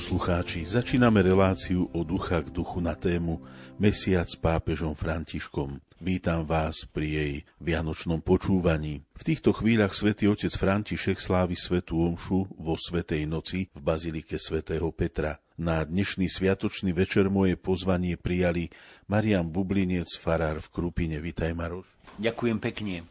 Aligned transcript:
Poslucháči, 0.00 0.64
začíname 0.64 1.20
reláciu 1.20 1.84
o 1.92 2.00
ducha 2.00 2.40
k 2.40 2.48
duchu 2.48 2.80
na 2.80 2.96
tému 2.96 3.36
Mesiac 3.76 4.24
s 4.24 4.32
pápežom 4.32 4.96
Františkom. 4.96 5.76
Vítam 6.00 6.48
vás 6.48 6.88
pri 6.88 7.06
jej 7.20 7.32
vianočnom 7.60 8.24
počúvaní. 8.24 9.04
V 9.12 9.22
týchto 9.28 9.52
chvíľach 9.52 9.92
svätý 9.92 10.24
otec 10.24 10.56
František 10.56 11.20
slávi 11.20 11.52
svetú 11.52 12.00
omšu 12.00 12.48
vo 12.48 12.80
Svetej 12.80 13.28
noci 13.28 13.68
v 13.76 13.80
Bazilike 13.84 14.40
svätého 14.40 14.88
Petra. 14.88 15.36
Na 15.60 15.84
dnešný 15.84 16.32
sviatočný 16.32 16.96
večer 16.96 17.28
moje 17.28 17.60
pozvanie 17.60 18.16
prijali 18.16 18.72
Marian 19.04 19.52
Bublinec, 19.52 20.16
farár 20.16 20.64
v 20.64 20.80
Krupine. 20.80 21.20
Vítaj, 21.20 21.52
Maroš. 21.52 21.92
Ďakujem 22.16 22.56
pekne. 22.56 23.04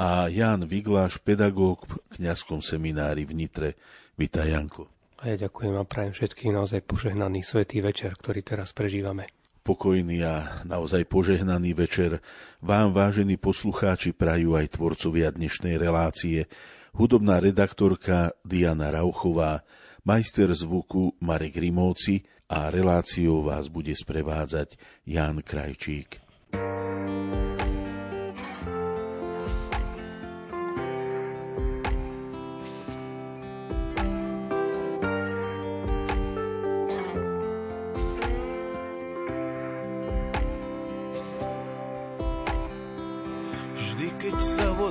A 0.00 0.32
Jan 0.32 0.64
Vigláš, 0.64 1.20
pedagóg 1.20 1.84
v 1.84 2.00
kňazskom 2.16 2.64
seminári 2.64 3.28
v 3.28 3.36
Nitre. 3.36 3.76
Vítaj, 4.16 4.48
Janko. 4.48 4.91
A 5.22 5.30
ja 5.30 5.46
ďakujem 5.46 5.78
a 5.78 5.86
prajem 5.86 6.10
všetkým 6.18 6.50
naozaj 6.50 6.82
požehnaný 6.82 7.46
svetý 7.46 7.78
večer, 7.78 8.18
ktorý 8.18 8.42
teraz 8.42 8.74
prežívame. 8.74 9.30
Pokojný 9.62 10.18
a 10.26 10.66
naozaj 10.66 11.06
požehnaný 11.06 11.78
večer 11.78 12.18
vám, 12.58 12.90
vážení 12.90 13.38
poslucháči, 13.38 14.10
prajú 14.10 14.58
aj 14.58 14.74
tvorcovia 14.74 15.30
dnešnej 15.30 15.78
relácie, 15.78 16.50
hudobná 16.98 17.38
redaktorka 17.38 18.34
Diana 18.42 18.90
Rauchová, 18.90 19.62
majster 20.02 20.50
zvuku 20.50 21.14
Marek 21.22 21.54
Rimóci 21.54 22.26
a 22.50 22.66
reláciou 22.74 23.46
vás 23.46 23.70
bude 23.70 23.94
sprevádzať 23.94 24.74
Jan 25.06 25.46
Krajčík. 25.46 26.18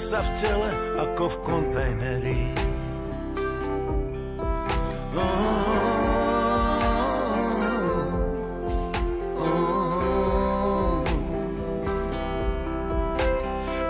sa 0.00 0.24
v 0.24 0.30
tele 0.40 0.70
ako 0.96 1.24
v 1.28 1.36
kontajneri. 1.44 2.40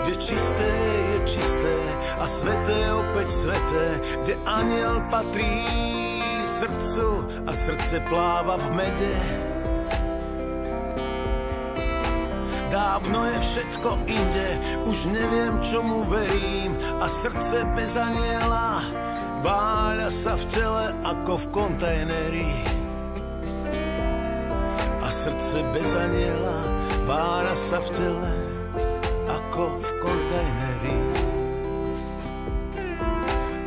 Kde 0.03 0.13
čisté 0.19 0.71
je 1.07 1.17
čisté 1.23 1.75
a 2.19 2.25
sveté 2.27 2.77
opäť 2.91 3.27
sveté, 3.31 3.85
kde 4.27 4.33
aniel 4.43 4.99
patrí 5.07 5.63
srdcu 6.43 7.07
a 7.47 7.51
srdce 7.55 8.03
pláva 8.11 8.59
v 8.59 8.67
mede. 8.75 9.52
Dávno 12.93 13.25
je 13.25 13.39
všetko 13.41 13.89
inde, 14.05 14.49
už 14.85 15.09
neviem, 15.09 15.57
čomu 15.65 16.05
verím. 16.13 16.77
A 17.01 17.09
srdce 17.09 17.65
bez 17.73 17.97
aniela 17.97 18.85
Váľa 19.41 20.13
sa 20.13 20.37
v 20.37 20.45
tele 20.53 20.85
ako 21.01 21.41
v 21.41 21.45
kontajneri. 21.57 22.53
A 25.01 25.07
srdce 25.09 25.65
bez 25.73 25.89
aniela 25.89 26.53
Váľa 27.09 27.57
sa 27.57 27.81
v 27.81 27.89
tele 27.97 28.33
ako 29.25 29.63
v 29.73 29.89
kontajneri. 29.97 30.97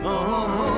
Oh, 0.06 0.22
oh, 0.22 0.46
oh. 0.70 0.75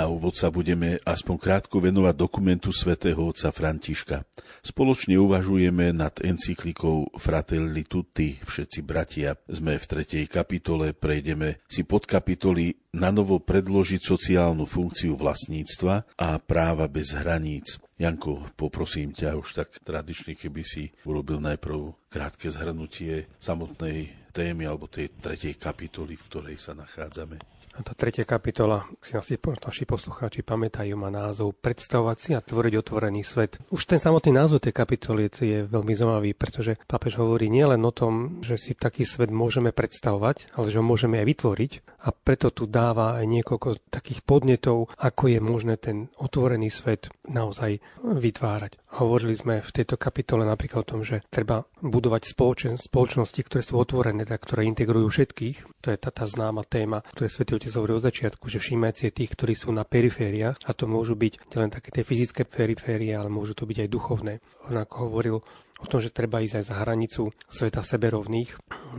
Na 0.00 0.08
úvod 0.08 0.32
sa 0.32 0.48
budeme 0.48 0.96
aspoň 1.04 1.36
krátko 1.36 1.76
venovať 1.76 2.16
dokumentu 2.16 2.72
svätého 2.72 3.20
otca 3.20 3.52
Františka. 3.52 4.24
Spoločne 4.64 5.20
uvažujeme 5.20 5.92
nad 5.92 6.16
encyklikou 6.24 7.12
Fratelli 7.20 7.84
Tutti, 7.84 8.40
všetci 8.40 8.80
bratia. 8.80 9.36
Sme 9.44 9.76
v 9.76 9.84
tretej 9.84 10.24
kapitole, 10.24 10.96
prejdeme 10.96 11.60
si 11.68 11.84
pod 11.84 12.08
kapitoly 12.08 12.80
na 12.96 13.12
novo 13.12 13.44
predložiť 13.44 14.00
sociálnu 14.00 14.64
funkciu 14.64 15.20
vlastníctva 15.20 16.16
a 16.16 16.40
práva 16.40 16.88
bez 16.88 17.12
hraníc. 17.12 17.76
Janko, 18.00 18.56
poprosím 18.56 19.12
ťa 19.12 19.36
už 19.36 19.52
tak 19.52 19.84
tradične, 19.84 20.32
keby 20.32 20.64
si 20.64 20.88
urobil 21.04 21.44
najprv 21.44 22.08
krátke 22.08 22.48
zhrnutie 22.48 23.28
samotnej 23.36 24.32
témy 24.32 24.64
alebo 24.64 24.88
tej 24.88 25.12
tretej 25.20 25.60
kapitoly, 25.60 26.16
v 26.16 26.24
ktorej 26.24 26.56
sa 26.56 26.72
nachádzame. 26.72 27.49
Tá 27.70 27.94
tretia 27.94 28.26
kapitola, 28.26 28.84
si 28.98 29.14
asi 29.14 29.38
naši 29.38 29.86
poslucháči 29.86 30.42
pamätajú, 30.42 30.98
má 30.98 31.06
názov 31.08 31.54
Predstavovať 31.54 32.16
si 32.18 32.30
a 32.34 32.42
tvoriť 32.42 32.74
otvorený 32.76 33.22
svet. 33.22 33.62
Už 33.70 33.86
ten 33.86 34.02
samotný 34.02 34.34
názov 34.34 34.66
tej 34.66 34.74
kapitoly 34.74 35.30
je 35.30 35.64
veľmi 35.64 35.94
zaujímavý, 35.94 36.34
pretože 36.34 36.76
pápež 36.90 37.22
hovorí 37.22 37.46
nielen 37.46 37.80
o 37.86 37.94
tom, 37.94 38.42
že 38.42 38.58
si 38.58 38.74
taký 38.74 39.06
svet 39.06 39.30
môžeme 39.30 39.70
predstavovať, 39.70 40.52
ale 40.58 40.66
že 40.68 40.82
ho 40.82 40.84
môžeme 40.84 41.22
aj 41.22 41.26
vytvoriť. 41.30 41.72
A 42.04 42.08
preto 42.10 42.50
tu 42.50 42.66
dáva 42.66 43.16
aj 43.22 43.24
niekoľko 43.30 43.88
takých 43.88 44.26
podnetov, 44.26 44.90
ako 44.98 45.30
je 45.30 45.40
možné 45.40 45.74
ten 45.78 46.10
otvorený 46.18 46.68
svet 46.74 47.08
naozaj 47.30 47.78
vytvárať. 48.02 48.76
Hovorili 48.90 49.38
sme 49.38 49.62
v 49.62 49.70
tejto 49.70 49.94
kapitole 49.94 50.42
napríklad 50.42 50.82
o 50.82 50.90
tom, 50.96 51.00
že 51.06 51.22
treba 51.30 51.62
budovať 51.78 52.26
spoločen, 52.26 52.74
spoločnosti, 52.74 53.38
ktoré 53.46 53.62
sú 53.62 53.78
otvorené, 53.78 54.26
tak, 54.26 54.42
ktoré 54.42 54.66
integrujú 54.66 55.06
všetkých. 55.06 55.86
To 55.86 55.94
je 55.94 55.98
tá, 55.98 56.10
tá 56.10 56.26
známa 56.26 56.66
téma, 56.66 57.06
ktoré 57.14 57.30
Svetý 57.30 57.54
Otec 57.54 57.70
hovorí 57.78 57.94
od 57.94 58.04
začiatku, 58.04 58.50
že 58.50 58.58
všímajte 58.58 59.06
si 59.06 59.14
tých, 59.14 59.32
ktorí 59.38 59.54
sú 59.54 59.70
na 59.70 59.86
perifériách 59.86 60.58
a 60.66 60.70
to 60.74 60.90
môžu 60.90 61.14
byť 61.14 61.54
len 61.54 61.70
také 61.70 61.94
tie 61.94 62.02
fyzické 62.02 62.42
periférie, 62.42 63.14
ale 63.14 63.30
môžu 63.30 63.54
to 63.54 63.64
byť 63.64 63.86
aj 63.86 63.88
duchovné. 63.88 64.34
On 64.66 64.74
ako 64.74 64.96
hovoril 65.06 65.36
o 65.80 65.86
tom, 65.86 66.02
že 66.02 66.12
treba 66.12 66.42
ísť 66.42 66.60
aj 66.60 66.64
za 66.66 66.74
hranicu 66.82 67.22
sveta 67.48 67.80
seberovných, 67.86 68.52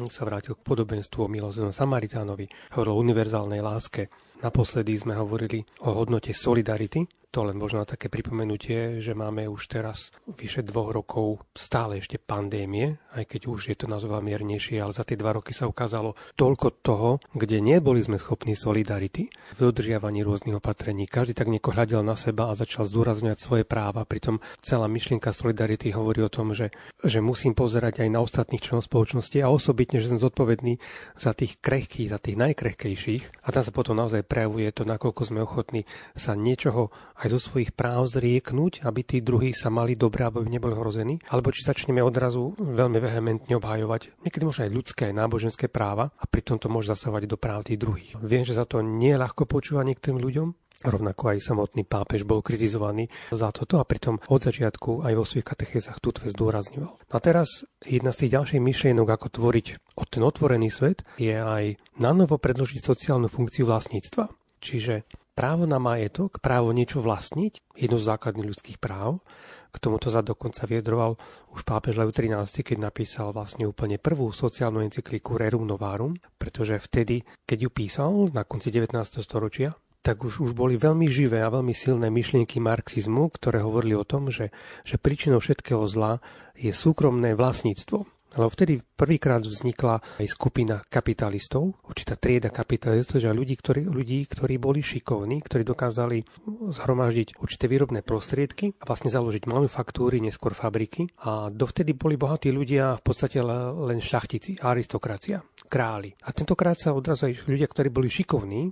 sa 0.10 0.24
vrátil 0.24 0.56
k 0.56 0.66
podobenstvu 0.66 1.20
o 1.20 1.30
milosrdnom 1.30 1.76
Samaritánovi, 1.76 2.48
hovoril 2.74 2.96
o 2.96 3.02
univerzálnej 3.06 3.62
láske. 3.62 4.10
Naposledy 4.42 4.98
sme 4.98 5.14
hovorili 5.14 5.62
o 5.86 5.94
hodnote 5.94 6.34
solidarity, 6.34 7.06
to 7.32 7.48
len 7.48 7.56
možno 7.56 7.88
také 7.88 8.12
pripomenutie, 8.12 9.00
že 9.00 9.16
máme 9.16 9.48
už 9.48 9.72
teraz 9.72 10.12
vyše 10.28 10.68
dvoch 10.68 10.92
rokov 10.92 11.40
stále 11.56 12.04
ešte 12.04 12.20
pandémie, 12.20 13.00
aj 13.16 13.24
keď 13.24 13.42
už 13.48 13.72
je 13.72 13.76
to 13.80 13.88
nazva 13.88 14.20
miernejšie, 14.20 14.84
ale 14.84 14.92
za 14.92 15.08
tie 15.08 15.16
dva 15.16 15.40
roky 15.40 15.56
sa 15.56 15.72
ukázalo 15.72 16.20
toľko 16.36 16.68
toho, 16.84 17.10
kde 17.32 17.64
neboli 17.64 18.04
sme 18.04 18.20
schopní 18.20 18.60
solidarity 18.60 19.32
v 19.56 19.58
dodržiavaní 19.58 20.28
rôznych 20.28 20.60
opatrení. 20.60 21.08
Každý 21.08 21.32
tak 21.32 21.48
nieko 21.48 21.72
hľadel 21.72 22.04
na 22.04 22.20
seba 22.20 22.52
a 22.52 22.60
začal 22.60 22.84
zdôrazňovať 22.84 23.40
svoje 23.40 23.64
práva. 23.64 24.04
Pritom 24.04 24.44
celá 24.60 24.92
myšlienka 24.92 25.32
solidarity 25.32 25.96
hovorí 25.96 26.20
o 26.28 26.32
tom, 26.32 26.52
že, 26.52 26.76
že 27.00 27.24
musím 27.24 27.56
pozerať 27.56 28.04
aj 28.04 28.10
na 28.12 28.20
ostatných 28.20 28.60
členov 28.60 28.84
spoločnosti 28.92 29.40
a 29.40 29.48
osobitne, 29.48 30.04
že 30.04 30.12
som 30.12 30.20
zodpovedný 30.20 30.84
za 31.16 31.32
tých 31.32 31.64
krehkých, 31.64 32.12
za 32.12 32.20
tých 32.20 32.36
najkrehkejších. 32.36 33.48
A 33.48 33.56
tam 33.56 33.64
sa 33.64 33.72
potom 33.72 33.96
naozaj 33.96 34.28
prejavuje 34.28 34.68
to, 34.76 34.84
nakoľko 34.84 35.22
sme 35.24 35.40
ochotní 35.48 35.88
sa 36.12 36.36
niečoho 36.36 36.92
aj 37.22 37.28
zo 37.38 37.40
svojich 37.40 37.72
práv 37.78 38.10
zrieknúť, 38.10 38.82
aby 38.82 39.02
tí 39.06 39.22
druhí 39.22 39.54
sa 39.54 39.70
mali 39.70 39.94
dobré, 39.94 40.26
aby 40.26 40.42
neboli 40.50 40.74
hrození, 40.74 41.22
alebo 41.30 41.54
či 41.54 41.62
začneme 41.62 42.02
odrazu 42.02 42.58
veľmi 42.58 42.98
vehementne 42.98 43.54
obhajovať 43.62 44.26
niekedy 44.26 44.44
možno 44.44 44.66
aj 44.66 44.74
ľudské, 44.74 45.06
náboženské 45.14 45.70
práva 45.70 46.10
a 46.18 46.26
pritom 46.26 46.58
to 46.58 46.68
môže 46.68 46.90
zasávať 46.90 47.30
do 47.30 47.38
práv 47.38 47.70
tých 47.70 47.78
druhých. 47.78 48.18
Viem, 48.20 48.42
že 48.42 48.58
za 48.58 48.66
to 48.66 48.82
nie 48.82 49.14
je 49.14 49.22
ľahko 49.22 49.46
počúvať 49.46 49.86
niektorým 49.94 50.18
ľuďom, 50.18 50.50
Rovnako 50.82 51.38
aj 51.38 51.46
samotný 51.46 51.86
pápež 51.86 52.26
bol 52.26 52.42
kritizovaný 52.42 53.06
za 53.30 53.54
toto 53.54 53.78
a 53.78 53.86
pritom 53.86 54.18
od 54.18 54.42
začiatku 54.42 55.06
aj 55.06 55.14
vo 55.14 55.22
svojich 55.22 55.46
katechézach 55.46 56.02
túto 56.02 56.26
zdôrazňoval. 56.26 56.98
A 57.14 57.18
teraz 57.22 57.70
jedna 57.86 58.10
z 58.10 58.26
tých 58.26 58.34
ďalších 58.34 58.62
myšlienok, 58.66 59.06
ako 59.14 59.28
tvoriť 59.30 59.68
od 59.94 60.08
ten 60.10 60.26
otvorený 60.26 60.74
svet, 60.74 61.06
je 61.22 61.38
aj 61.38 61.78
na 62.02 62.18
novo 62.18 62.42
predložiť 62.42 62.82
sociálnu 62.82 63.30
funkciu 63.30 63.70
vlastníctva. 63.70 64.41
Čiže 64.62 65.10
právo 65.34 65.66
na 65.66 65.82
majetok, 65.82 66.38
právo 66.38 66.70
niečo 66.70 67.02
vlastniť, 67.02 67.74
jedno 67.74 67.98
z 67.98 68.08
základných 68.14 68.50
ľudských 68.54 68.78
práv. 68.78 69.26
K 69.72 69.78
tomuto 69.80 70.14
sa 70.14 70.22
dokonca 70.22 70.68
viedroval 70.70 71.18
už 71.56 71.66
pápež 71.66 71.98
Leo 71.98 72.14
XIII, 72.14 72.46
keď 72.62 72.78
napísal 72.78 73.34
vlastne 73.34 73.66
úplne 73.66 73.98
prvú 73.98 74.30
sociálnu 74.30 74.84
encykliku 74.86 75.40
Rerum 75.40 75.66
Novarum, 75.66 76.14
pretože 76.38 76.78
vtedy, 76.78 77.26
keď 77.48 77.58
ju 77.66 77.70
písal 77.72 78.12
na 78.36 78.46
konci 78.46 78.70
19. 78.70 78.94
storočia, 79.24 79.74
tak 80.02 80.26
už, 80.26 80.50
už 80.50 80.52
boli 80.58 80.76
veľmi 80.82 81.06
živé 81.08 81.46
a 81.46 81.54
veľmi 81.54 81.78
silné 81.78 82.10
myšlienky 82.10 82.58
marxizmu, 82.58 83.30
ktoré 83.38 83.62
hovorili 83.62 83.94
o 83.94 84.06
tom, 84.06 84.34
že, 84.34 84.50
že 84.82 84.98
príčinou 84.98 85.38
všetkého 85.38 85.86
zla 85.86 86.20
je 86.58 86.74
súkromné 86.74 87.38
vlastníctvo. 87.38 88.10
Ale 88.32 88.48
vtedy 88.48 88.80
prvýkrát 88.80 89.44
vznikla 89.44 90.00
aj 90.24 90.28
skupina 90.32 90.80
kapitalistov, 90.88 91.76
určitá 91.84 92.16
trieda 92.16 92.48
kapitalistov, 92.48 93.20
že 93.20 93.28
ľudí 93.32 93.60
ktorí, 93.60 93.84
ľudí, 93.88 94.24
ktorí 94.28 94.56
boli 94.56 94.80
šikovní, 94.80 95.44
ktorí 95.44 95.68
dokázali 95.68 96.24
zhromaždiť 96.72 97.38
určité 97.44 97.68
výrobné 97.68 98.02
prostriedky 98.02 98.72
a 98.80 98.84
vlastne 98.88 99.12
založiť 99.12 99.44
manufaktúry, 99.52 100.24
neskôr 100.24 100.56
fabriky. 100.56 101.12
A 101.28 101.52
dovtedy 101.52 101.92
boli 101.92 102.16
bohatí 102.16 102.50
ľudia 102.56 102.96
v 102.98 103.04
podstate 103.04 103.44
len 103.44 104.00
šľachtici, 104.00 104.64
aristokracia, 104.64 105.44
králi. 105.68 106.16
A 106.24 106.32
tentokrát 106.32 106.80
sa 106.80 106.96
odrazu 106.96 107.32
aj 107.32 107.48
ľudia, 107.48 107.68
ktorí 107.68 107.92
boli 107.92 108.08
šikovní, 108.08 108.72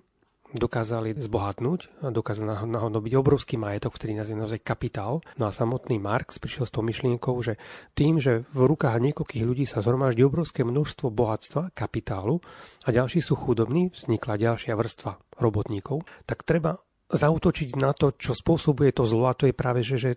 dokázali 0.54 1.14
zbohatnúť 1.18 2.06
a 2.06 2.10
dokázali 2.10 2.66
nahodnobiť 2.66 3.14
obrovský 3.18 3.56
majetok, 3.62 3.96
ktorý 3.98 4.18
nazýva 4.18 4.46
naozaj 4.46 4.62
kapitál. 4.66 5.22
No 5.38 5.50
a 5.50 5.56
samotný 5.56 6.02
Marx 6.02 6.42
prišiel 6.42 6.66
s 6.66 6.74
tou 6.74 6.82
myšlienkou, 6.82 7.36
že 7.46 7.62
tým, 7.94 8.18
že 8.18 8.48
v 8.50 8.60
rukách 8.66 8.98
niekoľkých 8.98 9.46
ľudí 9.46 9.66
sa 9.70 9.86
zhromaždí 9.86 10.26
obrovské 10.26 10.66
množstvo 10.66 11.14
bohatstva, 11.14 11.76
kapitálu 11.78 12.42
a 12.86 12.90
ďalší 12.90 13.22
sú 13.22 13.38
chudobní, 13.38 13.94
vznikla 13.94 14.42
ďalšia 14.42 14.74
vrstva 14.74 15.22
robotníkov, 15.38 16.04
tak 16.26 16.42
treba 16.44 16.82
zautočiť 17.10 17.74
na 17.82 17.90
to, 17.98 18.14
čo 18.14 18.38
spôsobuje 18.38 18.94
to 18.94 19.02
zlo, 19.02 19.34
a 19.34 19.34
to 19.34 19.50
je 19.50 19.56
práve, 19.58 19.82
že, 19.82 19.98
že 19.98 20.12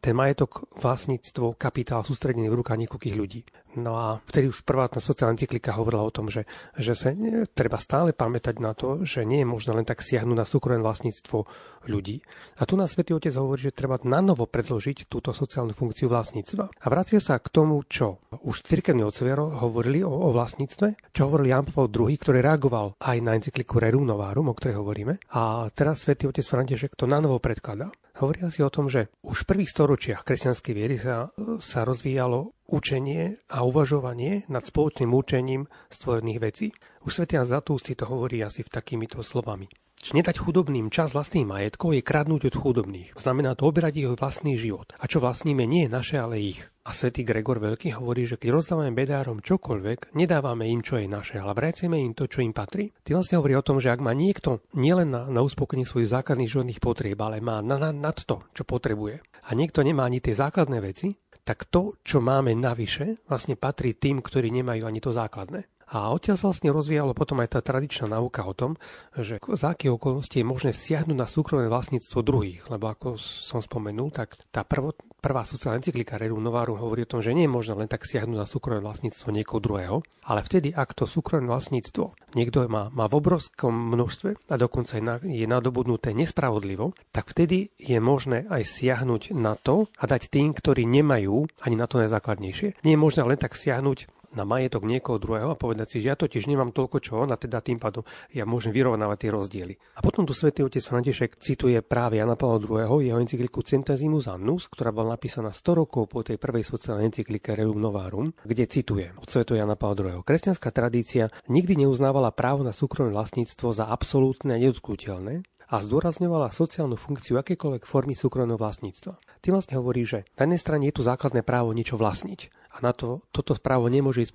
ten 0.00 0.16
majetok, 0.16 0.64
vlastníctvo, 0.80 1.60
kapitál 1.60 2.00
sústredený 2.00 2.48
v 2.48 2.58
rukách 2.64 2.88
niekoľkých 2.88 3.16
ľudí. 3.16 3.44
No 3.76 4.00
a 4.00 4.06
vtedy 4.24 4.48
už 4.48 4.64
prvá 4.64 4.88
tá 4.88 4.96
sociálna 4.96 5.36
encyklika 5.36 5.76
hovorila 5.76 6.08
o 6.08 6.14
tom, 6.14 6.32
že, 6.32 6.48
že 6.80 6.96
sa 6.96 7.12
treba 7.52 7.76
stále 7.76 8.16
pamätať 8.16 8.56
na 8.64 8.72
to, 8.72 9.04
že 9.04 9.28
nie 9.28 9.44
je 9.44 9.48
možné 9.48 9.76
len 9.76 9.84
tak 9.84 10.00
siahnuť 10.00 10.36
na 10.36 10.48
súkromné 10.48 10.80
vlastníctvo 10.80 11.44
ľudí. 11.84 12.24
A 12.58 12.64
tu 12.64 12.80
nás 12.80 12.88
Svetý 12.88 13.12
Otec 13.12 13.36
hovorí, 13.36 13.68
že 13.68 13.76
treba 13.76 14.00
nanovo 14.00 14.48
predložiť 14.48 15.06
túto 15.06 15.36
sociálnu 15.36 15.76
funkciu 15.76 16.08
vlastníctva. 16.08 16.64
A 16.80 16.86
vracia 16.88 17.20
sa 17.20 17.36
k 17.36 17.52
tomu, 17.52 17.84
čo 17.84 18.24
už 18.32 18.64
cirkevní 18.64 19.04
otcovia 19.04 19.36
hovorili 19.36 20.00
o, 20.00 20.10
o 20.10 20.32
vlastníctve, 20.32 21.12
čo 21.12 21.28
hovoril 21.28 21.52
Jan 21.52 21.68
Pavel 21.68 21.92
II, 21.92 22.16
ktorý 22.16 22.38
reagoval 22.40 22.96
aj 22.98 23.16
na 23.20 23.36
encykliku 23.36 23.76
Rerum 23.76 24.08
Novarum, 24.08 24.48
o 24.48 24.56
ktorej 24.56 24.80
hovoríme. 24.80 25.20
A 25.36 25.68
teraz 25.76 26.08
Svetý 26.08 26.24
Otec 26.24 26.44
František 26.48 26.96
to 26.96 27.04
nanovo 27.04 27.36
predkladá. 27.36 27.92
Hovoria 28.18 28.50
si 28.50 28.66
o 28.66 28.72
tom, 28.72 28.90
že 28.90 29.14
už 29.22 29.46
v 29.46 29.48
prvých 29.54 29.70
storočiach 29.70 30.26
kresťanskej 30.26 30.74
viery 30.74 30.98
sa, 30.98 31.30
sa 31.62 31.86
rozvíjalo 31.86 32.57
učenie 32.68 33.40
a 33.48 33.64
uvažovanie 33.64 34.44
nad 34.52 34.62
spoločným 34.62 35.10
učením 35.10 35.66
stvorených 35.88 36.38
vecí. 36.38 36.66
Už 37.02 37.24
Jan 37.24 37.48
Zatústi 37.48 37.96
to 37.96 38.04
hovorí 38.04 38.44
asi 38.44 38.60
v 38.60 38.70
takýmito 38.70 39.24
slovami. 39.24 39.72
Či 39.98 40.14
nedať 40.14 40.38
chudobným 40.38 40.94
čas 40.94 41.10
vlastných 41.10 41.42
majetkov 41.42 41.90
je 41.90 42.06
kradnúť 42.06 42.54
od 42.54 42.54
chudobných. 42.54 43.18
Znamená 43.18 43.58
to 43.58 43.66
oberať 43.66 43.98
ich 43.98 44.06
vlastný 44.06 44.54
život. 44.54 44.94
A 45.02 45.10
čo 45.10 45.18
vlastníme 45.18 45.66
nie 45.66 45.90
je 45.90 45.90
naše, 45.90 46.22
ale 46.22 46.38
ich. 46.38 46.62
A 46.86 46.94
svätý 46.94 47.26
Gregor 47.26 47.58
Veľký 47.58 47.98
hovorí, 47.98 48.22
že 48.22 48.38
keď 48.38 48.48
rozdávame 48.54 48.94
bedárom 48.94 49.42
čokoľvek, 49.42 50.14
nedávame 50.14 50.70
im, 50.70 50.86
čo 50.86 51.02
je 51.02 51.10
naše, 51.10 51.42
ale 51.42 51.52
vrajceme 51.52 51.98
im 51.98 52.14
to, 52.14 52.30
čo 52.30 52.46
im 52.46 52.54
patrí. 52.54 52.94
Ty 53.02 53.18
vlastne 53.18 53.42
hovorí 53.42 53.58
o 53.58 53.66
tom, 53.66 53.82
že 53.82 53.90
ak 53.90 54.00
má 54.00 54.14
niekto 54.14 54.62
nielen 54.72 55.10
na, 55.10 55.26
na 55.26 55.42
uspokojenie 55.42 55.84
svojich 55.84 56.14
základných 56.14 56.48
životných 56.48 56.80
potrieb, 56.80 57.18
ale 57.18 57.42
má 57.42 57.58
na, 57.60 57.76
na, 57.76 57.90
nad 57.90 58.16
to, 58.16 58.46
čo 58.54 58.62
potrebuje, 58.64 59.20
a 59.20 59.50
niekto 59.52 59.84
nemá 59.84 60.08
ani 60.08 60.22
tie 60.22 60.32
základné 60.32 60.78
veci, 60.80 61.12
tak 61.48 61.64
to, 61.72 61.96
čo 62.04 62.20
máme 62.20 62.52
navyše, 62.52 63.24
vlastne 63.24 63.56
patrí 63.56 63.96
tým, 63.96 64.20
ktorí 64.20 64.52
nemajú 64.52 64.84
ani 64.84 65.00
to 65.00 65.16
základné. 65.16 65.64
A 65.88 66.12
odtiaľ 66.12 66.36
sa 66.36 66.52
vlastne 66.52 66.68
rozvíjalo 66.68 67.16
potom 67.16 67.40
aj 67.40 67.56
tá 67.56 67.60
tradičná 67.64 68.12
nauka 68.12 68.44
o 68.44 68.52
tom, 68.52 68.76
že 69.16 69.40
za 69.56 69.72
aké 69.72 69.88
okolnosti 69.88 70.36
je 70.36 70.44
možné 70.44 70.76
siahnuť 70.76 71.16
na 71.16 71.24
súkromné 71.24 71.72
vlastníctvo 71.72 72.20
druhých. 72.20 72.68
Lebo 72.68 72.92
ako 72.92 73.16
som 73.16 73.64
spomenul, 73.64 74.12
tak 74.12 74.36
tá 74.52 74.68
prvo, 74.68 74.92
prvá 75.18 75.42
sociálna 75.42 75.82
encyklika 75.82 76.16
Rerum 76.18 76.42
Novarum 76.42 76.78
hovorí 76.78 77.02
o 77.04 77.10
tom, 77.10 77.20
že 77.20 77.34
nie 77.34 77.46
je 77.46 77.52
možné 77.52 77.74
len 77.74 77.90
tak 77.90 78.06
siahnuť 78.06 78.38
na 78.38 78.46
súkromné 78.46 78.80
vlastníctvo 78.82 79.28
niekoho 79.34 79.58
druhého, 79.58 79.96
ale 80.24 80.40
vtedy, 80.46 80.70
ak 80.70 80.94
to 80.94 81.04
súkromné 81.04 81.50
vlastníctvo 81.50 82.14
niekto 82.38 82.64
má, 82.70 82.90
má 82.94 83.10
v 83.10 83.18
obrovskom 83.18 83.74
množstve 83.74 84.38
a 84.48 84.54
dokonca 84.54 84.98
je, 84.98 85.02
na, 85.02 85.16
je 85.22 85.46
nadobudnuté 85.46 86.14
nespravodlivo, 86.14 86.94
tak 87.10 87.34
vtedy 87.34 87.74
je 87.78 87.98
možné 87.98 88.46
aj 88.46 88.62
siahnuť 88.66 89.34
na 89.34 89.58
to 89.58 89.90
a 89.98 90.04
dať 90.06 90.30
tým, 90.30 90.54
ktorí 90.54 90.86
nemajú 90.86 91.50
ani 91.62 91.74
na 91.74 91.90
to 91.90 91.98
najzákladnejšie. 91.98 92.78
Nie 92.86 92.94
je 92.94 93.00
možné 93.00 93.22
len 93.26 93.38
tak 93.38 93.58
siahnuť 93.58 94.17
na 94.36 94.44
majetok 94.44 94.84
niekoho 94.84 95.16
druhého 95.16 95.54
a 95.54 95.60
povedať 95.60 95.96
si, 95.96 95.96
že 96.04 96.12
ja 96.12 96.16
totiž 96.18 96.48
nemám 96.48 96.74
toľko 96.74 96.96
čo 97.00 97.12
on 97.24 97.32
a 97.32 97.40
teda 97.40 97.64
tým 97.64 97.80
pádom 97.80 98.04
ja 98.32 98.44
môžem 98.44 98.74
vyrovnávať 98.74 99.18
tie 99.24 99.30
rozdiely. 99.32 99.74
A 99.96 100.00
potom 100.04 100.28
tu 100.28 100.36
svätý 100.36 100.60
otec 100.60 100.82
František 100.84 101.40
cituje 101.40 101.80
práve 101.80 102.20
Jana 102.20 102.36
Pavla 102.36 102.60
II. 102.60 103.00
jeho 103.00 103.18
encykliku 103.20 103.64
Centesimus 103.64 104.28
Annus, 104.28 104.68
ktorá 104.68 104.92
bola 104.92 105.16
napísaná 105.16 105.54
100 105.54 105.80
rokov 105.80 106.10
po 106.12 106.20
tej 106.20 106.36
prvej 106.36 106.64
sociálnej 106.66 107.08
encyklike 107.08 107.56
Rerum 107.56 107.80
Novarum, 107.80 108.34
kde 108.44 108.68
cituje 108.68 109.12
od 109.16 109.28
svetu 109.28 109.56
Jana 109.56 109.78
Pavla 109.78 110.20
II. 110.20 110.26
Kresťanská 110.26 110.68
tradícia 110.74 111.32
nikdy 111.48 111.86
neuznávala 111.86 112.34
právo 112.34 112.60
na 112.66 112.76
súkromné 112.76 113.14
vlastníctvo 113.14 113.72
za 113.72 113.88
absolútne 113.88 114.56
a 114.56 114.60
nedotknutelné, 114.60 115.46
a 115.68 115.84
zdôrazňovala 115.84 116.48
sociálnu 116.48 116.96
funkciu 116.96 117.36
akékoľvek 117.36 117.84
formy 117.84 118.16
súkromného 118.16 118.56
vlastníctva. 118.56 119.20
Tým 119.44 119.52
vlastne 119.52 119.76
hovorí, 119.76 120.00
že 120.08 120.24
na 120.40 120.48
jednej 120.48 120.60
strane 120.60 120.84
je 120.88 120.96
tu 120.96 121.02
základné 121.04 121.44
právo 121.44 121.76
niečo 121.76 122.00
vlastniť 122.00 122.57
a 122.78 122.80
na 122.80 122.94
to 122.94 123.26
toto 123.34 123.58
právo 123.58 123.90
nemôže 123.90 124.22
ísť 124.22 124.32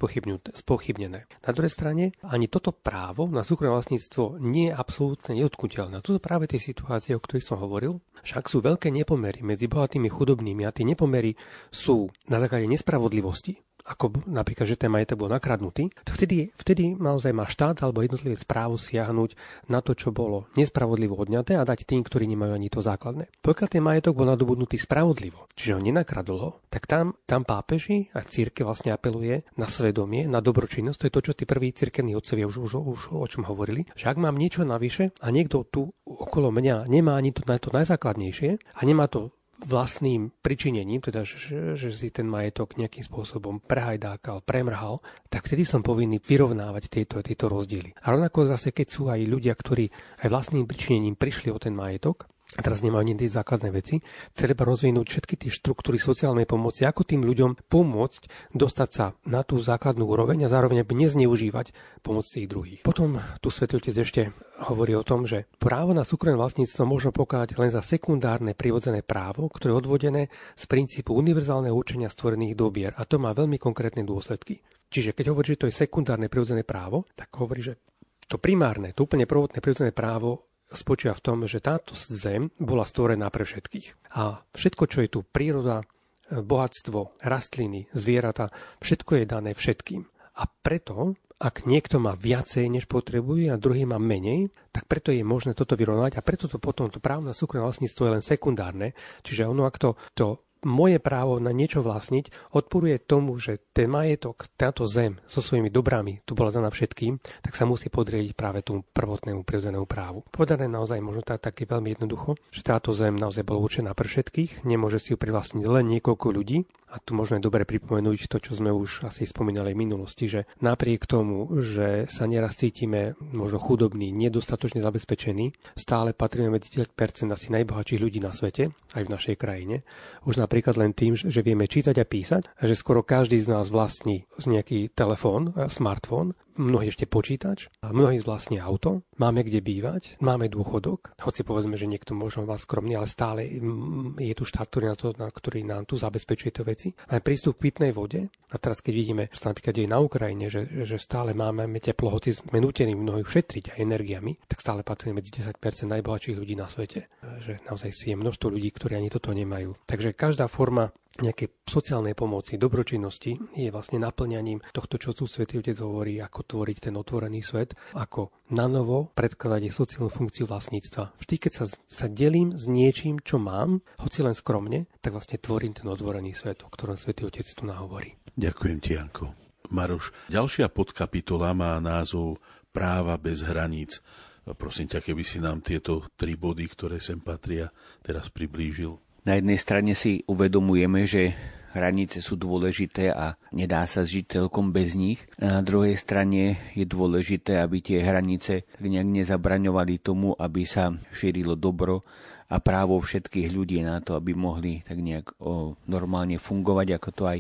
spochybnené. 0.52 1.26
Na 1.48 1.52
druhej 1.56 1.72
strane 1.72 2.12
ani 2.28 2.52
toto 2.52 2.76
právo 2.76 3.32
na 3.32 3.42
súkromné 3.42 3.72
vlastníctvo 3.72 4.44
nie 4.44 4.68
je 4.70 4.76
absolútne 4.76 5.40
neodkuteľné. 5.40 6.04
To 6.04 6.16
sú 6.16 6.20
práve 6.20 6.52
tie 6.52 6.60
situácie, 6.60 7.16
o 7.16 7.24
ktorých 7.24 7.48
som 7.48 7.64
hovoril. 7.64 8.04
Však 8.28 8.52
sú 8.52 8.60
veľké 8.60 8.92
nepomery 8.92 9.40
medzi 9.42 9.72
bohatými 9.72 10.12
a 10.12 10.16
chudobnými 10.16 10.64
a 10.68 10.76
tie 10.76 10.84
nepomery 10.84 11.40
sú 11.72 12.12
na 12.28 12.44
základe 12.44 12.68
nespravodlivosti 12.68 13.64
ako 13.84 14.24
napríklad, 14.26 14.64
že 14.64 14.80
ten 14.80 14.88
majetok 14.88 15.28
bol 15.28 15.30
nakradnutý, 15.32 15.92
vtedy, 16.08 16.56
vtedy 16.56 16.96
naozaj 16.96 17.36
má 17.36 17.44
štát 17.44 17.84
alebo 17.84 18.00
jednotlivé 18.00 18.40
správu 18.40 18.80
siahnuť 18.80 19.36
na 19.68 19.84
to, 19.84 19.92
čo 19.92 20.16
bolo 20.16 20.48
nespravodlivo 20.56 21.20
odňaté 21.20 21.60
a 21.60 21.68
dať 21.68 21.84
tým, 21.84 22.02
ktorí 22.02 22.24
nemajú 22.32 22.56
ani 22.56 22.72
to 22.72 22.80
základné. 22.80 23.28
Pokiaľ 23.44 23.68
ten 23.68 23.84
majetok 23.84 24.16
bol 24.16 24.32
nadobudnutý 24.32 24.80
spravodlivo, 24.80 25.52
čiže 25.54 25.76
ho 25.76 25.82
nenakradlo, 25.84 26.64
tak 26.72 26.88
tam, 26.88 27.20
tam 27.28 27.44
pápeži 27.44 28.08
a 28.16 28.24
círke 28.24 28.64
vlastne 28.64 28.96
apeluje 28.96 29.44
na 29.60 29.68
svedomie, 29.68 30.26
na 30.32 30.40
dobročinnosť. 30.40 30.98
To 31.04 31.08
je 31.08 31.14
to, 31.14 31.22
čo 31.32 31.34
tí 31.36 31.44
prví 31.44 31.76
cirkevní 31.76 32.16
otcovia 32.16 32.48
už, 32.48 32.64
už, 32.64 32.72
už 32.80 33.02
o 33.12 33.28
čom 33.28 33.44
hovorili. 33.44 33.86
Že 34.00 34.16
ak 34.16 34.18
mám 34.18 34.40
niečo 34.40 34.64
navyše 34.64 35.12
a 35.20 35.28
niekto 35.28 35.68
tu 35.68 35.92
okolo 36.08 36.56
mňa 36.56 36.88
nemá 36.88 37.20
ani 37.20 37.36
to, 37.36 37.44
to 37.44 37.70
najzákladnejšie 37.76 38.58
a 38.58 38.82
nemá 38.88 39.12
to 39.12 39.36
vlastným 39.64 40.32
pričinením, 40.44 41.00
teda 41.00 41.24
že, 41.24 41.76
že 41.80 41.90
si 41.90 42.12
ten 42.12 42.28
majetok 42.28 42.76
nejakým 42.76 43.04
spôsobom 43.04 43.64
prehajdákal, 43.64 44.44
premrhal, 44.44 45.00
tak 45.32 45.48
vtedy 45.48 45.64
som 45.64 45.82
povinný 45.82 46.20
vyrovnávať 46.20 46.84
tieto, 46.92 47.24
tieto 47.24 47.48
rozdiely. 47.48 47.96
A 48.04 48.12
rovnako 48.12 48.52
zase, 48.52 48.76
keď 48.76 48.88
sú 48.88 49.08
aj 49.08 49.24
ľudia, 49.24 49.56
ktorí 49.56 49.90
aj 50.24 50.28
vlastným 50.28 50.68
pričinením 50.68 51.16
prišli 51.16 51.50
o 51.50 51.58
ten 51.58 51.74
majetok, 51.74 52.28
teraz 52.62 52.86
nemajú 52.86 53.02
ani 53.02 53.18
tie 53.18 53.32
základné 53.32 53.70
veci, 53.74 54.04
treba 54.38 54.68
rozvinúť 54.68 55.06
všetky 55.10 55.36
tie 55.40 55.50
štruktúry 55.50 55.98
sociálnej 55.98 56.46
pomoci, 56.46 56.86
ako 56.86 57.02
tým 57.02 57.26
ľuďom 57.26 57.66
pomôcť 57.72 58.54
dostať 58.54 58.90
sa 58.94 59.18
na 59.26 59.42
tú 59.42 59.58
základnú 59.58 60.06
úroveň 60.06 60.46
a 60.46 60.52
zároveň 60.52 60.86
nezneužívať 60.86 61.74
pomoc 62.06 62.30
tých 62.30 62.46
druhých. 62.46 62.80
Potom 62.86 63.18
tu 63.42 63.50
Svetý 63.50 63.82
Otec 63.82 63.96
ešte 63.98 64.22
hovorí 64.70 64.94
o 64.94 65.02
tom, 65.02 65.26
že 65.26 65.50
právo 65.58 65.98
na 65.98 66.06
súkromné 66.06 66.38
vlastníctvo 66.38 66.84
možno 66.86 67.10
pokladať 67.10 67.58
len 67.58 67.74
za 67.74 67.82
sekundárne 67.82 68.54
prirodzené 68.54 69.02
právo, 69.02 69.50
ktoré 69.50 69.74
je 69.74 69.80
odvodené 69.82 70.22
z 70.54 70.64
princípu 70.70 71.18
univerzálneho 71.18 71.74
učenia 71.74 72.08
stvorených 72.08 72.54
dobier 72.54 72.92
a 72.94 73.04
to 73.10 73.18
má 73.18 73.34
veľmi 73.34 73.58
konkrétne 73.58 74.06
dôsledky. 74.06 74.62
Čiže 74.94 75.18
keď 75.18 75.34
hovorí, 75.34 75.58
že 75.58 75.66
to 75.66 75.70
je 75.70 75.74
sekundárne 75.74 76.30
prirodzené 76.30 76.62
právo, 76.62 77.10
tak 77.18 77.34
hovorí, 77.42 77.66
že 77.66 77.82
to 78.30 78.38
primárne, 78.38 78.94
to 78.94 79.10
úplne 79.10 79.26
prvotné 79.26 79.58
prirodzené 79.58 79.90
právo 79.90 80.53
spočíva 80.76 81.14
v 81.18 81.24
tom, 81.24 81.38
že 81.46 81.64
táto 81.64 81.94
zem 81.96 82.50
bola 82.58 82.84
stvorená 82.84 83.30
pre 83.30 83.46
všetkých. 83.46 84.14
A 84.18 84.42
všetko, 84.54 84.84
čo 84.90 85.00
je 85.06 85.10
tu, 85.10 85.20
príroda, 85.26 85.86
bohatstvo, 86.30 87.22
rastliny, 87.22 87.92
zvieratá, 87.94 88.50
všetko 88.82 89.22
je 89.22 89.26
dané 89.30 89.52
všetkým. 89.54 90.02
A 90.40 90.50
preto, 90.50 91.14
ak 91.38 91.68
niekto 91.70 92.02
má 92.02 92.18
viacej, 92.18 92.72
než 92.72 92.90
potrebuje 92.90 93.52
a 93.54 93.60
druhý 93.60 93.86
má 93.86 94.02
menej, 94.02 94.50
tak 94.74 94.90
preto 94.90 95.14
je 95.14 95.22
možné 95.22 95.54
toto 95.54 95.78
vyrovnať 95.78 96.18
a 96.18 96.26
preto 96.26 96.50
to 96.50 96.58
potom 96.58 96.90
to 96.90 96.98
právo 97.04 97.28
na 97.28 97.36
súkromné 97.36 97.68
vlastníctvo 97.68 98.02
je 98.08 98.14
len 98.18 98.24
sekundárne. 98.24 98.98
Čiže 99.22 99.46
ono, 99.46 99.68
ak 99.68 99.78
to, 99.78 100.00
to 100.18 100.42
moje 100.66 100.98
právo 101.00 101.38
na 101.38 101.52
niečo 101.56 101.84
vlastniť 101.84 102.56
odporuje 102.56 103.00
tomu, 103.04 103.36
že 103.40 103.62
ten 103.72 103.92
majetok, 103.92 104.50
táto 104.56 104.88
zem 104.90 105.20
so 105.28 105.40
svojimi 105.40 105.70
dobrami 105.70 106.24
tu 106.24 106.34
bola 106.34 106.50
daná 106.50 106.72
všetkým, 106.72 107.20
tak 107.44 107.54
sa 107.54 107.68
musí 107.68 107.88
podriediť 107.88 108.34
práve 108.34 108.66
tomu 108.66 108.84
prvotnému 108.84 109.44
prirodzenému 109.44 109.88
právu. 109.88 110.24
Povedané 110.32 110.66
naozaj 110.72 111.04
možno 111.04 111.22
tak, 111.24 111.44
také 111.44 111.68
veľmi 111.68 111.96
jednoducho, 111.96 112.40
že 112.50 112.66
táto 112.66 112.96
zem 112.96 113.16
naozaj 113.16 113.44
bola 113.46 113.62
určená 113.62 113.92
pre 113.94 114.08
všetkých, 114.08 114.66
nemôže 114.66 115.00
si 115.00 115.14
ju 115.14 115.18
privlastniť 115.20 115.64
len 115.68 115.86
niekoľko 115.88 116.28
ľudí, 116.32 116.66
a 116.94 117.02
tu 117.02 117.18
možno 117.18 117.42
je 117.42 117.46
dobre 117.50 117.66
pripomenúť 117.66 118.30
to, 118.30 118.38
čo 118.38 118.54
sme 118.54 118.70
už 118.70 119.10
asi 119.10 119.26
spomínali 119.26 119.74
v 119.74 119.82
minulosti, 119.90 120.30
že 120.30 120.46
napriek 120.62 121.10
tomu, 121.10 121.50
že 121.58 122.06
sa 122.06 122.30
neraz 122.30 122.62
cítime 122.62 123.18
možno 123.34 123.58
chudobní, 123.58 124.14
nedostatočne 124.14 124.86
zabezpečení, 124.86 125.58
stále 125.74 126.14
patríme 126.14 126.54
medzi 126.54 126.86
10% 126.86 127.34
asi 127.34 127.50
najbohatších 127.50 127.98
ľudí 127.98 128.22
na 128.22 128.30
svete, 128.30 128.70
aj 128.94 129.04
v 129.10 129.14
našej 129.14 129.36
krajine. 129.42 129.82
Už 130.30 130.38
napríklad 130.38 130.78
len 130.78 130.94
tým, 130.94 131.18
že 131.18 131.42
vieme 131.42 131.66
čítať 131.66 131.98
a 131.98 132.06
písať 132.06 132.62
a 132.62 132.64
že 132.70 132.78
skoro 132.78 133.02
každý 133.02 133.42
z 133.42 133.50
nás 133.50 133.74
vlastní 133.74 134.30
nejaký 134.46 134.94
telefón, 134.94 135.58
smartfón 135.66 136.38
mnohí 136.58 136.90
ešte 136.90 137.10
počítač, 137.10 137.70
a 137.82 137.92
mnohí 137.92 138.22
vlastne 138.22 138.62
auto, 138.62 139.04
máme 139.18 139.46
kde 139.46 139.60
bývať, 139.60 140.18
máme 140.22 140.50
dôchodok, 140.50 141.18
hoci 141.22 141.42
povedzme, 141.46 141.78
že 141.80 141.90
niekto 141.90 142.14
možno 142.18 142.46
vás 142.48 142.66
skromný, 142.66 142.98
ale 142.98 143.10
stále 143.10 143.46
mm, 143.48 144.22
je 144.22 144.34
tu 144.38 144.44
štát, 144.46 144.68
ktorý, 144.70 144.86
na 144.94 144.98
to, 144.98 145.08
na, 145.18 145.28
ktorý 145.30 145.66
nám 145.66 145.90
tu 145.90 146.00
zabezpečuje 146.00 146.52
to 146.54 146.64
veci. 146.66 146.94
Máme 147.10 147.22
prístup 147.22 147.58
k 147.58 147.70
pitnej 147.72 147.92
vode 147.92 148.30
a 148.54 148.56
teraz 148.62 148.80
keď 148.80 148.94
vidíme, 148.94 149.24
čo 149.34 149.40
sa 149.42 149.52
napríklad 149.52 149.74
deje 149.74 149.90
na 149.90 150.00
Ukrajine, 150.00 150.48
že, 150.48 150.86
že 150.86 150.98
stále 151.02 151.34
máme 151.34 151.66
teplo, 151.82 152.14
hoci 152.14 152.34
sme 152.34 152.62
nutení 152.62 152.94
mnohých 152.94 153.30
šetriť 153.30 153.66
aj 153.76 153.80
energiami, 153.82 154.38
tak 154.46 154.62
stále 154.62 154.86
patríme 154.86 155.18
medzi 155.18 155.34
10% 155.34 155.58
najbohatších 155.90 156.38
ľudí 156.38 156.56
na 156.56 156.70
svete. 156.70 157.10
Že 157.44 157.66
naozaj 157.68 157.92
si 157.92 158.14
je 158.14 158.16
množstvo 158.18 158.48
ľudí, 158.54 158.70
ktorí 158.72 158.96
ani 158.96 159.10
toto 159.10 159.34
nemajú. 159.34 159.76
Takže 159.90 160.14
každá 160.14 160.46
forma 160.48 160.94
nejakej 161.22 161.62
sociálnej 161.70 162.18
pomoci, 162.18 162.58
dobročinnosti 162.58 163.38
je 163.54 163.70
vlastne 163.70 164.02
naplňaním 164.02 164.66
tohto, 164.74 164.98
čo 164.98 165.14
tu 165.14 165.30
Svetý 165.30 165.62
Otec 165.62 165.78
hovorí, 165.78 166.18
ako 166.18 166.42
tvoriť 166.42 166.90
ten 166.90 166.96
otvorený 166.98 167.46
svet, 167.46 167.78
ako 167.94 168.34
na 168.50 168.66
novo 168.66 169.14
predkladať 169.14 169.70
sociálnu 169.70 170.10
funkciu 170.10 170.50
vlastníctva. 170.50 171.14
Vždy, 171.22 171.36
keď 171.38 171.52
sa, 171.54 171.66
sa 171.70 172.08
delím 172.10 172.58
s 172.58 172.66
niečím, 172.66 173.22
čo 173.22 173.38
mám, 173.38 173.86
hoci 174.02 174.26
len 174.26 174.34
skromne, 174.34 174.90
tak 175.06 175.14
vlastne 175.14 175.38
tvorím 175.38 175.78
ten 175.78 175.86
otvorený 175.86 176.34
svet, 176.34 176.66
o 176.66 176.70
ktorom 176.74 176.98
Svetý 176.98 177.30
Otec 177.30 177.46
tu 177.46 177.70
nahovorí. 177.70 178.18
Ďakujem 178.34 178.78
ti, 178.82 178.98
Janko. 178.98 179.38
Maroš, 179.70 180.14
ďalšia 180.34 180.70
podkapitola 180.74 181.54
má 181.54 181.78
názov 181.78 182.42
Práva 182.74 183.22
bez 183.22 183.46
hraníc. 183.46 184.02
Prosím 184.44 184.90
ťa, 184.92 185.00
keby 185.00 185.24
si 185.24 185.38
nám 185.38 185.62
tieto 185.62 186.10
tri 186.18 186.34
body, 186.36 186.66
ktoré 186.68 186.98
sem 187.00 187.22
patria, 187.22 187.70
teraz 188.02 188.28
priblížil. 188.34 188.98
Na 189.24 189.40
jednej 189.40 189.56
strane 189.56 189.96
si 189.96 190.20
uvedomujeme, 190.28 191.08
že 191.08 191.32
hranice 191.74 192.22
sú 192.22 192.38
dôležité 192.38 193.10
a 193.10 193.40
nedá 193.56 193.88
sa 193.90 194.06
žiť 194.06 194.40
celkom 194.40 194.76
bez 194.76 194.94
nich. 194.94 195.24
Na 195.42 195.64
druhej 195.66 195.98
strane 195.98 196.60
je 196.78 196.86
dôležité, 196.86 197.64
aby 197.64 197.82
tie 197.82 198.04
hranice 198.04 198.70
nejak 198.84 199.10
nezabraňovali 199.10 199.96
tomu, 200.04 200.38
aby 200.38 200.68
sa 200.68 200.94
šírilo 201.16 201.58
dobro 201.58 202.06
a 202.50 202.60
právo 202.60 203.00
všetkých 203.00 203.48
ľudí 203.52 203.80
na 203.84 204.04
to, 204.04 204.16
aby 204.18 204.36
mohli 204.36 204.84
tak 204.84 205.00
nejak 205.00 205.38
o, 205.40 205.76
normálne 205.88 206.40
fungovať, 206.42 206.88
ako 206.98 207.10
to 207.14 207.24
aj 207.28 207.40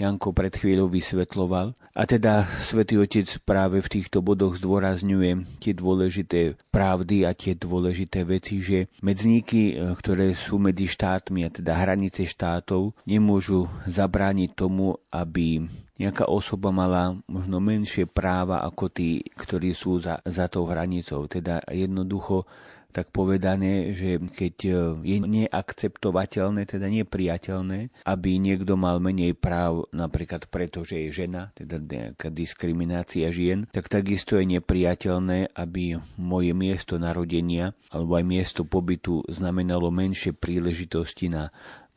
Janko 0.00 0.32
pred 0.32 0.56
chvíľou 0.56 0.88
vysvetloval. 0.88 1.76
A 1.92 2.02
teda 2.08 2.48
svätý 2.64 2.96
Otec 2.96 3.28
práve 3.44 3.84
v 3.84 4.00
týchto 4.00 4.24
bodoch 4.24 4.56
zdôrazňuje 4.56 5.60
tie 5.60 5.76
dôležité 5.76 6.56
pravdy 6.72 7.28
a 7.28 7.36
tie 7.36 7.52
dôležité 7.52 8.24
veci, 8.24 8.64
že 8.64 8.88
medzníky, 9.04 9.76
e, 9.76 9.92
ktoré 9.92 10.32
sú 10.32 10.56
medzi 10.56 10.88
štátmi, 10.88 11.44
a 11.44 11.52
teda 11.52 11.76
hranice 11.76 12.24
štátov, 12.24 12.96
nemôžu 13.04 13.68
zabrániť 13.84 14.56
tomu, 14.56 14.96
aby 15.12 15.68
nejaká 16.00 16.32
osoba 16.32 16.72
mala 16.72 17.20
možno 17.28 17.60
menšie 17.60 18.08
práva 18.08 18.64
ako 18.64 18.88
tí, 18.88 19.20
ktorí 19.36 19.76
sú 19.76 20.00
za, 20.00 20.24
za 20.24 20.48
tou 20.48 20.64
hranicou. 20.64 21.28
Teda 21.28 21.60
jednoducho 21.68 22.48
tak 22.90 23.14
povedané, 23.14 23.94
že 23.94 24.18
keď 24.18 24.54
e, 24.66 24.72
je 25.06 25.18
neakceptovateľné, 25.22 26.66
teda 26.66 26.90
nepriateľné, 26.90 28.04
aby 28.04 28.30
niekto 28.36 28.74
mal 28.74 28.98
menej 28.98 29.38
práv 29.38 29.86
napríklad 29.94 30.50
preto, 30.50 30.82
že 30.82 31.08
je 31.08 31.24
žena, 31.24 31.54
teda 31.54 31.78
nejaká 31.78 32.28
diskriminácia 32.28 33.30
žien, 33.30 33.70
tak 33.70 33.86
takisto 33.86 34.36
je 34.36 34.58
nepriateľné, 34.58 35.54
aby 35.54 36.02
moje 36.18 36.52
miesto 36.52 36.98
narodenia 36.98 37.72
alebo 37.90 38.14
aj 38.18 38.24
miesto 38.26 38.62
pobytu 38.62 39.26
znamenalo 39.26 39.90
menšie 39.90 40.30
príležitosti 40.30 41.26
na 41.26 41.50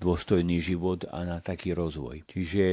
dôstojný 0.03 0.59
život 0.59 1.07
a 1.07 1.23
na 1.23 1.39
taký 1.39 1.71
rozvoj. 1.71 2.27
Čiže 2.27 2.63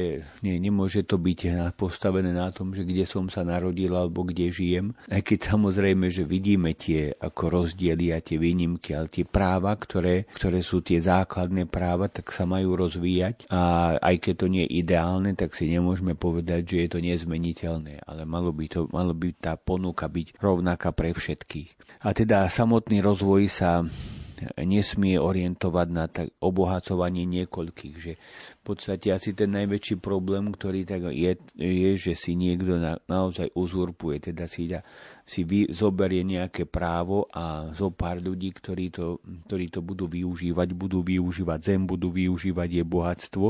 nie, 0.43 0.59
nemôže 0.59 1.07
to 1.07 1.15
byť 1.15 1.71
postavené 1.79 2.35
na 2.35 2.51
tom, 2.51 2.75
že 2.75 2.83
kde 2.83 3.07
som 3.07 3.31
sa 3.31 3.47
narodil 3.47 3.95
alebo 3.95 4.27
kde 4.27 4.51
žijem, 4.51 4.91
aj 5.07 5.23
keď 5.23 5.55
samozrejme, 5.55 6.11
že 6.11 6.27
vidíme 6.27 6.75
tie 6.75 7.15
ako 7.15 7.63
rozdiely 7.63 8.11
a 8.11 8.19
tie 8.19 8.35
výnimky, 8.35 8.91
ale 8.91 9.07
tie 9.07 9.23
práva, 9.23 9.71
ktoré, 9.79 10.27
ktoré 10.35 10.59
sú 10.59 10.83
tie 10.83 10.99
základné 10.99 11.71
práva, 11.71 12.11
tak 12.11 12.35
sa 12.35 12.43
majú 12.43 12.75
rozvíjať 12.75 13.47
a 13.47 13.95
aj 13.95 14.15
keď 14.19 14.33
to 14.35 14.47
nie 14.51 14.63
je 14.67 14.83
ideálne, 14.83 15.31
tak 15.33 15.55
si 15.55 15.71
nemôžeme 15.71 16.19
povedať, 16.19 16.67
že 16.67 16.77
je 16.83 16.89
to 16.91 16.99
nezmeniteľné, 16.99 18.03
ale 18.03 18.27
malo 18.27 18.51
by, 18.51 18.65
to, 18.67 18.91
malo 18.91 19.15
by 19.15 19.31
tá 19.39 19.55
ponuka 19.55 20.11
byť 20.11 20.41
rovnaká 20.43 20.91
pre 20.91 21.15
všetkých. 21.15 22.03
A 22.03 22.11
teda 22.11 22.49
samotný 22.49 22.99
rozvoj 22.99 23.43
sa 23.47 23.85
nesmie 24.61 25.17
orientovať 25.21 25.87
na 25.91 26.05
tak 26.09 26.33
obohacovanie 26.41 27.25
niekoľkých, 27.29 27.95
že 27.95 28.13
v 28.61 28.63
podstate 28.63 29.13
asi 29.13 29.33
ten 29.33 29.53
najväčší 29.53 30.01
problém, 30.01 30.49
ktorý 30.49 30.85
tak 30.85 31.13
je, 31.13 31.37
je 31.57 31.91
že 31.97 32.13
si 32.17 32.33
niekto 32.37 32.77
na, 32.77 32.97
naozaj 33.05 33.53
uzurpuje, 33.53 34.31
teda 34.31 34.45
si, 34.49 34.69
da, 34.69 34.81
si 35.31 35.47
vy, 35.47 35.71
zoberie 35.71 36.27
nejaké 36.27 36.67
právo 36.67 37.31
a 37.31 37.71
zo 37.71 37.87
pár 37.87 38.19
ľudí, 38.19 38.51
ktorí 38.51 38.91
to, 38.91 39.23
ktorí 39.47 39.71
to 39.71 39.79
budú 39.79 40.11
využívať, 40.11 40.75
budú 40.75 40.99
využívať 40.99 41.59
zem, 41.63 41.87
budú 41.87 42.11
využívať 42.11 42.67
je 42.67 42.83
bohatstvo 42.83 43.47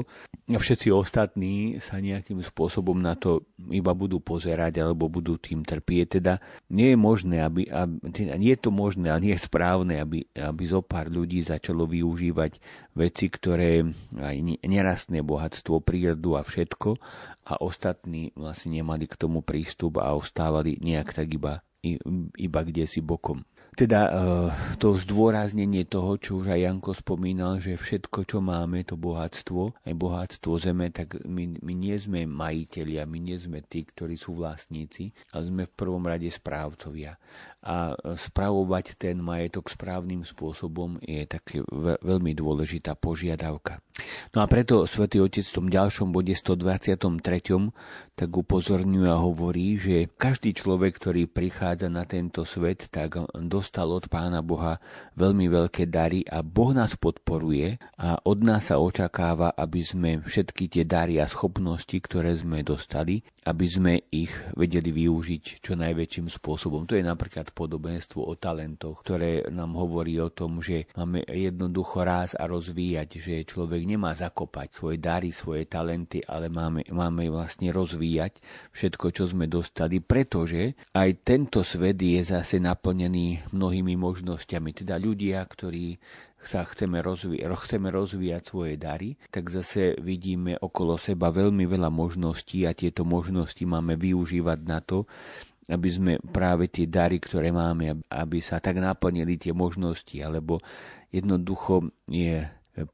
a 0.53 0.59
všetci 0.61 0.93
ostatní 0.93 1.81
sa 1.81 1.97
nejakým 1.97 2.43
spôsobom 2.45 3.01
na 3.01 3.17
to 3.17 3.49
iba 3.73 3.97
budú 3.97 4.21
pozerať 4.21 4.77
alebo 4.77 5.09
budú 5.09 5.41
tým 5.41 5.65
trpieť. 5.65 6.21
Teda 6.21 6.37
nie 6.69 6.93
je 6.93 6.97
možné, 7.01 7.41
aby, 7.41 7.65
aby 7.65 8.13
teda 8.13 8.37
nie 8.37 8.53
je 8.53 8.61
to 8.61 8.69
možné, 8.69 9.09
ale 9.09 9.25
nie 9.25 9.33
je 9.33 9.41
správne, 9.41 9.97
aby, 9.97 10.27
aby 10.37 10.63
zo 10.69 10.85
pár 10.85 11.09
ľudí 11.09 11.41
začalo 11.41 11.89
využívať 11.89 12.61
veci, 12.93 13.25
ktoré 13.31 13.81
aj 14.21 14.37
nerastné 14.67 15.23
bohatstvo, 15.25 15.81
prírodu 15.81 16.37
a 16.37 16.45
všetko 16.45 16.99
a 17.47 17.53
ostatní 17.57 18.35
vlastne 18.37 18.77
nemali 18.77 19.09
k 19.09 19.17
tomu 19.17 19.41
prístup 19.41 19.97
a 19.97 20.13
ostávali 20.13 20.77
nejak 20.77 21.15
tak 21.15 21.31
iba, 21.31 21.63
iba 22.37 22.61
kde 22.61 22.85
si 22.85 23.01
bokom. 23.01 23.41
Teda 23.71 24.11
eh, 24.11 24.49
to 24.75 24.99
zdôraznenie 24.99 25.87
toho, 25.87 26.19
čo 26.19 26.43
už 26.43 26.51
aj 26.51 26.59
Janko 26.59 26.91
spomínal, 26.91 27.55
že 27.63 27.79
všetko, 27.79 28.27
čo 28.27 28.43
máme, 28.43 28.83
to 28.83 28.99
bohatstvo, 28.99 29.87
aj 29.87 29.93
bohatstvo 29.95 30.59
zeme, 30.59 30.91
tak 30.91 31.23
my, 31.23 31.55
my 31.63 31.73
nie 31.73 31.95
sme 31.95 32.27
majiteľia, 32.27 33.07
my 33.07 33.19
nie 33.31 33.39
sme 33.39 33.63
tí, 33.63 33.87
ktorí 33.87 34.19
sú 34.19 34.35
vlastníci, 34.35 35.15
ale 35.31 35.43
sme 35.47 35.63
v 35.71 35.73
prvom 35.73 36.03
rade 36.03 36.27
správcovia 36.27 37.15
a 37.61 37.93
spravovať 37.93 38.97
ten 38.97 39.21
majetok 39.21 39.69
správnym 39.69 40.25
spôsobom 40.25 40.97
je 41.05 41.29
také 41.29 41.61
veľmi 42.01 42.33
dôležitá 42.33 42.97
požiadavka. 42.97 43.85
No 44.33 44.41
a 44.41 44.49
preto 44.49 44.89
svätý 44.89 45.21
Otec 45.21 45.45
v 45.45 45.55
tom 45.61 45.67
ďalšom 45.69 46.09
bode 46.09 46.33
123. 46.33 47.05
tak 48.17 48.29
upozorňuje 48.33 49.09
a 49.09 49.21
hovorí, 49.21 49.77
že 49.77 50.09
každý 50.17 50.57
človek, 50.57 50.97
ktorý 50.97 51.29
prichádza 51.29 51.85
na 51.85 52.09
tento 52.09 52.49
svet, 52.49 52.89
tak 52.89 53.21
dostal 53.37 53.93
od 53.93 54.09
Pána 54.09 54.41
Boha 54.41 54.81
veľmi 55.13 55.45
veľké 55.45 55.85
dary 55.85 56.25
a 56.25 56.41
Boh 56.41 56.73
nás 56.73 56.97
podporuje 56.97 57.77
a 58.01 58.17
od 58.25 58.41
nás 58.41 58.73
sa 58.73 58.81
očakáva, 58.81 59.53
aby 59.53 59.81
sme 59.85 60.11
všetky 60.25 60.65
tie 60.65 60.83
dary 60.85 61.21
a 61.21 61.29
schopnosti, 61.29 61.93
ktoré 61.93 62.33
sme 62.33 62.65
dostali, 62.65 63.21
aby 63.41 63.65
sme 63.65 63.93
ich 64.13 64.29
vedeli 64.53 64.93
využiť 64.93 65.65
čo 65.65 65.73
najväčším 65.73 66.29
spôsobom. 66.29 66.85
To 66.85 66.93
je 66.93 67.01
napríklad 67.01 67.49
podobenstvo 67.57 68.21
o 68.21 68.37
talentoch, 68.37 69.01
ktoré 69.01 69.49
nám 69.49 69.73
hovorí 69.73 70.21
o 70.21 70.29
tom, 70.29 70.61
že 70.61 70.85
máme 70.93 71.25
jednoducho 71.25 72.05
raz 72.05 72.37
a 72.37 72.45
rozvíjať, 72.45 73.09
že 73.17 73.49
človek 73.49 73.81
nemá 73.89 74.13
zakopať 74.13 74.77
svoje 74.77 74.97
dary, 75.01 75.33
svoje 75.33 75.65
talenty, 75.65 76.21
ale 76.21 76.53
máme, 76.53 76.85
máme 76.93 77.33
vlastne 77.33 77.73
rozvíjať 77.73 78.37
všetko, 78.77 79.05
čo 79.09 79.25
sme 79.25 79.49
dostali, 79.49 79.97
pretože 79.97 80.77
aj 80.93 81.09
tento 81.25 81.65
svet 81.65 81.97
je 81.97 82.21
zase 82.21 82.61
naplnený 82.61 83.49
mnohými 83.49 83.97
možnosťami. 83.97 84.69
Teda 84.85 85.01
ľudia, 85.01 85.41
ktorí 85.41 85.97
sa 86.41 86.65
chceme, 86.65 86.99
rozví- 87.05 87.41
chceme 87.41 87.93
rozvíjať 87.93 88.43
svoje 88.49 88.73
dary, 88.75 89.13
tak 89.29 89.53
zase 89.53 89.97
vidíme 90.01 90.57
okolo 90.57 90.97
seba 90.97 91.29
veľmi 91.29 91.69
veľa 91.69 91.93
možností 91.93 92.65
a 92.65 92.73
tieto 92.73 93.05
možnosti 93.05 93.61
máme 93.61 93.93
využívať 93.97 94.59
na 94.65 94.81
to, 94.81 95.05
aby 95.69 95.89
sme 95.89 96.13
práve 96.19 96.67
tie 96.67 96.89
dary, 96.89 97.21
ktoré 97.21 97.53
máme, 97.53 98.01
aby 98.09 98.41
sa 98.43 98.57
tak 98.59 98.81
naplnili 98.81 99.37
tie 99.37 99.53
možnosti, 99.53 100.17
alebo 100.19 100.59
jednoducho 101.13 101.93
je 102.09 102.43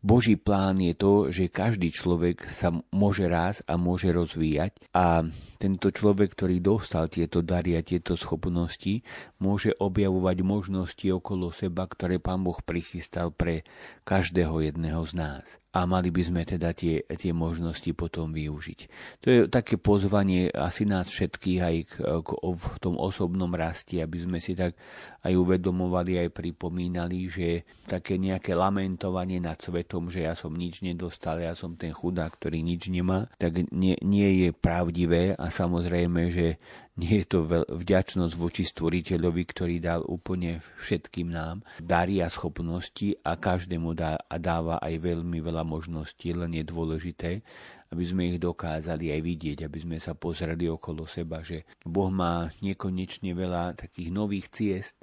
Boží 0.01 0.33
plán 0.41 0.81
je 0.81 0.93
to, 0.97 1.13
že 1.29 1.53
každý 1.53 1.93
človek 1.93 2.49
sa 2.49 2.73
môže 2.89 3.29
raz 3.29 3.61
a 3.69 3.77
môže 3.77 4.09
rozvíjať 4.09 4.73
a 4.89 5.21
tento 5.61 5.93
človek, 5.93 6.33
ktorý 6.33 6.57
dostal 6.61 7.05
tieto 7.09 7.45
dary 7.45 7.77
a 7.77 7.85
tieto 7.85 8.17
schopnosti, 8.17 9.05
môže 9.37 9.77
objavovať 9.77 10.37
možnosti 10.41 11.07
okolo 11.13 11.53
seba, 11.53 11.85
ktoré 11.85 12.17
Pán 12.17 12.41
Boh 12.41 12.57
prichystal 12.61 13.29
pre 13.29 13.61
každého 14.01 14.65
jedného 14.65 15.01
z 15.05 15.13
nás 15.13 15.45
a 15.77 15.85
mali 15.85 16.09
by 16.09 16.23
sme 16.25 16.41
teda 16.41 16.73
tie, 16.73 17.05
tie 17.05 17.29
možnosti 17.29 17.85
potom 17.93 18.33
využiť. 18.33 18.79
To 19.21 19.27
je 19.29 19.39
také 19.45 19.77
pozvanie 19.77 20.49
asi 20.49 20.89
nás 20.89 21.05
všetkých 21.13 21.59
aj 21.61 21.75
k, 21.85 21.93
k, 22.25 22.29
v 22.33 22.65
tom 22.81 22.97
osobnom 22.97 23.53
rasti, 23.53 24.01
aby 24.01 24.17
sme 24.17 24.41
si 24.41 24.57
tak 24.57 24.73
aj 25.21 25.33
uvedomovali, 25.37 26.17
aj 26.17 26.33
pripomínali, 26.33 27.29
že 27.29 27.61
také 27.85 28.17
nejaké 28.17 28.57
lamentovanie 28.57 29.37
nad 29.37 29.61
svetom, 29.61 30.09
že 30.09 30.25
ja 30.25 30.33
som 30.33 30.49
nič 30.49 30.81
nedostal, 30.81 31.37
ja 31.45 31.53
som 31.53 31.77
ten 31.77 31.93
chudák, 31.93 32.33
ktorý 32.41 32.65
nič 32.65 32.89
nemá, 32.89 33.29
tak 33.37 33.69
nie, 33.69 33.93
nie 34.01 34.49
je 34.49 34.49
pravdivé 34.57 35.37
a 35.37 35.53
samozrejme, 35.53 36.33
že 36.33 36.57
nie 36.97 37.21
je 37.21 37.25
to 37.29 37.45
vďačnosť 37.69 38.33
voči 38.33 38.65
stvoriteľovi, 38.65 39.43
ktorý 39.45 39.75
dal 39.77 40.01
úplne 40.01 40.65
všetkým 40.81 41.29
nám 41.29 41.61
dary 41.77 42.25
a 42.25 42.27
schopnosti 42.27 43.13
a 43.21 43.37
každému 43.37 43.93
dá, 43.93 44.17
a 44.17 44.35
dáva 44.41 44.81
aj 44.81 44.97
veľmi 44.97 45.37
veľa 45.37 45.61
možností, 45.61 46.33
len 46.33 46.57
je 46.57 46.65
dôležité, 46.65 47.45
aby 47.87 48.03
sme 48.03 48.27
ich 48.27 48.37
dokázali 48.37 49.15
aj 49.15 49.21
vidieť, 49.23 49.57
aby 49.63 49.79
sme 49.79 49.97
sa 49.97 50.11
pozreli 50.11 50.67
okolo 50.67 51.07
seba, 51.07 51.39
že 51.39 51.63
Boh 51.87 52.11
má 52.11 52.51
nekonečne 52.59 53.31
veľa 53.31 53.79
takých 53.79 54.09
nových 54.11 54.51
ciest, 54.51 54.95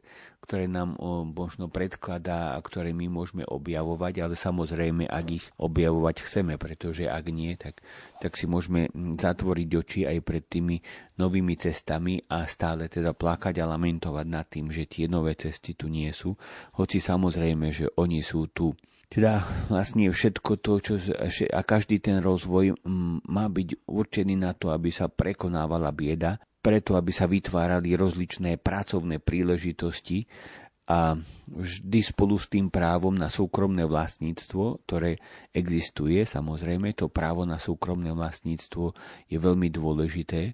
ktoré 0.45 0.69
nám 0.69 1.01
možno 1.33 1.73
predkladá 1.73 2.53
a 2.53 2.59
ktoré 2.61 2.93
my 2.93 3.09
môžeme 3.09 3.49
objavovať, 3.49 4.21
ale 4.21 4.35
samozrejme, 4.37 5.09
ak 5.09 5.27
ich 5.33 5.47
objavovať 5.57 6.21
chceme, 6.21 6.61
pretože 6.61 7.09
ak 7.09 7.25
nie, 7.33 7.57
tak, 7.57 7.81
tak 8.21 8.37
si 8.37 8.45
môžeme 8.45 8.93
zatvoriť 8.93 9.69
oči 9.73 10.01
aj 10.05 10.19
pred 10.21 10.45
tými 10.45 10.77
novými 11.17 11.57
cestami 11.57 12.21
a 12.29 12.45
stále 12.45 12.93
teda 12.93 13.17
plakať 13.17 13.65
a 13.65 13.71
lamentovať 13.73 14.27
nad 14.29 14.45
tým, 14.45 14.69
že 14.69 14.85
tie 14.85 15.09
nové 15.09 15.33
cesty 15.33 15.73
tu 15.73 15.89
nie 15.89 16.13
sú, 16.13 16.37
hoci 16.77 17.01
samozrejme, 17.01 17.73
že 17.73 17.89
oni 17.97 18.21
sú 18.21 18.53
tu 18.53 18.77
teda 19.15 19.47
vlastne 19.71 20.11
všetko 20.11 20.59
to, 20.59 20.73
čo, 20.83 20.95
a 21.55 21.61
každý 21.63 22.03
ten 22.03 22.19
rozvoj 22.19 22.75
má 23.31 23.47
byť 23.47 23.87
určený 23.87 24.35
na 24.35 24.59
to, 24.59 24.75
aby 24.75 24.91
sa 24.91 25.07
prekonávala 25.07 25.95
bieda, 25.95 26.43
preto 26.59 26.99
aby 26.99 27.15
sa 27.15 27.31
vytvárali 27.31 27.95
rozličné 27.95 28.59
pracovné 28.59 29.23
príležitosti 29.23 30.27
a 30.91 31.15
vždy 31.47 32.01
spolu 32.03 32.35
s 32.43 32.51
tým 32.51 32.75
právom 32.75 33.15
na 33.15 33.31
súkromné 33.31 33.87
vlastníctvo, 33.87 34.83
ktoré 34.83 35.23
existuje, 35.55 36.27
samozrejme 36.27 36.91
to 36.99 37.07
právo 37.07 37.47
na 37.47 37.63
súkromné 37.63 38.11
vlastníctvo 38.11 38.99
je 39.31 39.39
veľmi 39.39 39.71
dôležité 39.71 40.51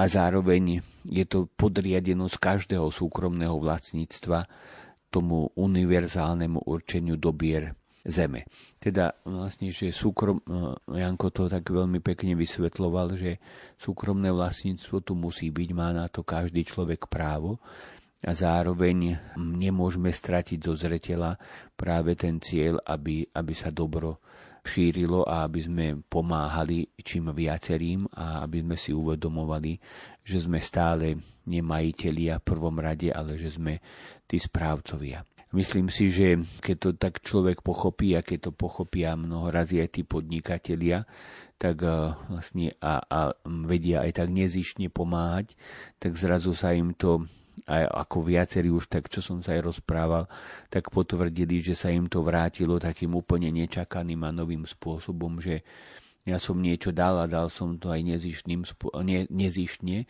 a 0.00 0.02
zároveň 0.08 0.80
je 1.04 1.24
to 1.28 1.52
podriadenosť 1.52 2.36
každého 2.40 2.88
súkromného 2.88 3.60
vlastníctva 3.60 4.48
tomu 5.12 5.52
univerzálnemu 5.52 6.64
určeniu 6.64 7.20
dobier 7.20 7.76
zeme. 8.06 8.48
Teda 8.80 9.12
vlastne, 9.24 9.68
že 9.68 9.92
súkrom, 9.92 10.40
eh, 10.40 11.00
Janko 11.00 11.28
to 11.32 11.48
tak 11.48 11.68
veľmi 11.68 12.00
pekne 12.00 12.32
vysvetloval, 12.36 13.16
že 13.16 13.40
súkromné 13.76 14.32
vlastníctvo 14.32 15.04
tu 15.04 15.12
musí 15.16 15.52
byť, 15.52 15.68
má 15.76 15.92
na 15.92 16.08
to 16.08 16.24
každý 16.24 16.64
človek 16.64 17.08
právo 17.10 17.60
a 18.20 18.36
zároveň 18.36 19.16
nemôžeme 19.36 20.12
stratiť 20.12 20.58
zo 20.60 20.76
zretela 20.76 21.40
práve 21.72 22.12
ten 22.16 22.36
cieľ, 22.36 22.76
aby, 22.84 23.24
aby 23.32 23.54
sa 23.56 23.72
dobro 23.72 24.20
šírilo 24.60 25.24
a 25.24 25.48
aby 25.48 25.60
sme 25.64 25.86
pomáhali 26.04 26.84
čím 27.00 27.32
viacerým 27.32 28.04
a 28.12 28.44
aby 28.44 28.60
sme 28.60 28.76
si 28.76 28.92
uvedomovali, 28.92 29.80
že 30.20 30.44
sme 30.44 30.60
stále 30.60 31.16
nemajiteľia 31.48 32.38
v 32.38 32.46
prvom 32.46 32.76
rade, 32.76 33.08
ale 33.08 33.40
že 33.40 33.56
sme 33.56 33.80
tí 34.28 34.36
správcovia. 34.36 35.24
Myslím 35.50 35.90
si, 35.90 36.14
že 36.14 36.38
keď 36.62 36.76
to 36.78 36.90
tak 36.94 37.18
človek 37.26 37.66
pochopí 37.66 38.14
a 38.14 38.22
keď 38.22 38.50
to 38.50 38.52
pochopia 38.54 39.18
mnoho 39.18 39.50
razy 39.50 39.82
aj 39.82 39.98
tí 39.98 40.02
podnikatelia, 40.06 41.02
tak 41.58 41.82
uh, 41.82 42.14
vlastne 42.30 42.78
a, 42.78 43.02
a 43.02 43.20
vedia 43.66 44.06
aj 44.06 44.22
tak 44.22 44.28
nezišne 44.30 44.86
pomáhať, 44.94 45.58
tak 45.98 46.14
zrazu 46.14 46.54
sa 46.54 46.70
im 46.70 46.94
to 46.94 47.26
a 47.68 47.86
ako 48.06 48.24
viacerí 48.24 48.72
už 48.72 48.88
tak, 48.88 49.10
čo 49.12 49.20
som 49.20 49.44
sa 49.44 49.52
aj 49.52 49.68
rozprával, 49.68 50.24
tak 50.72 50.88
potvrdili, 50.88 51.60
že 51.60 51.76
sa 51.76 51.92
im 51.92 52.08
to 52.08 52.24
vrátilo 52.24 52.80
takým 52.80 53.12
úplne 53.12 53.52
nečakaným 53.52 54.22
a 54.24 54.30
novým 54.32 54.64
spôsobom, 54.64 55.42
že 55.42 55.60
ja 56.28 56.36
som 56.36 56.60
niečo 56.60 56.92
dal 56.92 57.16
a 57.16 57.24
dal 57.24 57.48
som 57.48 57.80
to 57.80 57.88
aj 57.88 58.04
nezišným, 58.04 58.68
ne, 59.00 59.24
nezišne, 59.32 60.04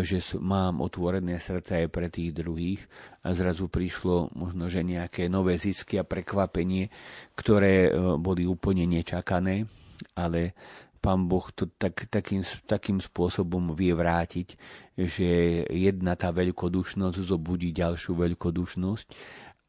že 0.00 0.18
mám 0.40 0.80
otvorené 0.80 1.36
srdce 1.36 1.84
aj 1.84 1.88
pre 1.92 2.08
tých 2.08 2.32
druhých. 2.32 2.80
A 3.20 3.36
zrazu 3.36 3.68
prišlo 3.68 4.32
možno, 4.32 4.72
že 4.72 4.80
nejaké 4.80 5.28
nové 5.28 5.60
zisky 5.60 6.00
a 6.00 6.08
prekvapenie, 6.08 6.88
ktoré 7.36 7.92
e, 7.92 8.16
boli 8.16 8.48
úplne 8.48 8.88
nečakané, 8.88 9.68
ale 10.16 10.56
pán 11.00 11.28
Boh 11.28 11.44
to 11.52 11.68
tak, 11.76 12.08
takým, 12.08 12.40
takým 12.64 12.96
spôsobom 12.96 13.76
vie 13.76 13.92
vrátiť, 13.92 14.56
že 14.96 15.28
jedna 15.68 16.16
tá 16.16 16.32
veľkodušnosť 16.32 17.16
zobudí 17.20 17.72
ďalšiu 17.76 18.16
veľkodušnosť 18.16 19.08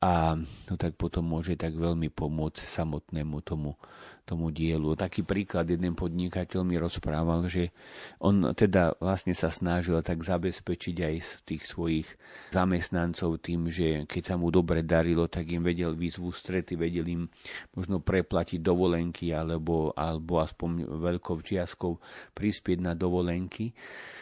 a 0.02 0.34
no 0.34 0.74
tak 0.82 0.98
potom 0.98 1.22
môže 1.22 1.54
tak 1.54 1.78
veľmi 1.78 2.10
pomôcť 2.10 2.58
samotnému 2.58 3.38
tomu, 3.46 3.78
tomu 4.26 4.50
dielu. 4.50 4.98
Taký 4.98 5.22
príklad 5.22 5.70
jeden 5.70 5.94
podnikateľ 5.94 6.66
mi 6.66 6.82
rozprával, 6.82 7.46
že 7.46 7.70
on 8.18 8.50
teda 8.58 8.98
vlastne 8.98 9.38
sa 9.38 9.54
snažil 9.54 10.02
tak 10.02 10.26
zabezpečiť 10.26 10.96
aj 11.06 11.16
tých 11.46 11.70
svojich 11.70 12.10
zamestnancov 12.50 13.46
tým, 13.46 13.70
že 13.70 14.10
keď 14.10 14.34
sa 14.34 14.36
mu 14.42 14.50
dobre 14.50 14.82
darilo, 14.82 15.30
tak 15.30 15.54
im 15.54 15.62
vedel 15.62 15.94
výzvu 15.94 16.34
strety, 16.34 16.82
vedel 16.82 17.06
im 17.06 17.30
možno 17.78 18.02
preplatiť 18.02 18.58
dovolenky 18.58 19.38
alebo, 19.38 19.94
alebo 19.94 20.42
aspoň 20.42 20.98
veľkou 20.98 21.46
čiastkou 21.46 22.02
prispieť 22.34 22.82
na 22.82 22.98
dovolenky 22.98 23.70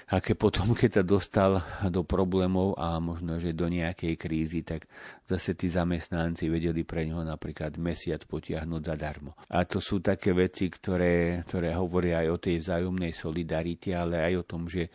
a 0.09 0.17
keď 0.17 0.35
potom, 0.41 0.73
keď 0.73 1.01
sa 1.01 1.03
dostal 1.05 1.51
do 1.93 2.01
problémov 2.01 2.73
a 2.81 2.97
možno, 2.97 3.37
že 3.37 3.53
do 3.53 3.69
nejakej 3.69 4.17
krízy, 4.17 4.65
tak 4.65 4.89
zase 5.29 5.53
tí 5.53 5.69
zamestnanci 5.69 6.49
vedeli 6.49 6.81
pre 6.81 7.05
neho 7.05 7.21
napríklad 7.21 7.77
mesiac 7.77 8.25
potiahnuť 8.25 8.81
zadarmo. 8.81 9.37
A 9.53 9.69
to 9.69 9.77
sú 9.77 10.01
také 10.01 10.33
veci, 10.33 10.65
ktoré, 10.73 11.45
ktoré 11.45 11.77
hovoria 11.77 12.25
aj 12.25 12.27
o 12.33 12.37
tej 12.41 12.55
vzájomnej 12.57 13.13
solidarite, 13.13 13.93
ale 13.93 14.25
aj 14.25 14.33
o 14.41 14.43
tom, 14.49 14.65
že 14.65 14.89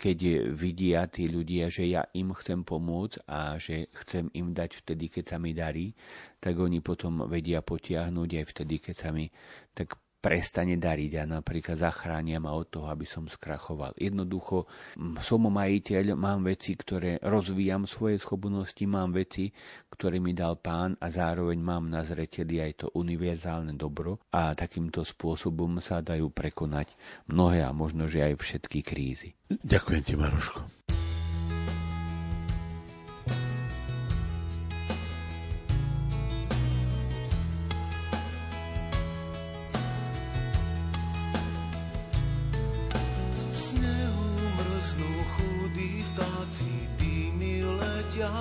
keď 0.00 0.48
vidia 0.54 1.04
tí 1.12 1.28
ľudia, 1.28 1.68
že 1.68 1.84
ja 1.90 2.06
im 2.16 2.32
chcem 2.32 2.64
pomôcť 2.64 3.28
a 3.28 3.60
že 3.60 3.92
chcem 4.06 4.32
im 4.32 4.56
dať 4.56 4.80
vtedy, 4.80 5.12
keď 5.12 5.34
sa 5.34 5.36
mi 5.36 5.52
darí, 5.52 5.92
tak 6.40 6.56
oni 6.56 6.80
potom 6.80 7.28
vedia 7.28 7.60
potiahnuť 7.60 8.30
aj 8.38 8.44
vtedy, 8.48 8.80
keď 8.80 8.94
sa 8.96 9.10
mi 9.12 9.28
tak 9.76 9.98
prestane 10.20 10.76
dariť 10.76 11.12
a 11.16 11.24
napríklad 11.24 11.80
zachránia 11.80 12.36
ma 12.36 12.52
od 12.52 12.68
toho, 12.68 12.92
aby 12.92 13.08
som 13.08 13.24
skrachoval. 13.24 13.96
Jednoducho 13.96 14.68
som 15.24 15.48
majiteľ, 15.48 16.12
mám 16.14 16.44
veci, 16.44 16.76
ktoré 16.76 17.16
rozvíjam 17.24 17.88
svoje 17.88 18.20
schopnosti, 18.20 18.84
mám 18.84 19.16
veci, 19.16 19.48
ktoré 19.88 20.20
mi 20.20 20.36
dal 20.36 20.60
pán 20.60 20.94
a 21.00 21.08
zároveň 21.08 21.58
mám 21.58 21.88
na 21.88 22.04
zreteli 22.04 22.60
aj 22.60 22.72
to 22.84 22.86
univerzálne 22.92 23.72
dobro 23.74 24.20
a 24.36 24.52
takýmto 24.52 25.00
spôsobom 25.02 25.80
sa 25.80 26.04
dajú 26.04 26.28
prekonať 26.28 26.92
mnohé 27.32 27.64
a 27.64 27.72
možno, 27.72 28.04
že 28.04 28.20
aj 28.20 28.36
všetky 28.36 28.84
krízy. 28.84 29.32
Ďakujem 29.48 30.02
ti, 30.04 30.14
Maroško. 30.20 30.99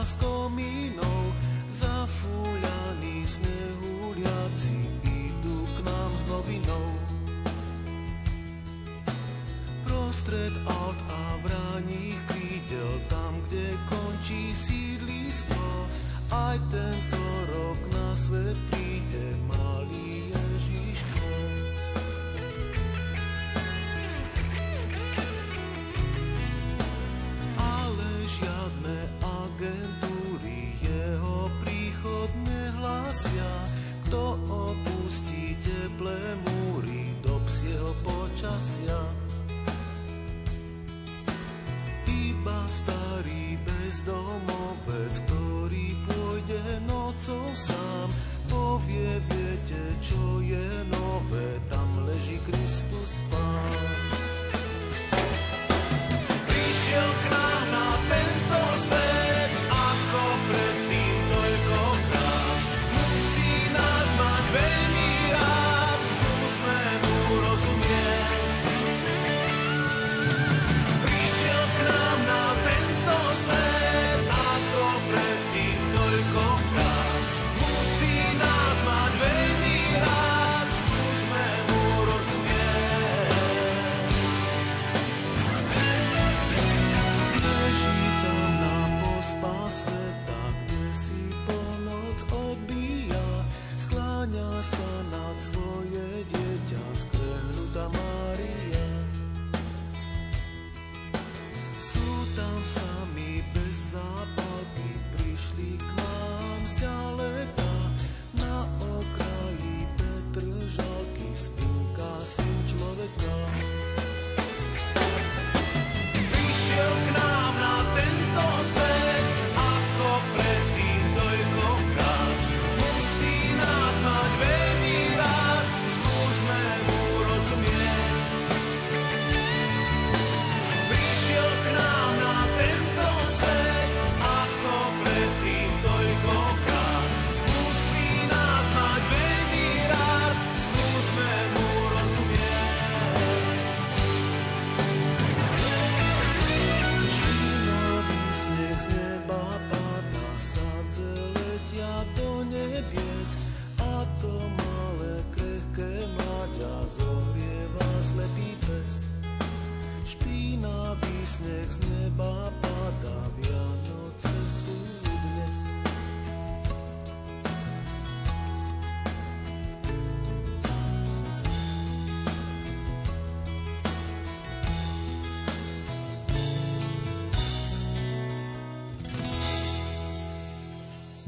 S 0.10 0.17
komínou, 0.17 1.22
zafúľaní 1.69 3.30
snehuliaci 3.30 4.82
idú 5.06 5.58
k 5.78 5.78
nám 5.86 6.12
s 6.17 6.24
novinou. 6.26 6.88
Prostred 9.86 10.54
aut 10.65 10.98
a 11.13 11.38
bráních 11.45 12.17
krídel, 12.26 12.91
tam, 13.06 13.38
kde 13.45 13.78
končí 13.86 14.58
sídlisko, 14.58 15.86
aj 16.34 16.58
tento 16.74 17.28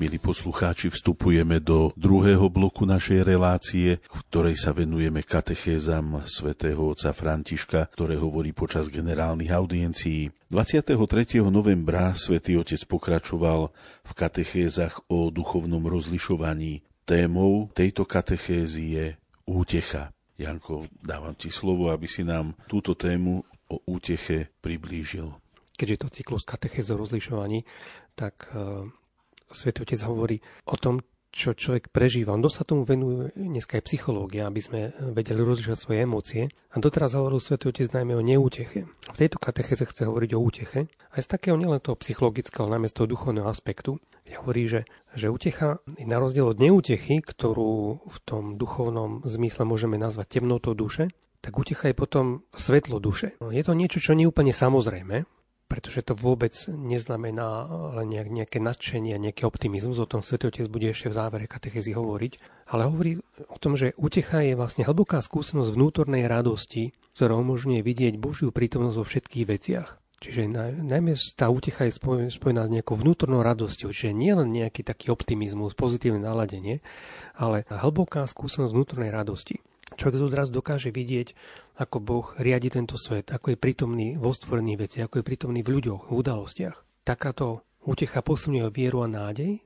Milí 0.01 0.17
poslucháči, 0.17 0.89
vstupujeme 0.89 1.61
do 1.61 1.93
druhého 1.93 2.49
bloku 2.49 2.89
našej 2.89 3.21
relácie, 3.21 4.01
v 4.01 4.19
ktorej 4.33 4.57
sa 4.57 4.73
venujeme 4.73 5.21
katechézam 5.21 6.25
svätého 6.25 6.81
otca 6.89 7.13
Františka, 7.13 7.85
ktoré 7.93 8.17
hovorí 8.17 8.49
počas 8.49 8.89
generálnych 8.89 9.53
audiencií. 9.53 10.33
23. 10.49 10.97
novembra 11.45 12.17
svätý 12.17 12.57
otec 12.57 12.81
pokračoval 12.89 13.69
v 14.01 14.11
katechézach 14.17 15.05
o 15.05 15.29
duchovnom 15.29 15.85
rozlišovaní. 15.85 16.81
Témou 17.05 17.69
tejto 17.69 18.01
katechézy 18.01 18.83
je 18.97 19.05
útecha. 19.45 20.09
Janko, 20.33 20.89
dávam 20.97 21.37
ti 21.37 21.53
slovo, 21.53 21.93
aby 21.93 22.09
si 22.09 22.25
nám 22.25 22.57
túto 22.65 22.97
tému 22.97 23.45
o 23.69 23.77
úteche 23.85 24.49
priblížil. 24.65 25.29
Keďže 25.77 26.01
to 26.01 26.07
cyklus 26.09 26.41
katechézy 26.41 26.89
o 26.89 26.97
rozlišovaní, 26.97 27.61
tak 28.17 28.49
eh, 28.49 28.89
Svetý 29.51 29.83
Otec 29.83 30.01
hovorí 30.07 30.39
o 30.65 30.75
tom, 30.79 31.03
čo 31.31 31.55
človek 31.55 31.95
prežíva. 31.95 32.35
On 32.35 32.43
sa 32.51 32.67
tomu 32.67 32.83
venuje 32.83 33.31
dneska 33.39 33.79
aj 33.79 33.87
psychológia, 33.87 34.51
aby 34.51 34.59
sme 34.59 34.79
vedeli 35.15 35.39
rozlišovať 35.39 35.79
svoje 35.79 35.99
emócie. 36.03 36.43
A 36.75 36.77
doteraz 36.83 37.15
hovoril 37.15 37.39
Svetý 37.39 37.71
Otec 37.71 37.87
najmä 37.95 38.19
o 38.19 38.23
neúteche. 38.23 38.83
V 38.83 39.17
tejto 39.17 39.39
katecheze 39.39 39.87
chce 39.87 40.11
hovoriť 40.11 40.31
o 40.35 40.43
úteche, 40.43 40.91
aj 41.15 41.21
z 41.23 41.31
takého 41.31 41.55
nielen 41.55 41.79
toho 41.79 41.95
psychologického, 41.95 42.67
ale 42.67 42.75
najmä 42.75 42.87
z 42.91 42.95
toho 42.99 43.07
duchovného 43.07 43.47
aspektu. 43.47 44.03
Hovorí, 44.31 44.63
že, 44.67 44.87
že 45.11 45.27
útecha 45.27 45.83
je 45.99 46.07
na 46.07 46.19
rozdiel 46.19 46.51
od 46.51 46.59
neútechy, 46.59 47.19
ktorú 47.19 48.03
v 48.07 48.17
tom 48.23 48.55
duchovnom 48.55 49.23
zmysle 49.27 49.67
môžeme 49.67 49.99
nazvať 49.99 50.39
temnotou 50.39 50.71
duše, 50.71 51.11
tak 51.41 51.57
útecha 51.57 51.89
je 51.91 51.95
potom 51.97 52.25
svetlo 52.53 53.01
duše. 53.01 53.35
Je 53.39 53.63
to 53.65 53.73
niečo, 53.75 53.99
čo 53.99 54.15
nie 54.15 54.29
je 54.29 54.31
úplne 54.31 54.53
samozrejme, 54.53 55.25
pretože 55.71 56.03
to 56.03 56.19
vôbec 56.19 56.51
neznamená 56.67 57.63
len 57.95 58.12
nejaké 58.12 58.60
nadšenie, 58.60 59.15
nejaký 59.15 59.47
optimizmus, 59.47 60.03
o 60.03 60.10
tom 60.10 60.19
Svetý 60.19 60.51
Otec 60.51 60.67
bude 60.67 60.91
ešte 60.91 61.07
v 61.07 61.15
závere 61.15 61.47
katechezy 61.47 61.95
hovoriť, 61.95 62.34
ale 62.75 62.91
hovorí 62.91 63.23
o 63.47 63.55
tom, 63.55 63.79
že 63.79 63.95
útecha 63.95 64.43
je 64.43 64.60
vlastne 64.60 64.84
hlboká 64.84 65.23
skúsenosť 65.23 65.71
vnútornej 65.71 66.27
radosti, 66.27 66.91
ktorá 67.15 67.39
umožňuje 67.39 67.79
vidieť 67.88 68.19
Božiu 68.19 68.51
prítomnosť 68.51 68.97
vo 68.99 69.05
všetkých 69.07 69.45
veciach. 69.47 69.95
Čiže 70.19 70.51
najmä 70.86 71.15
tá 71.39 71.47
útecha 71.47 71.88
je 71.88 71.97
spojená 72.29 72.67
s 72.67 72.73
nejakou 72.75 72.99
vnútornou 72.99 73.39
radosťou, 73.39 73.95
čiže 73.95 74.12
nie 74.12 74.36
len 74.36 74.51
nejaký 74.51 74.84
taký 74.84 75.07
optimizmus, 75.10 75.71
pozitívne 75.73 76.21
naladenie, 76.21 76.84
ale 77.34 77.63
hlboká 77.71 78.27
skúsenosť 78.27 78.75
vnútornej 78.75 79.10
radosti. 79.10 79.63
Človek 79.91 80.23
odrazu 80.23 80.55
dokáže 80.55 80.88
vidieť, 80.93 81.36
ako 81.77 81.97
Boh 82.03 82.27
riadi 82.39 82.67
tento 82.67 82.99
svet, 82.99 83.31
ako 83.31 83.55
je 83.55 83.57
prítomný 83.62 84.07
vo 84.19 84.36
stvorených 84.36 84.79
veci, 84.79 84.97
ako 84.99 85.21
je 85.21 85.27
prítomný 85.27 85.62
v 85.63 85.79
ľuďoch, 85.79 86.12
v 86.12 86.15
udalostiach. 86.15 86.77
Takáto 87.07 87.63
útecha 87.86 88.21
posunie 88.21 88.65
vieru 88.69 89.05
a 89.05 89.10
nádej 89.10 89.62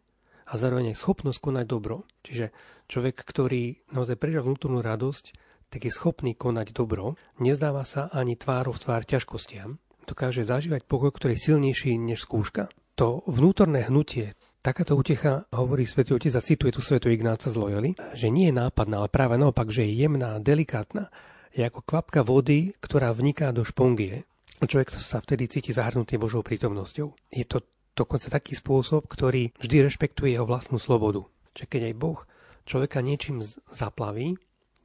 a 0.46 0.54
zároveň 0.56 0.94
aj 0.94 1.02
schopnosť 1.02 1.40
konať 1.42 1.66
dobro. 1.66 2.06
Čiže 2.22 2.54
človek, 2.86 3.26
ktorý 3.26 3.82
naozaj 3.92 4.16
prežíva 4.22 4.46
vnútornú 4.46 4.80
radosť, 4.86 5.26
tak 5.74 5.90
je 5.90 5.92
schopný 5.92 6.38
konať 6.38 6.72
dobro, 6.72 7.18
nezdáva 7.42 7.84
sa 7.84 8.08
ani 8.14 8.38
tvárov 8.38 8.78
v 8.78 8.84
tvár 8.86 9.04
ťažkostiam, 9.04 9.82
dokáže 10.06 10.46
zažívať 10.46 10.86
pokoj, 10.86 11.10
ktorý 11.10 11.34
je 11.36 11.52
silnejší 11.52 11.98
než 11.98 12.24
skúška. 12.24 12.70
To 12.96 13.26
vnútorné 13.28 13.90
hnutie, 13.90 14.38
Takáto 14.66 14.98
útecha, 14.98 15.46
hovorí 15.54 15.86
svätý 15.86 16.18
Otec 16.18 16.34
a 16.34 16.42
cituje 16.42 16.74
tu 16.74 16.82
svätú 16.82 17.14
Ignáca 17.14 17.54
z 17.54 17.60
Loyoli, 17.60 17.94
že 18.18 18.34
nie 18.34 18.50
je 18.50 18.58
nápadná, 18.58 18.98
ale 18.98 19.14
práve 19.14 19.38
naopak, 19.38 19.70
že 19.70 19.86
je 19.86 19.94
jemná, 19.94 20.42
delikátna. 20.42 21.14
Je 21.56 21.64
ako 21.64 21.88
kvapka 21.88 22.20
vody, 22.20 22.76
ktorá 22.84 23.16
vniká 23.16 23.56
do 23.56 23.64
špongie. 23.64 24.28
Človek 24.60 24.92
sa 24.92 25.24
vtedy 25.24 25.48
cíti 25.48 25.72
zahrnutý 25.72 26.20
Božou 26.20 26.44
prítomnosťou. 26.44 27.16
Je 27.32 27.48
to 27.48 27.64
dokonca 27.96 28.28
taký 28.28 28.60
spôsob, 28.60 29.08
ktorý 29.08 29.56
vždy 29.64 29.88
rešpektuje 29.88 30.36
jeho 30.36 30.44
vlastnú 30.44 30.76
slobodu. 30.76 31.24
Čiže 31.56 31.72
keď 31.72 31.82
aj 31.88 31.96
Boh 31.96 32.20
človeka 32.68 33.00
niečím 33.00 33.40
zaplaví, 33.72 34.36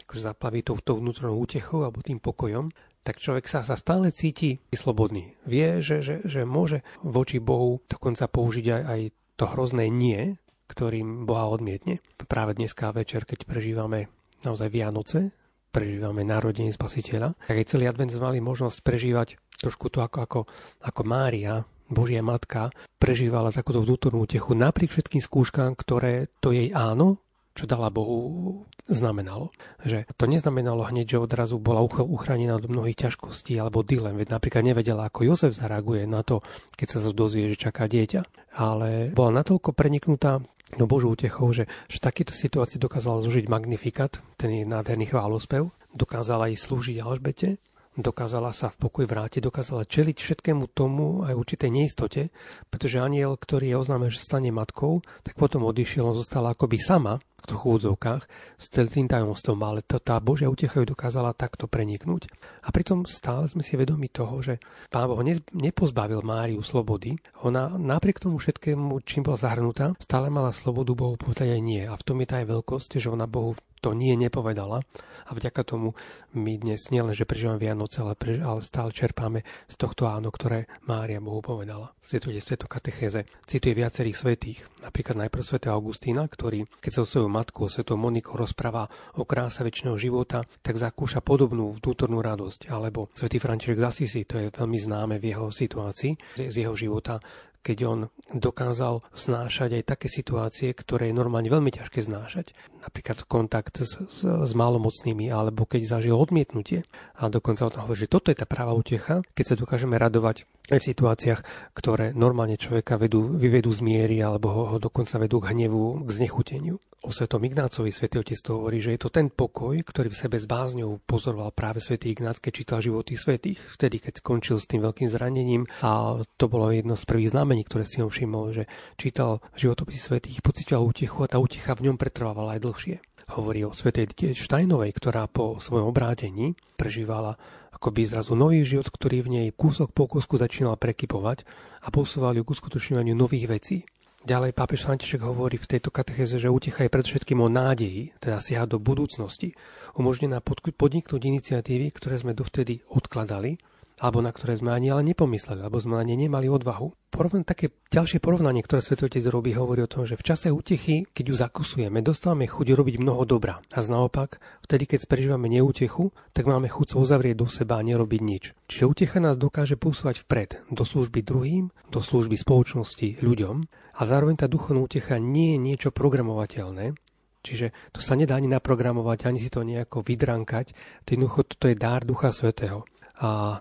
akože 0.06 0.22
zaplaví 0.22 0.62
to, 0.62 0.78
to 0.78 0.94
vnútornou 1.02 1.42
útechou 1.42 1.82
alebo 1.82 2.06
tým 2.06 2.22
pokojom, 2.22 2.70
tak 3.02 3.18
človek 3.18 3.50
sa, 3.50 3.66
sa 3.66 3.74
stále 3.74 4.14
cíti 4.14 4.62
slobodný. 4.70 5.34
Vie, 5.50 5.82
že, 5.82 6.06
že, 6.06 6.22
že 6.22 6.46
môže 6.46 6.86
voči 7.02 7.42
Bohu 7.42 7.82
dokonca 7.90 8.30
použiť 8.30 8.66
aj, 8.70 8.82
aj 8.86 9.00
to 9.34 9.44
hrozné 9.50 9.90
nie, 9.90 10.38
ktorým 10.70 11.26
Boha 11.26 11.50
odmietne. 11.50 11.98
Práve 12.30 12.54
dneska 12.54 12.94
večer, 12.94 13.26
keď 13.26 13.42
prežívame 13.42 14.06
naozaj 14.46 14.70
Vianoce, 14.70 15.34
prežívame 15.70 16.26
narodenie 16.26 16.74
spasiteľa, 16.74 17.38
tak 17.46 17.56
aj 17.62 17.68
celý 17.70 17.86
advent 17.86 18.10
sme 18.10 18.34
mali 18.34 18.38
možnosť 18.42 18.82
prežívať 18.82 19.38
trošku 19.62 19.88
to 19.88 20.02
ako, 20.02 20.18
ako, 20.26 20.40
ako 20.82 21.00
Mária, 21.06 21.62
Božia 21.90 22.22
matka, 22.22 22.70
prežívala 22.98 23.50
takúto 23.54 23.82
vnútornú 23.82 24.26
techu 24.26 24.54
napriek 24.54 24.94
všetkým 24.94 25.22
skúškám, 25.22 25.74
ktoré 25.74 26.30
to 26.38 26.54
jej 26.54 26.70
áno 26.70 27.18
čo 27.60 27.66
dala 27.66 27.90
Bohu, 27.90 28.64
znamenalo. 28.88 29.52
Že 29.84 30.08
to 30.16 30.24
neznamenalo 30.24 30.86
hneď, 30.88 31.18
že 31.18 31.22
odrazu 31.22 31.60
bola 31.60 31.84
uchránená 31.84 32.56
od 32.56 32.70
mnohých 32.70 33.06
ťažkostí 33.06 33.58
alebo 33.60 33.84
dilem, 33.84 34.16
veď 34.16 34.40
napríklad 34.40 34.64
nevedela, 34.64 35.06
ako 35.06 35.28
Jozef 35.28 35.52
zareaguje 35.52 36.08
na 36.08 36.24
to, 36.24 36.40
keď 36.74 36.86
sa 36.88 36.98
dozvie, 37.12 37.52
že 37.52 37.60
čaká 37.60 37.84
dieťa. 37.84 38.54
Ale 38.56 39.12
bola 39.12 39.44
natoľko 39.44 39.76
preniknutá 39.76 40.40
no 40.78 40.84
Božou 40.86 41.14
útechou, 41.14 41.50
že, 41.50 41.66
že 41.90 41.98
v 41.98 42.06
takejto 42.06 42.34
situácii 42.34 42.78
dokázala 42.78 43.22
zložiť 43.24 43.46
magnifikat, 43.50 44.22
ten 44.36 44.50
je 44.52 44.62
nádherný 44.68 45.10
chválospev, 45.10 45.72
dokázala 45.94 46.52
aj 46.52 46.60
slúžiť 46.60 47.02
Alžbete, 47.02 47.58
dokázala 48.02 48.50
sa 48.50 48.68
v 48.68 48.80
pokoj 48.88 49.04
vrátiť, 49.06 49.44
dokázala 49.44 49.88
čeliť 49.88 50.16
všetkému 50.18 50.72
tomu 50.72 51.22
aj 51.24 51.36
určitej 51.36 51.70
neistote, 51.70 52.22
pretože 52.68 53.00
aniel, 53.00 53.38
ktorý 53.38 53.72
je 53.72 53.80
oznáme, 53.80 54.06
že 54.08 54.20
stane 54.20 54.50
matkou, 54.50 55.04
tak 55.22 55.36
potom 55.36 55.64
odišiel, 55.64 56.08
on 56.08 56.16
zostala 56.16 56.52
akoby 56.52 56.80
sama 56.80 57.22
v 57.40 57.48
trochu 57.48 57.66
údzovkách 57.80 58.22
s 58.60 58.66
celým 58.68 59.08
tajomstvom, 59.08 59.56
ale 59.64 59.80
to, 59.80 59.96
tá 59.96 60.20
Božia 60.20 60.52
utecha 60.52 60.84
ju 60.84 60.92
dokázala 60.92 61.32
takto 61.32 61.64
preniknúť. 61.64 62.28
A 62.64 62.68
pritom 62.68 63.08
stále 63.08 63.48
sme 63.48 63.64
si 63.64 63.80
vedomi 63.80 64.12
toho, 64.12 64.44
že 64.44 64.60
Pán 64.92 65.08
Boh 65.08 65.24
nepozbavil 65.56 66.20
Máriu 66.20 66.60
slobody. 66.60 67.16
Ona 67.48 67.80
napriek 67.80 68.20
tomu 68.20 68.36
všetkému, 68.36 69.00
čím 69.08 69.24
bola 69.24 69.40
zahrnutá, 69.40 69.96
stále 69.96 70.28
mala 70.28 70.52
slobodu 70.52 70.92
Bohu 70.92 71.16
povedať 71.16 71.56
aj 71.56 71.62
nie. 71.64 71.82
A 71.88 71.96
v 71.96 72.04
tom 72.04 72.20
je 72.20 72.28
tá 72.28 72.44
aj 72.44 72.46
veľkosť, 72.52 73.00
že 73.00 73.08
ona 73.08 73.24
Bohu 73.24 73.56
to 73.80 73.96
nie 73.96 74.14
nepovedala 74.14 74.84
a 75.26 75.30
vďaka 75.32 75.62
tomu 75.64 75.96
my 76.36 76.58
dnes 76.60 76.90
nielen, 76.92 77.16
že 77.16 77.26
prežívame 77.26 77.58
Vianoce, 77.58 78.02
ale, 78.04 78.14
prež- 78.14 78.42
ale 78.42 78.60
stále 78.60 78.90
čerpáme 78.92 79.42
z 79.66 79.74
tohto 79.78 80.06
áno, 80.06 80.28
ktoré 80.30 80.70
Mária 80.86 81.18
Bohu 81.18 81.40
povedala. 81.40 81.94
Svetuje 82.02 82.38
sveto 82.38 82.66
katechéze, 82.68 83.26
cituje 83.46 83.78
viacerých 83.78 84.16
svetých, 84.18 84.58
napríklad 84.82 85.26
najprv 85.26 85.42
svätého 85.42 85.74
Augustína, 85.74 86.26
ktorý, 86.26 86.66
keď 86.82 86.92
sa 86.92 87.02
o 87.02 87.10
svoju 87.10 87.28
matku, 87.30 87.70
svetou 87.70 87.96
Monikou 87.96 88.36
rozpráva 88.36 88.90
o 89.16 89.24
kráse 89.24 89.62
väčšného 89.62 89.96
života, 89.96 90.42
tak 90.60 90.76
zakúša 90.76 91.22
podobnú 91.22 91.72
vnútornú 91.78 92.18
radosť. 92.20 92.68
Alebo 92.68 93.08
svätý 93.14 93.38
František 93.38 93.78
z 93.78 93.86
Assisi, 93.86 94.20
to 94.26 94.36
je 94.38 94.46
veľmi 94.50 94.78
známe 94.78 95.16
v 95.22 95.30
jeho 95.30 95.48
situácii, 95.48 96.42
z 96.50 96.54
jeho 96.54 96.74
života, 96.74 97.22
keď 97.60 97.78
on 97.84 98.00
dokázal 98.32 99.04
znášať 99.12 99.80
aj 99.80 99.84
také 99.84 100.08
situácie, 100.08 100.72
ktoré 100.72 101.12
je 101.12 101.18
normálne 101.18 101.52
veľmi 101.52 101.68
ťažké 101.74 102.00
znášať. 102.00 102.56
Napríklad 102.80 103.28
kontakt 103.28 103.84
s, 103.84 104.00
s, 104.00 104.24
s 104.24 104.52
malomocnými, 104.56 105.28
alebo 105.28 105.68
keď 105.68 106.00
zažil 106.00 106.16
odmietnutie. 106.16 106.88
A 107.20 107.28
dokonca 107.28 107.68
on 107.68 107.76
hovorí, 107.84 108.06
že 108.06 108.12
toto 108.12 108.32
je 108.32 108.38
tá 108.40 108.48
práva 108.48 108.72
utecha, 108.72 109.20
keď 109.36 109.44
sa 109.44 109.60
dokážeme 109.60 110.00
radovať 110.00 110.48
aj 110.68 110.78
v 110.78 110.88
situáciách, 110.92 111.40
ktoré 111.72 112.12
normálne 112.12 112.60
človeka 112.60 113.00
vedú, 113.00 113.32
vyvedú 113.40 113.72
z 113.72 113.80
miery, 113.80 114.20
alebo 114.20 114.52
ho, 114.52 114.62
ho 114.74 114.78
dokonca 114.78 115.16
vedú 115.16 115.40
k 115.40 115.56
hnevu, 115.56 116.04
k 116.04 116.10
znechuteniu 116.12 116.76
o 117.00 117.10
svetom 117.12 117.40
Ignácovi 117.40 117.88
svätý 117.88 118.20
Otec 118.20 118.36
to 118.44 118.60
hovorí, 118.60 118.76
že 118.84 118.92
je 118.92 119.00
to 119.00 119.08
ten 119.08 119.32
pokoj, 119.32 119.72
ktorý 119.72 120.12
v 120.12 120.20
sebe 120.20 120.36
s 120.36 120.44
bázňou 120.44 121.00
pozoroval 121.08 121.56
práve 121.56 121.80
svätý 121.80 122.12
Ignác, 122.12 122.36
keď 122.36 122.52
čítal 122.52 122.78
životy 122.84 123.16
svetých, 123.16 123.60
vtedy, 123.72 124.04
keď 124.04 124.20
skončil 124.20 124.60
s 124.60 124.68
tým 124.68 124.84
veľkým 124.84 125.08
zranením 125.08 125.64
a 125.80 126.20
to 126.36 126.46
bolo 126.52 126.68
jedno 126.68 127.00
z 127.00 127.08
prvých 127.08 127.32
znamení, 127.32 127.64
ktoré 127.64 127.88
si 127.88 128.04
on 128.04 128.12
všimol, 128.12 128.52
že 128.52 128.64
čítal 129.00 129.40
životopisy 129.56 130.00
svetých, 130.00 130.44
pocitoval 130.44 130.84
útechu 130.84 131.24
a 131.24 131.30
tá 131.30 131.40
útecha 131.40 131.72
v 131.72 131.88
ňom 131.88 131.96
pretrvávala 131.96 132.60
aj 132.60 132.64
dlhšie. 132.68 132.96
Hovorí 133.30 133.62
o 133.62 133.70
svetej 133.70 134.34
Štajnovej, 134.34 134.90
ktorá 134.90 135.30
po 135.30 135.62
svojom 135.62 135.94
obrátení 135.94 136.58
prežívala 136.74 137.38
akoby 137.70 138.02
zrazu 138.10 138.34
nový 138.34 138.66
život, 138.66 138.90
ktorý 138.90 139.22
v 139.22 139.32
nej 139.38 139.48
kúsok 139.54 139.94
po 139.94 140.10
kúsku 140.10 140.34
začínal 140.34 140.74
prekypovať 140.74 141.46
a 141.86 141.94
posúval 141.94 142.34
ju 142.34 142.42
k 142.42 142.52
uskutočňovaniu 142.52 143.14
nových 143.14 143.46
vecí. 143.46 143.76
Ďalej 144.20 144.52
pápež 144.52 144.84
František 144.84 145.24
hovorí 145.24 145.56
v 145.56 145.64
tejto 145.64 145.88
katechéze, 145.88 146.36
že 146.36 146.52
útecha 146.52 146.84
je 146.84 146.92
predovšetkým 146.92 147.40
o 147.40 147.48
nádeji, 147.48 148.12
teda 148.20 148.36
siaha 148.36 148.68
do 148.68 148.76
budúcnosti, 148.76 149.56
umožnená 149.96 150.44
podniknúť 150.44 151.22
iniciatívy, 151.24 151.88
ktoré 151.96 152.20
sme 152.20 152.36
dovtedy 152.36 152.84
odkladali 152.92 153.56
alebo 154.00 154.24
na 154.24 154.32
ktoré 154.32 154.56
sme 154.56 154.72
ani 154.72 154.88
ale 154.88 155.04
nepomysleli, 155.12 155.60
alebo 155.60 155.76
sme 155.76 156.00
ani 156.00 156.16
nemali 156.16 156.48
odvahu. 156.48 157.12
Porovn- 157.12 157.44
také 157.44 157.76
ďalšie 157.92 158.24
porovnanie, 158.24 158.64
ktoré 158.64 158.80
Svetotec 158.80 159.20
robí, 159.28 159.52
hovorí 159.52 159.84
o 159.84 159.90
tom, 159.90 160.08
že 160.08 160.16
v 160.16 160.24
čase 160.24 160.48
útechy, 160.48 161.04
keď 161.12 161.24
ju 161.28 161.34
zakusujeme, 161.36 162.00
dostávame 162.00 162.48
chuť 162.48 162.72
robiť 162.72 162.96
mnoho 162.96 163.28
dobra. 163.28 163.60
A 163.76 163.78
naopak, 163.84 164.40
vtedy, 164.64 164.88
keď 164.88 165.04
prežívame 165.04 165.52
neútechu, 165.52 166.16
tak 166.32 166.48
máme 166.48 166.72
chuť 166.72 166.96
sa 166.96 166.96
uzavrieť 166.96 167.36
do 167.36 167.46
seba 167.50 167.76
a 167.76 167.84
nerobiť 167.84 168.20
nič. 168.24 168.44
Čiže 168.72 168.88
útecha 168.88 169.18
nás 169.20 169.36
dokáže 169.36 169.76
posúvať 169.76 170.24
vpred, 170.24 170.64
do 170.72 170.82
služby 170.86 171.20
druhým, 171.20 171.68
do 171.92 172.00
služby 172.00 172.40
spoločnosti, 172.40 173.20
ľuďom, 173.20 173.56
a 174.00 174.02
zároveň 174.08 174.40
tá 174.40 174.46
duchovná 174.48 174.80
útecha 174.80 175.20
nie 175.20 175.54
je 175.54 175.58
niečo 175.60 175.90
programovateľné, 175.92 176.96
Čiže 177.40 177.72
to 177.96 178.04
sa 178.04 178.20
nedá 178.20 178.36
ani 178.36 178.52
naprogramovať, 178.52 179.24
ani 179.24 179.40
si 179.40 179.48
to 179.48 179.64
nejako 179.64 180.04
vydrankať. 180.04 180.76
Jednoducho 181.08 181.48
toto 181.48 181.72
je 181.72 181.76
dár 181.76 182.04
Ducha 182.04 182.36
Svetého. 182.36 182.84
A 183.16 183.60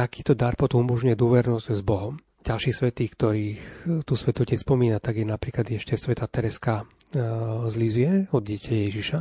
takýto 0.00 0.32
dar 0.32 0.56
potom 0.56 0.88
umožňuje 0.88 1.12
dôvernosť 1.12 1.76
s 1.76 1.82
Bohom. 1.84 2.16
Ďalší 2.40 2.72
svetí, 2.72 3.04
ktorých 3.12 3.60
tu 4.08 4.14
svetotec 4.16 4.56
spomína, 4.56 4.96
tak 4.96 5.20
je 5.20 5.28
napríklad 5.28 5.68
ešte 5.76 6.00
sveta 6.00 6.24
Tereska 6.24 6.88
e, 7.12 7.20
z 7.68 7.74
Lízie 7.76 8.10
od 8.32 8.40
dieťa 8.40 8.88
Ježiša, 8.88 9.20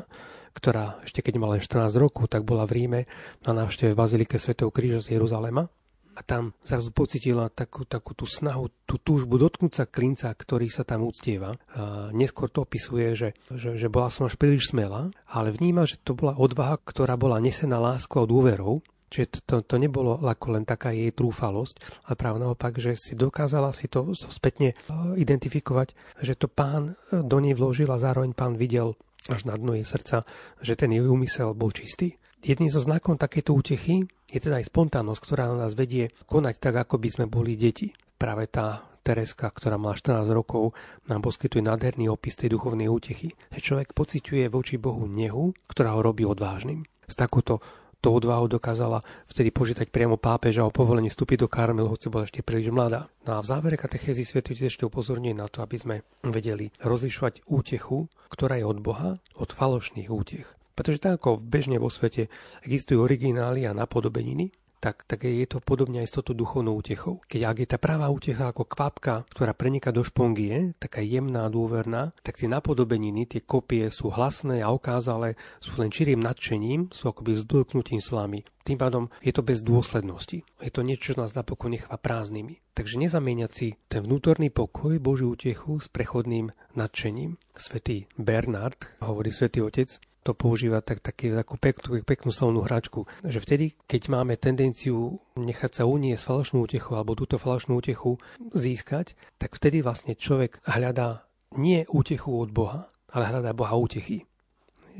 ktorá 0.56 1.04
ešte 1.04 1.20
keď 1.20 1.36
mala 1.36 1.60
len 1.60 1.64
14 1.68 1.92
rokov, 2.00 2.32
tak 2.32 2.48
bola 2.48 2.64
v 2.64 2.80
Ríme 2.80 3.02
na 3.44 3.52
návšteve 3.52 3.92
Bazilike 3.92 4.40
svätého 4.40 4.72
Kríža 4.72 5.04
z 5.04 5.20
Jeruzalema 5.20 5.68
a 6.16 6.22
tam 6.24 6.56
zrazu 6.64 6.96
pocitila 6.96 7.52
takú, 7.52 7.84
takú 7.84 8.16
tú 8.16 8.24
snahu, 8.24 8.72
tú 8.88 8.96
túžbu 9.04 9.36
dotknúť 9.36 9.84
sa 9.84 9.84
klinca, 9.84 10.32
ktorý 10.32 10.72
sa 10.72 10.88
tam 10.88 11.04
uctieva. 11.04 11.60
A 11.76 12.08
neskôr 12.16 12.48
to 12.48 12.64
opisuje, 12.64 13.20
že, 13.20 13.36
že, 13.52 13.76
že 13.76 13.88
bola 13.92 14.08
som 14.08 14.32
až 14.32 14.40
príliš 14.40 14.72
smelá, 14.72 15.12
ale 15.28 15.52
vníma, 15.52 15.84
že 15.84 16.00
to 16.00 16.16
bola 16.16 16.40
odvaha, 16.40 16.80
ktorá 16.80 17.20
bola 17.20 17.44
nesená 17.44 17.84
láskou 17.84 18.24
a 18.24 18.30
dôverou, 18.32 18.80
Čiže 19.10 19.44
to, 19.44 19.56
to 19.66 19.76
nebolo 19.82 20.22
ako 20.22 20.56
len 20.56 20.64
taká 20.64 20.94
jej 20.94 21.10
trúfalosť, 21.10 22.06
ale 22.06 22.16
práve 22.16 22.38
naopak, 22.38 22.78
že 22.78 22.94
si 22.94 23.18
dokázala 23.18 23.74
si 23.74 23.90
to 23.90 24.14
spätne 24.14 24.74
e, 24.74 24.76
identifikovať, 25.18 25.98
že 26.22 26.38
to 26.38 26.46
pán 26.46 26.94
e, 27.10 27.26
do 27.26 27.38
nej 27.42 27.58
vložil 27.58 27.90
a 27.90 27.98
zároveň 27.98 28.38
pán 28.38 28.54
videl 28.56 28.94
až 29.28 29.50
na 29.50 29.58
dno 29.58 29.76
jej 29.76 29.84
srdca, 29.84 30.24
že 30.62 30.78
ten 30.78 30.94
jej 30.94 31.04
úmysel 31.04 31.58
bol 31.58 31.74
čistý. 31.74 32.16
Jedným 32.40 32.72
zo 32.72 32.80
znakov 32.80 33.20
takéto 33.20 33.52
útechy 33.52 34.08
je 34.32 34.40
teda 34.40 34.64
aj 34.64 34.72
spontánnosť, 34.72 35.20
ktorá 35.20 35.52
nás 35.52 35.76
vedie 35.76 36.14
konať 36.30 36.56
tak, 36.62 36.88
ako 36.88 36.96
by 37.02 37.10
sme 37.12 37.26
boli 37.28 37.60
deti. 37.60 37.92
Práve 38.16 38.48
tá 38.48 38.90
Tereska, 39.04 39.50
ktorá 39.50 39.82
má 39.82 39.96
14 39.96 40.28
rokov, 40.30 40.78
nám 41.10 41.26
poskytuje 41.26 41.66
nádherný 41.66 42.12
opis 42.14 42.38
tej 42.38 42.54
duchovnej 42.54 42.92
útechy. 42.92 43.34
Že 43.50 43.60
človek 43.60 43.90
pociťuje 43.98 44.46
voči 44.54 44.78
Bohu 44.78 45.10
nehu, 45.10 45.56
ktorá 45.66 45.98
ho 45.98 46.06
robí 46.06 46.28
odvážnym. 46.28 46.86
S 47.10 47.18
takúto 47.18 47.58
to 48.00 48.16
odvahu 48.16 48.48
dokázala 48.48 49.04
vtedy 49.28 49.52
požiadať 49.52 49.92
priamo 49.92 50.16
pápeža 50.16 50.64
o 50.64 50.72
povolenie 50.72 51.12
vstúpiť 51.12 51.44
do 51.44 51.52
Karmelu, 51.52 51.92
hoci 51.92 52.08
bola 52.08 52.24
ešte 52.24 52.40
príliš 52.40 52.72
mladá. 52.72 53.12
No 53.28 53.40
a 53.40 53.44
v 53.44 53.50
závere 53.52 53.76
katechézy 53.76 54.24
svätý 54.24 54.56
ešte 54.56 54.88
upozorňuje 54.88 55.36
na 55.36 55.52
to, 55.52 55.60
aby 55.60 55.76
sme 55.76 55.96
vedeli 56.24 56.72
rozlišovať 56.80 57.48
útechu, 57.52 58.08
ktorá 58.32 58.56
je 58.60 58.66
od 58.66 58.80
Boha, 58.80 59.20
od 59.36 59.50
falošných 59.52 60.08
útech. 60.08 60.48
Pretože 60.80 61.04
tak 61.04 61.20
ako 61.20 61.44
bežne 61.44 61.76
vo 61.76 61.92
svete 61.92 62.32
existujú 62.64 63.04
originály 63.04 63.68
a 63.68 63.76
napodobeniny, 63.76 64.56
tak, 64.80 65.04
tak 65.06 65.28
je 65.28 65.46
to 65.46 65.60
podobne 65.60 66.00
aj 66.00 66.08
s 66.08 66.16
touto 66.16 66.32
duchovnou 66.32 66.80
útechou. 66.80 67.20
Keď 67.28 67.42
ak 67.44 67.58
je 67.60 67.68
tá 67.68 67.78
práva 67.78 68.08
útecha 68.08 68.50
ako 68.50 68.64
kvapka, 68.66 69.28
ktorá 69.30 69.52
preniká 69.52 69.92
do 69.92 70.02
špongie, 70.02 70.74
taká 70.80 71.04
jemná, 71.04 71.52
dôverná, 71.52 72.16
tak 72.24 72.40
tie 72.40 72.48
napodobeniny, 72.48 73.28
tie 73.28 73.44
kopie 73.44 73.92
sú 73.92 74.10
hlasné 74.10 74.64
a 74.64 74.72
okázale, 74.72 75.36
sú 75.60 75.76
len 75.78 75.92
čirým 75.92 76.24
nadšením, 76.24 76.96
sú 76.96 77.12
akoby 77.12 77.36
vzblknutím 77.36 78.00
slamy. 78.00 78.48
Tým 78.64 78.78
pádom 78.78 79.10
je 79.26 79.34
to 79.34 79.42
bez 79.42 79.66
dôslednosti. 79.66 80.46
Je 80.62 80.72
to 80.72 80.86
niečo, 80.86 81.12
čo 81.12 81.20
nás 81.20 81.34
napokon 81.34 81.74
nechá 81.74 81.90
prázdnymi. 81.98 82.62
Takže 82.78 83.02
nezamieňať 83.02 83.52
si 83.52 83.68
ten 83.90 84.06
vnútorný 84.06 84.54
pokoj, 84.54 84.96
Božiu 85.02 85.34
útechu 85.34 85.82
s 85.82 85.90
prechodným 85.90 86.54
nadšením. 86.78 87.36
Svetý 87.58 88.08
Bernard, 88.16 88.78
hovorí 89.04 89.34
svätý 89.34 89.60
Otec, 89.66 90.00
to 90.24 90.36
používa 90.36 90.84
tak, 90.84 91.00
taký, 91.00 91.32
takú 91.32 91.56
peknú, 91.56 92.04
peknú 92.04 92.32
slovnú 92.32 92.68
hračku. 92.68 93.08
Že 93.24 93.40
vtedy, 93.40 93.66
keď 93.88 94.02
máme 94.12 94.36
tendenciu 94.36 95.20
nechať 95.40 95.82
sa 95.82 95.84
s 95.88 96.28
falošnú 96.28 96.68
útechu 96.68 96.96
alebo 96.96 97.16
túto 97.16 97.40
falošnú 97.40 97.80
útechu 97.80 98.20
získať, 98.52 99.16
tak 99.40 99.56
vtedy 99.56 99.80
vlastne 99.80 100.20
človek 100.20 100.60
hľadá 100.68 101.24
nie 101.56 101.88
útechu 101.90 102.30
od 102.36 102.52
Boha, 102.52 102.92
ale 103.16 103.24
hľadá 103.32 103.56
Boha 103.56 103.74
útechy. 103.80 104.28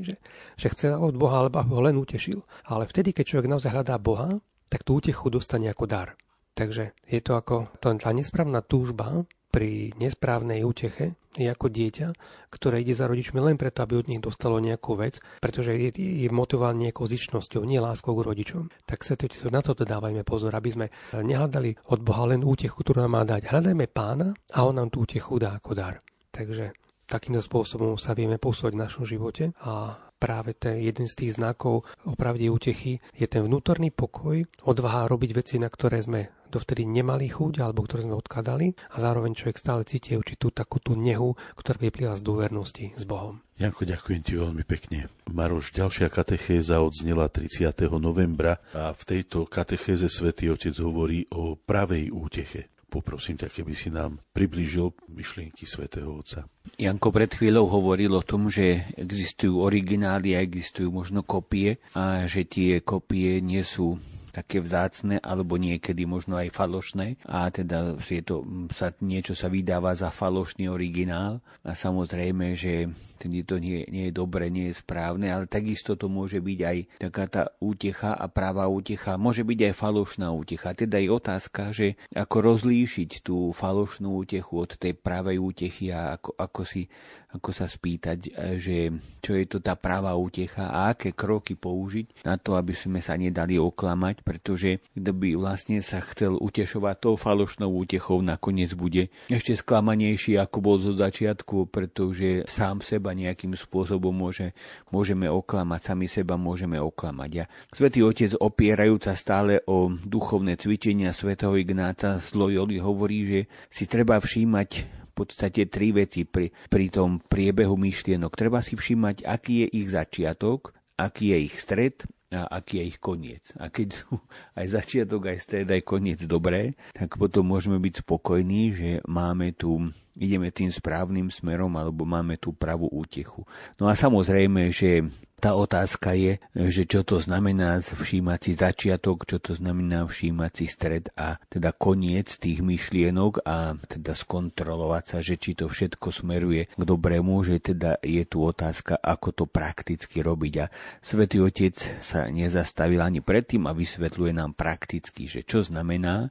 Že, 0.00 0.16
že 0.56 0.66
chce 0.72 0.96
od 0.96 1.12
Boha, 1.20 1.44
alebo 1.44 1.60
ho 1.60 1.80
len 1.84 2.00
utešil. 2.00 2.40
Ale 2.64 2.88
vtedy, 2.88 3.12
keď 3.12 3.24
človek 3.36 3.52
naozaj 3.52 3.70
hľadá 3.76 4.00
Boha, 4.00 4.32
tak 4.72 4.86
tú 4.86 4.96
útechu 4.96 5.28
dostane 5.28 5.68
ako 5.68 5.84
dar. 5.84 6.16
Takže 6.56 6.96
je 7.04 7.20
to 7.20 7.36
ako 7.36 7.68
tá 7.78 8.10
nesprávna 8.10 8.64
túžba 8.64 9.28
pri 9.50 9.92
nesprávnej 9.98 10.62
úteche 10.62 11.18
je 11.34 11.46
ako 11.46 11.70
dieťa, 11.70 12.08
ktoré 12.50 12.82
ide 12.82 12.94
za 12.94 13.06
rodičmi 13.06 13.38
len 13.38 13.54
preto, 13.54 13.82
aby 13.86 14.02
od 14.02 14.10
nich 14.10 14.22
dostalo 14.22 14.58
nejakú 14.58 14.98
vec, 14.98 15.22
pretože 15.38 15.74
je, 15.78 15.90
je 15.94 16.28
motivované 16.30 16.90
nejakou 16.90 17.06
zičnosťou, 17.06 17.62
nie 17.62 17.78
láskou 17.78 18.18
k 18.18 18.26
rodičom. 18.26 18.62
Tak 18.86 19.06
sa 19.06 19.14
na 19.50 19.62
toto 19.62 19.86
dávajme 19.86 20.26
pozor, 20.26 20.50
aby 20.54 20.70
sme 20.74 20.86
nehľadali 21.14 21.90
od 21.90 22.00
Boha 22.02 22.26
len 22.30 22.42
útechu, 22.42 22.82
ktorú 22.82 23.02
nám 23.06 23.14
má 23.14 23.22
dať. 23.22 23.46
Hľadajme 23.46 23.86
pána 23.90 24.34
a 24.54 24.58
on 24.66 24.74
nám 24.78 24.90
tú 24.90 25.06
útechu 25.06 25.38
dá 25.38 25.54
ako 25.54 25.78
dar. 25.78 26.02
Takže 26.34 26.74
takýmto 27.06 27.42
spôsobom 27.42 27.98
sa 27.98 28.14
vieme 28.14 28.38
posúvať 28.38 28.72
v 28.74 28.82
našom 28.86 29.04
živote 29.06 29.54
a 29.62 29.98
práve 30.20 30.52
ten 30.52 30.84
jeden 30.84 31.08
z 31.08 31.16
tých 31.16 31.40
znakov 31.40 31.88
opravde 32.04 32.52
útechy 32.52 33.00
je 33.16 33.24
ten 33.24 33.40
vnútorný 33.40 33.88
pokoj, 33.88 34.44
odvaha 34.68 35.08
robiť 35.08 35.30
veci, 35.32 35.56
na 35.56 35.72
ktoré 35.72 36.04
sme 36.04 36.28
dovtedy 36.52 36.84
nemali 36.84 37.30
chuť 37.30 37.62
alebo 37.62 37.86
ktoré 37.86 38.04
sme 38.04 38.18
odkladali 38.18 38.74
a 38.92 38.96
zároveň 38.98 39.32
človek 39.32 39.56
stále 39.56 39.86
cíti 39.86 40.18
určitú 40.18 40.50
takú 40.50 40.82
tú 40.82 40.98
nehu, 40.98 41.38
ktorá 41.54 41.78
vyplýva 41.78 42.18
z 42.18 42.26
dôvernosti 42.26 42.86
s 42.98 43.06
Bohom. 43.06 43.40
Janko, 43.56 43.86
ďakujem 43.86 44.22
ti 44.26 44.34
veľmi 44.34 44.64
pekne. 44.66 45.08
Maroš, 45.30 45.70
ďalšia 45.76 46.10
katechéza 46.10 46.82
odznela 46.82 47.30
30. 47.30 47.70
novembra 48.02 48.58
a 48.74 48.90
v 48.90 49.02
tejto 49.06 49.46
katechéze 49.46 50.10
svätý 50.10 50.50
Otec 50.50 50.74
hovorí 50.82 51.28
o 51.30 51.54
pravej 51.54 52.10
úteche. 52.10 52.72
Poprosím 52.90 53.38
ťa, 53.38 53.48
keby 53.54 53.72
si 53.78 53.88
nám 53.94 54.18
priblížil 54.34 54.90
myšlienky 55.06 55.62
svätého 55.62 56.10
Otca. 56.10 56.50
Janko 56.74 57.14
pred 57.14 57.30
chvíľou 57.30 57.70
hovoril 57.70 58.10
o 58.18 58.26
tom, 58.26 58.50
že 58.50 58.90
existujú 58.98 59.62
originály 59.62 60.34
a 60.34 60.42
existujú 60.42 60.90
možno 60.90 61.22
kopie 61.22 61.78
a 61.94 62.26
že 62.26 62.42
tie 62.42 62.82
kopie 62.82 63.38
nie 63.38 63.62
sú 63.62 63.94
také 64.30 64.62
vzácne 64.62 65.18
alebo 65.22 65.58
niekedy 65.58 66.06
možno 66.06 66.38
aj 66.38 66.54
falošné 66.54 67.18
a 67.26 67.50
teda 67.50 67.98
je 67.98 68.22
to, 68.22 68.46
sa, 68.70 68.94
niečo 69.02 69.34
sa 69.34 69.50
vydáva 69.50 69.94
za 69.98 70.14
falošný 70.14 70.70
originál 70.70 71.42
a 71.66 71.74
samozrejme, 71.74 72.54
že 72.54 72.86
tedy 73.20 73.44
to 73.44 73.60
nie, 73.60 73.84
nie 73.92 74.08
je 74.08 74.16
dobre, 74.16 74.48
nie 74.48 74.72
je 74.72 74.80
správne, 74.80 75.28
ale 75.28 75.44
takisto 75.44 75.92
to 76.00 76.08
môže 76.08 76.40
byť 76.40 76.58
aj 76.64 76.78
taká 76.96 77.24
tá 77.28 77.42
útecha 77.60 78.16
a 78.16 78.24
práva 78.32 78.64
útecha, 78.64 79.20
môže 79.20 79.44
byť 79.44 79.68
aj 79.68 79.74
falošná 79.76 80.32
útecha. 80.32 80.72
Teda 80.72 80.96
je 80.96 81.12
otázka, 81.12 81.76
že 81.76 82.00
ako 82.16 82.36
rozlíšiť 82.40 83.20
tú 83.20 83.52
falošnú 83.52 84.24
útechu 84.24 84.64
od 84.64 84.80
tej 84.80 84.96
pravej 84.96 85.36
útechy 85.36 85.92
a 85.92 86.16
ako, 86.16 86.32
ako, 86.40 86.62
si, 86.64 86.88
ako 87.36 87.50
sa 87.52 87.68
spýtať, 87.68 88.18
že 88.56 88.88
čo 89.20 89.36
je 89.36 89.44
to 89.44 89.60
tá 89.60 89.76
práva 89.76 90.16
útecha 90.16 90.72
a 90.72 90.96
aké 90.96 91.12
kroky 91.12 91.60
použiť 91.60 92.24
na 92.24 92.40
to, 92.40 92.56
aby 92.56 92.72
sme 92.72 93.04
sa 93.04 93.20
nedali 93.20 93.60
oklamať, 93.60 94.24
pretože 94.24 94.80
kto 94.96 95.10
by 95.12 95.36
vlastne 95.36 95.84
sa 95.84 96.00
chcel 96.00 96.40
utešovať 96.40 96.96
tou 96.96 97.14
falošnou 97.20 97.68
útechou, 97.68 98.24
nakoniec 98.24 98.72
bude 98.72 99.12
ešte 99.28 99.58
sklamanejší, 99.58 100.40
ako 100.40 100.58
bol 100.62 100.76
zo 100.80 100.96
začiatku, 100.96 101.68
pretože 101.68 102.48
sám 102.48 102.80
seba 102.80 103.09
seba 103.10 103.18
nejakým 103.18 103.58
spôsobom 103.58 104.14
môže, 104.14 104.54
môžeme 104.94 105.26
oklamať, 105.26 105.80
sami 105.82 106.06
seba 106.06 106.38
môžeme 106.38 106.78
oklamať. 106.78 107.30
A 107.42 107.44
Svetý 107.74 108.06
Otec 108.06 108.38
opierajúca 108.38 109.18
stále 109.18 109.66
o 109.66 109.90
duchovné 109.90 110.54
cvičenia 110.54 111.10
svätého 111.10 111.58
Ignáca 111.58 112.22
z 112.22 112.30
Loyoli 112.38 112.78
hovorí, 112.78 113.26
že 113.26 113.40
si 113.66 113.90
treba 113.90 114.22
všímať 114.22 114.70
v 115.10 115.12
podstate 115.18 115.66
tri 115.66 115.90
veci 115.90 116.22
pri, 116.22 116.54
pri 116.70 116.86
tom 116.86 117.18
priebehu 117.18 117.74
myšlienok. 117.74 118.30
Treba 118.38 118.62
si 118.62 118.78
všímať, 118.78 119.26
aký 119.26 119.66
je 119.66 119.82
ich 119.82 119.90
začiatok, 119.90 120.70
aký 120.94 121.34
je 121.34 121.38
ich 121.50 121.56
stred 121.58 122.06
a 122.30 122.46
aký 122.46 122.78
je 122.78 122.84
ich 122.94 122.98
koniec. 123.02 123.44
A 123.58 123.66
keď 123.66 124.06
sú 124.06 124.22
aj 124.54 124.66
začiatok, 124.70 125.34
aj 125.34 125.38
stred, 125.42 125.68
aj 125.70 125.82
koniec 125.82 126.22
dobré, 126.30 126.78
tak 126.94 127.18
potom 127.18 127.42
môžeme 127.42 127.76
byť 127.82 128.06
spokojní, 128.06 128.62
že 128.74 128.90
máme 129.06 129.50
tu 129.50 129.90
ideme 130.20 130.52
tým 130.52 130.70
správnym 130.70 131.32
smerom 131.32 131.72
alebo 131.74 132.04
máme 132.04 132.36
tú 132.36 132.52
pravú 132.52 132.86
útechu. 132.92 133.42
No 133.80 133.88
a 133.88 133.96
samozrejme, 133.96 134.68
že 134.70 135.06
tá 135.40 135.56
otázka 135.56 136.12
je, 136.12 136.36
že 136.52 136.84
čo 136.84 137.00
to 137.00 137.16
znamená 137.16 137.80
všímať 137.80 138.40
si 138.44 138.52
začiatok, 138.52 139.24
čo 139.24 139.40
to 139.40 139.56
znamená 139.56 140.04
všímať 140.04 140.52
stred 140.68 141.08
a 141.16 141.40
teda 141.48 141.72
koniec 141.72 142.36
tých 142.36 142.60
myšlienok 142.60 143.42
a 143.48 143.80
teda 143.88 144.12
skontrolovať 144.12 145.04
sa, 145.08 145.18
že 145.24 145.40
či 145.40 145.56
to 145.56 145.66
všetko 145.66 146.12
smeruje 146.12 146.68
k 146.68 146.82
dobrému, 146.84 147.40
že 147.40 147.58
teda 147.58 147.96
je 148.04 148.22
tu 148.28 148.44
otázka, 148.44 149.00
ako 149.00 149.32
to 149.32 149.44
prakticky 149.48 150.20
robiť. 150.20 150.54
A 150.60 150.66
Svetý 151.00 151.40
Otec 151.40 151.74
sa 152.04 152.28
nezastavil 152.28 153.00
ani 153.00 153.24
predtým 153.24 153.64
a 153.64 153.72
vysvetľuje 153.72 154.32
nám 154.36 154.52
prakticky, 154.52 155.24
že 155.24 155.40
čo 155.40 155.64
znamená, 155.64 156.28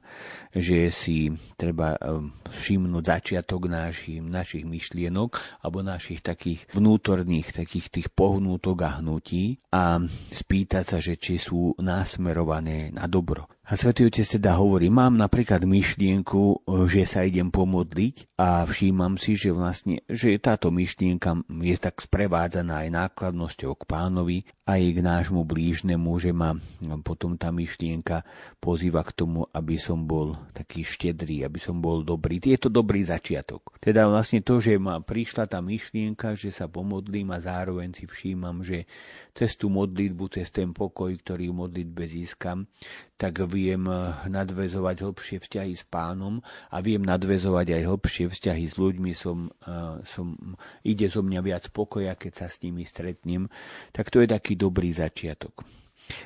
že 0.54 0.94
si 0.94 1.34
treba 1.58 1.98
ehm, 1.98 2.30
všimnúť 2.46 3.04
začiatok 3.04 3.66
našich, 3.66 4.22
našich 4.22 4.62
myšlienok 4.62 5.62
alebo 5.66 5.82
našich 5.82 6.22
takých 6.22 6.70
vnútorných, 6.76 7.50
takých 7.50 7.90
tých 7.90 8.08
pohnútok 8.14 8.78
a 8.86 8.99
hnutí 9.00 9.58
a 9.72 9.98
spýtať 10.30 10.84
sa, 10.84 10.98
že 11.00 11.16
či 11.16 11.40
sú 11.40 11.74
nasmerované 11.80 12.92
na 12.92 13.08
dobro. 13.08 13.48
A 13.68 13.78
Svetý 13.78 14.08
Otec 14.08 14.26
teda 14.26 14.58
hovorí, 14.58 14.90
mám 14.90 15.14
napríklad 15.14 15.62
myšlienku, 15.62 16.66
že 16.90 17.06
sa 17.06 17.22
idem 17.22 17.54
pomodliť 17.54 18.34
a 18.40 18.66
všímam 18.66 19.14
si, 19.14 19.38
že 19.38 19.54
vlastne, 19.54 20.02
že 20.10 20.34
táto 20.42 20.74
myšlienka 20.74 21.46
je 21.46 21.76
tak 21.78 22.02
sprevádzaná 22.02 22.82
aj 22.82 22.90
nákladnosťou 22.90 23.78
k 23.78 23.82
pánovi, 23.86 24.38
aj 24.66 24.80
k 24.80 24.98
nášmu 25.06 25.46
blížnemu, 25.46 26.10
že 26.18 26.34
ma 26.34 26.58
potom 27.06 27.38
tá 27.38 27.54
myšlienka 27.54 28.26
pozýva 28.58 29.06
k 29.06 29.14
tomu, 29.14 29.46
aby 29.54 29.78
som 29.78 30.02
bol 30.02 30.34
taký 30.50 30.82
štedrý, 30.82 31.46
aby 31.46 31.62
som 31.62 31.78
bol 31.78 32.02
dobrý. 32.02 32.42
Je 32.42 32.58
to 32.58 32.74
dobrý 32.74 33.06
začiatok. 33.06 33.78
Teda 33.78 34.10
vlastne 34.10 34.42
to, 34.42 34.58
že 34.58 34.82
ma 34.82 34.98
prišla 34.98 35.46
tá 35.46 35.62
myšlienka, 35.62 36.34
že 36.34 36.50
sa 36.50 36.66
pomodlím 36.66 37.30
a 37.30 37.38
zároveň 37.38 37.94
si 37.94 38.08
všímam, 38.08 38.66
že 38.66 38.90
cez 39.30 39.54
tú 39.54 39.70
modlitbu, 39.70 40.26
cez 40.34 40.50
ten 40.50 40.74
pokoj, 40.74 41.14
ktorý 41.14 41.54
v 41.54 41.58
modlitbe 41.66 42.02
získam, 42.10 42.66
tak 43.20 43.44
viem 43.52 43.84
eh, 43.84 44.00
nadvezovať 44.32 45.04
hlbšie 45.04 45.44
vzťahy 45.44 45.76
s 45.76 45.84
pánom 45.84 46.40
a 46.72 46.80
viem 46.80 47.04
nadvezovať 47.04 47.76
aj 47.76 47.82
hlbšie 47.84 48.26
vzťahy 48.32 48.64
s 48.64 48.80
ľuďmi. 48.80 49.12
Som, 49.12 49.52
eh, 49.68 50.00
som, 50.08 50.56
ide 50.80 51.04
zo 51.12 51.20
mňa 51.20 51.40
viac 51.44 51.68
pokoja, 51.68 52.16
keď 52.16 52.32
sa 52.32 52.46
s 52.48 52.64
nimi 52.64 52.88
stretnem. 52.88 53.52
Tak 53.92 54.08
to 54.08 54.24
je 54.24 54.32
taký 54.32 54.56
dobrý 54.56 54.88
začiatok. 54.96 55.79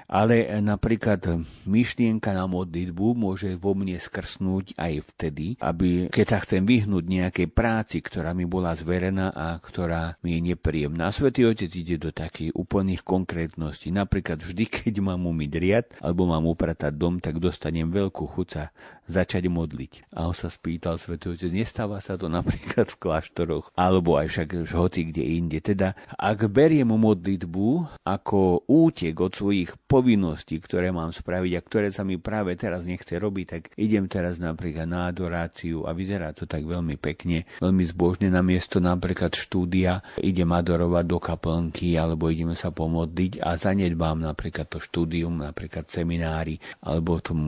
Ale 0.09 0.49
napríklad 0.61 1.45
myšlienka 1.65 2.33
na 2.33 2.45
modlitbu 2.45 3.17
môže 3.17 3.55
vo 3.57 3.73
mne 3.73 3.97
skrsnúť 3.97 4.77
aj 4.77 4.93
vtedy, 5.15 5.57
aby 5.61 6.09
keď 6.13 6.27
sa 6.27 6.39
chcem 6.43 6.63
vyhnúť 6.65 7.05
nejakej 7.05 7.49
práci, 7.51 8.01
ktorá 8.01 8.37
mi 8.37 8.45
bola 8.45 8.75
zverená 8.77 9.33
a 9.33 9.59
ktorá 9.59 10.17
mi 10.21 10.37
je 10.37 10.55
nepríjemná. 10.55 11.11
Svetý 11.11 11.49
Otec 11.49 11.71
ide 11.71 11.97
do 11.97 12.11
takých 12.11 12.55
úplných 12.57 13.05
konkrétností. 13.05 13.95
Napríklad 13.95 14.43
vždy, 14.43 14.65
keď 14.85 14.95
mám 15.01 15.25
umyť 15.25 15.53
riad 15.57 15.87
alebo 16.01 16.29
mám 16.29 16.45
upratať 16.49 16.93
dom, 16.95 17.19
tak 17.19 17.39
dostanem 17.41 17.89
veľkú 17.89 18.25
chuť 18.25 18.49
sa 18.49 18.71
začať 19.05 19.53
modliť. 19.53 20.17
A 20.17 20.29
on 20.29 20.37
sa 20.37 20.49
spýtal 20.49 20.97
Svetý 20.97 21.37
Otec, 21.37 21.53
nestáva 21.53 22.01
sa 22.01 22.17
to 22.17 22.33
napríklad 22.33 22.89
v 22.89 23.01
kláštoroch, 23.01 23.69
alebo 23.77 24.17
aj 24.17 24.33
však 24.33 24.49
hoci 24.73 25.13
kde 25.13 25.25
inde. 25.37 25.59
Teda, 25.61 25.93
ak 26.17 26.49
beriem 26.49 26.89
modlitbu 26.89 28.01
ako 28.05 28.65
útek 28.65 29.17
od 29.21 29.33
svojich 29.37 29.74
povinností, 29.87 30.59
ktoré 30.63 30.91
mám 30.91 31.11
spraviť 31.11 31.53
a 31.59 31.65
ktoré 31.65 31.89
sa 31.91 32.03
mi 32.07 32.17
práve 32.17 32.55
teraz 32.55 32.87
nechce 32.87 33.15
robiť, 33.19 33.47
tak 33.47 33.63
idem 33.77 34.07
teraz 34.07 34.39
napríklad 34.39 34.87
na 34.89 35.11
adoráciu 35.11 35.85
a 35.85 35.93
vyzerá 35.93 36.31
to 36.33 36.49
tak 36.49 36.65
veľmi 36.65 36.99
pekne, 36.99 37.47
veľmi 37.59 37.85
zbožne. 37.91 38.29
Na 38.31 38.41
miesto 38.41 38.79
napríklad 38.79 39.35
štúdia, 39.35 40.01
idem 40.19 40.51
adorovať 40.51 41.05
do 41.05 41.19
kaplnky 41.19 41.95
alebo 41.99 42.31
ideme 42.31 42.57
sa 42.57 42.71
pomodliť 42.71 43.43
a 43.43 43.55
zanedbám 43.59 44.23
napríklad 44.23 44.71
to 44.71 44.79
štúdium, 44.81 45.43
napríklad 45.43 45.87
seminári 45.91 46.59
alebo 46.83 47.19
v 47.19 47.23
tom 47.23 47.41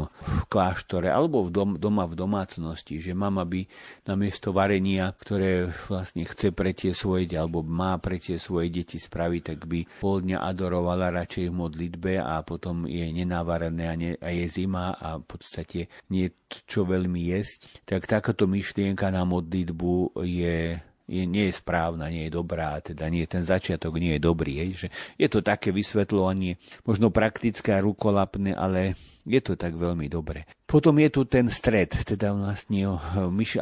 kláštore 0.51 1.11
alebo 1.11 1.47
v 1.47 1.51
dom, 1.51 1.71
doma 1.79 2.05
v 2.07 2.19
domácnosti, 2.19 3.01
že 3.01 3.17
mama 3.17 3.43
by 3.47 3.67
namiesto 4.07 4.51
varenia, 4.53 5.11
ktoré 5.17 5.71
vlastne 5.89 6.27
chce 6.27 6.51
pre 6.53 6.77
tie 6.77 6.93
svoje 6.93 7.29
alebo 7.35 7.65
má 7.65 7.99
pre 7.99 8.21
tie 8.21 8.39
svoje 8.39 8.71
deti 8.71 9.01
spraviť, 9.01 9.43
tak 9.43 9.59
by 9.67 9.81
pol 9.99 10.23
dňa 10.23 10.39
adorovala 10.43 11.11
radšej 11.11 11.51
v 11.51 11.55
modlitbe 11.55 12.13
a 12.21 12.41
potom 12.43 12.89
je 12.89 13.05
nenávarené 13.13 13.85
a, 13.89 13.95
ne, 13.95 14.11
a 14.21 14.29
je 14.33 14.47
zima 14.49 14.97
a 14.97 15.21
v 15.21 15.25
podstate 15.25 15.81
nie 16.13 16.33
čo 16.49 16.87
veľmi 16.87 17.33
jesť, 17.33 17.85
tak 17.85 18.07
takáto 18.07 18.47
myšlienka 18.47 19.11
na 19.11 19.27
modlitbu 19.27 20.21
je 20.25 20.79
je, 21.07 21.23
nie 21.23 21.49
je 21.49 21.55
správna, 21.55 22.11
nie 22.11 22.27
je 22.27 22.35
dobrá, 22.35 22.83
teda 22.83 23.07
nie, 23.07 23.23
ten 23.31 23.47
začiatok 23.47 23.95
nie 24.03 24.19
je 24.19 24.21
dobrý. 24.27 24.59
Je, 24.59 24.87
že 24.87 24.89
je 25.15 25.29
to 25.31 25.41
také 25.41 25.71
vysvetľovanie, 25.71 26.59
možno 26.83 27.15
praktické 27.15 27.79
a 27.79 27.83
rukolapné, 27.83 28.53
ale 28.59 28.99
je 29.23 29.39
to 29.39 29.55
tak 29.55 29.79
veľmi 29.79 30.11
dobre. 30.11 30.47
Potom 30.67 30.99
je 30.99 31.11
tu 31.11 31.23
ten 31.23 31.47
stred, 31.47 31.95
teda 31.95 32.35
vlastne, 32.35 32.99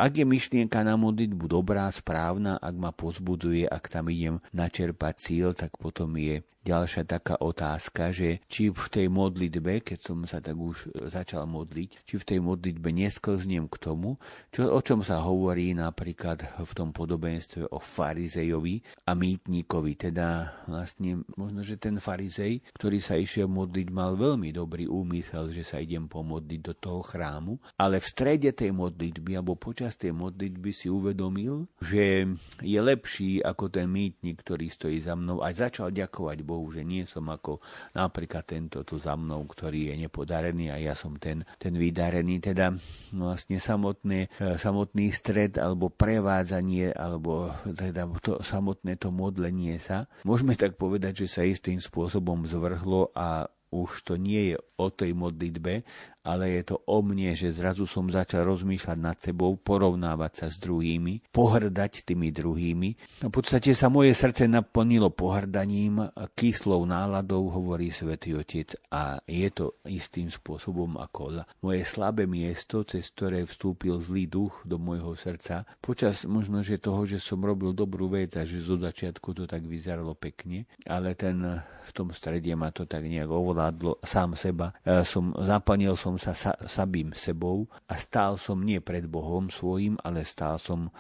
ak 0.00 0.12
je 0.16 0.24
myšlienka 0.24 0.80
na 0.80 0.96
modlitbu 0.96 1.44
dobrá, 1.60 1.92
správna, 1.92 2.56
ak 2.56 2.74
ma 2.80 2.90
pozbudzuje, 2.96 3.68
ak 3.68 3.92
tam 3.92 4.08
idem 4.08 4.40
načerpať 4.56 5.14
cíl, 5.20 5.52
tak 5.52 5.76
potom 5.76 6.16
je 6.16 6.40
ďalšia 6.64 7.04
taká 7.04 7.36
otázka, 7.36 8.08
že 8.08 8.40
či 8.48 8.72
v 8.72 8.86
tej 8.88 9.06
modlitbe, 9.12 9.84
keď 9.84 9.98
som 10.00 10.24
sa 10.24 10.40
tak 10.40 10.56
už 10.56 10.88
začal 11.12 11.44
modliť, 11.44 12.08
či 12.08 12.14
v 12.16 12.24
tej 12.24 12.40
modlitbe 12.40 12.88
nesklznem 12.88 13.68
k 13.68 13.76
tomu, 13.76 14.16
čo, 14.48 14.72
o 14.72 14.80
čom 14.80 15.04
sa 15.04 15.20
hovorí 15.20 15.76
napríklad 15.76 16.40
v 16.64 16.72
tom 16.72 16.96
podobenstve 16.96 17.68
o 17.68 17.76
farizejovi 17.76 18.80
a 19.04 19.12
mýtníkovi. 19.12 19.92
Teda 19.98 20.56
vlastne 20.64 21.26
možno, 21.36 21.60
že 21.60 21.76
ten 21.76 22.00
farizej, 22.00 22.64
ktorý 22.72 22.98
sa 23.04 23.20
išiel 23.20 23.50
modliť, 23.50 23.92
mal 23.92 24.16
veľmi 24.16 24.54
dobrý 24.54 24.88
úmysel, 24.88 25.52
že 25.52 25.66
sa 25.66 25.82
idem 25.82 26.08
pomodliť 26.08 26.60
do 26.64 26.74
toho 26.78 27.04
chrámu, 27.04 27.60
ale 27.76 28.00
v 28.00 28.06
strede 28.06 28.50
tej 28.54 28.70
modlitby 28.70 29.36
alebo 29.36 29.58
počas 29.58 29.98
tej 29.98 30.14
modlitby 30.14 30.70
si 30.70 30.88
uvedomil, 30.88 31.66
že 31.82 32.30
je 32.62 32.78
lepší 32.80 33.42
ako 33.42 33.68
ten 33.68 33.90
mýtnik, 33.90 34.40
ktorý 34.40 34.70
stojí 34.70 35.02
za 35.02 35.18
mnou 35.18 35.42
a 35.42 35.50
začal 35.50 35.90
ďakovať 35.90 36.38
Bohu, 36.46 36.53
že 36.70 36.86
nie 36.86 37.08
som 37.08 37.26
ako 37.30 37.58
napríklad 37.96 38.44
tento 38.46 38.86
tu 38.86 39.00
za 39.00 39.18
mnou, 39.18 39.46
ktorý 39.48 39.92
je 39.92 39.94
nepodarený 40.06 40.70
a 40.70 40.76
ja 40.78 40.94
som 40.94 41.16
ten, 41.18 41.42
ten 41.58 41.74
vydarený. 41.74 42.38
Teda 42.38 42.74
vlastne 43.10 43.58
samotné, 43.58 44.30
e, 44.38 44.58
samotný 44.60 45.10
stred 45.10 45.58
alebo 45.58 45.90
prevádzanie 45.90 46.94
alebo 46.94 47.50
teda 47.64 48.06
to, 48.20 48.40
samotné 48.44 49.00
to 49.00 49.10
modlenie 49.10 49.76
sa. 49.80 50.06
Môžeme 50.22 50.54
tak 50.54 50.78
povedať, 50.78 51.24
že 51.24 51.40
sa 51.40 51.42
istým 51.42 51.80
spôsobom 51.80 52.46
zvrhlo 52.46 53.10
a 53.14 53.48
už 53.74 54.06
to 54.06 54.14
nie 54.14 54.54
je 54.54 54.56
o 54.78 54.86
tej 54.86 55.10
modlitbe, 55.18 55.82
ale 56.24 56.56
je 56.58 56.72
to 56.72 56.76
o 56.88 57.04
mne, 57.04 57.36
že 57.36 57.52
zrazu 57.52 57.84
som 57.84 58.08
začal 58.08 58.48
rozmýšľať 58.48 58.98
nad 58.98 59.20
sebou, 59.20 59.60
porovnávať 59.60 60.32
sa 60.32 60.46
s 60.48 60.56
druhými, 60.56 61.30
pohrdať 61.30 62.08
tými 62.08 62.32
druhými. 62.32 62.88
V 63.22 63.32
podstate 63.32 63.76
sa 63.76 63.92
moje 63.92 64.16
srdce 64.16 64.48
naplnilo 64.48 65.12
pohrdaním, 65.12 66.08
kyslou 66.32 66.88
náladou, 66.88 67.52
hovorí 67.52 67.92
svätý 67.92 68.32
Otec, 68.32 68.72
a 68.88 69.20
je 69.28 69.48
to 69.52 69.78
istým 69.84 70.32
spôsobom 70.32 70.96
ako 70.96 71.44
moje 71.60 71.84
slabé 71.84 72.24
miesto, 72.24 72.82
cez 72.88 73.12
ktoré 73.12 73.44
vstúpil 73.44 74.00
zlý 74.00 74.24
duch 74.24 74.64
do 74.64 74.80
môjho 74.80 75.12
srdca. 75.12 75.68
Počas 75.84 76.24
možno, 76.24 76.64
že 76.64 76.80
toho, 76.80 77.04
že 77.04 77.20
som 77.20 77.44
robil 77.44 77.76
dobrú 77.76 78.08
vec 78.08 78.32
a 78.40 78.48
že 78.48 78.64
zo 78.64 78.80
začiatku 78.80 79.36
to 79.36 79.44
tak 79.44 79.68
vyzeralo 79.68 80.16
pekne, 80.16 80.64
ale 80.88 81.12
ten 81.12 81.44
v 81.84 81.92
tom 81.92 82.08
strede 82.16 82.48
ma 82.56 82.72
to 82.72 82.88
tak 82.88 83.04
nejak 83.04 83.28
ovládlo 83.28 84.00
sám 84.00 84.32
seba. 84.40 84.72
Ja 84.88 85.04
som, 85.04 85.36
zapanil 85.36 85.92
som 86.00 86.13
som 86.16 86.34
sa, 86.34 86.54
sa 86.54 86.84
samým 86.84 87.12
sebou 87.16 87.66
a 87.90 87.94
stál 87.98 88.38
som 88.38 88.62
nie 88.62 88.78
pred 88.78 89.08
Bohom 89.08 89.50
svojim, 89.50 89.98
ale 90.04 90.22
stál 90.22 90.60
som 90.60 90.92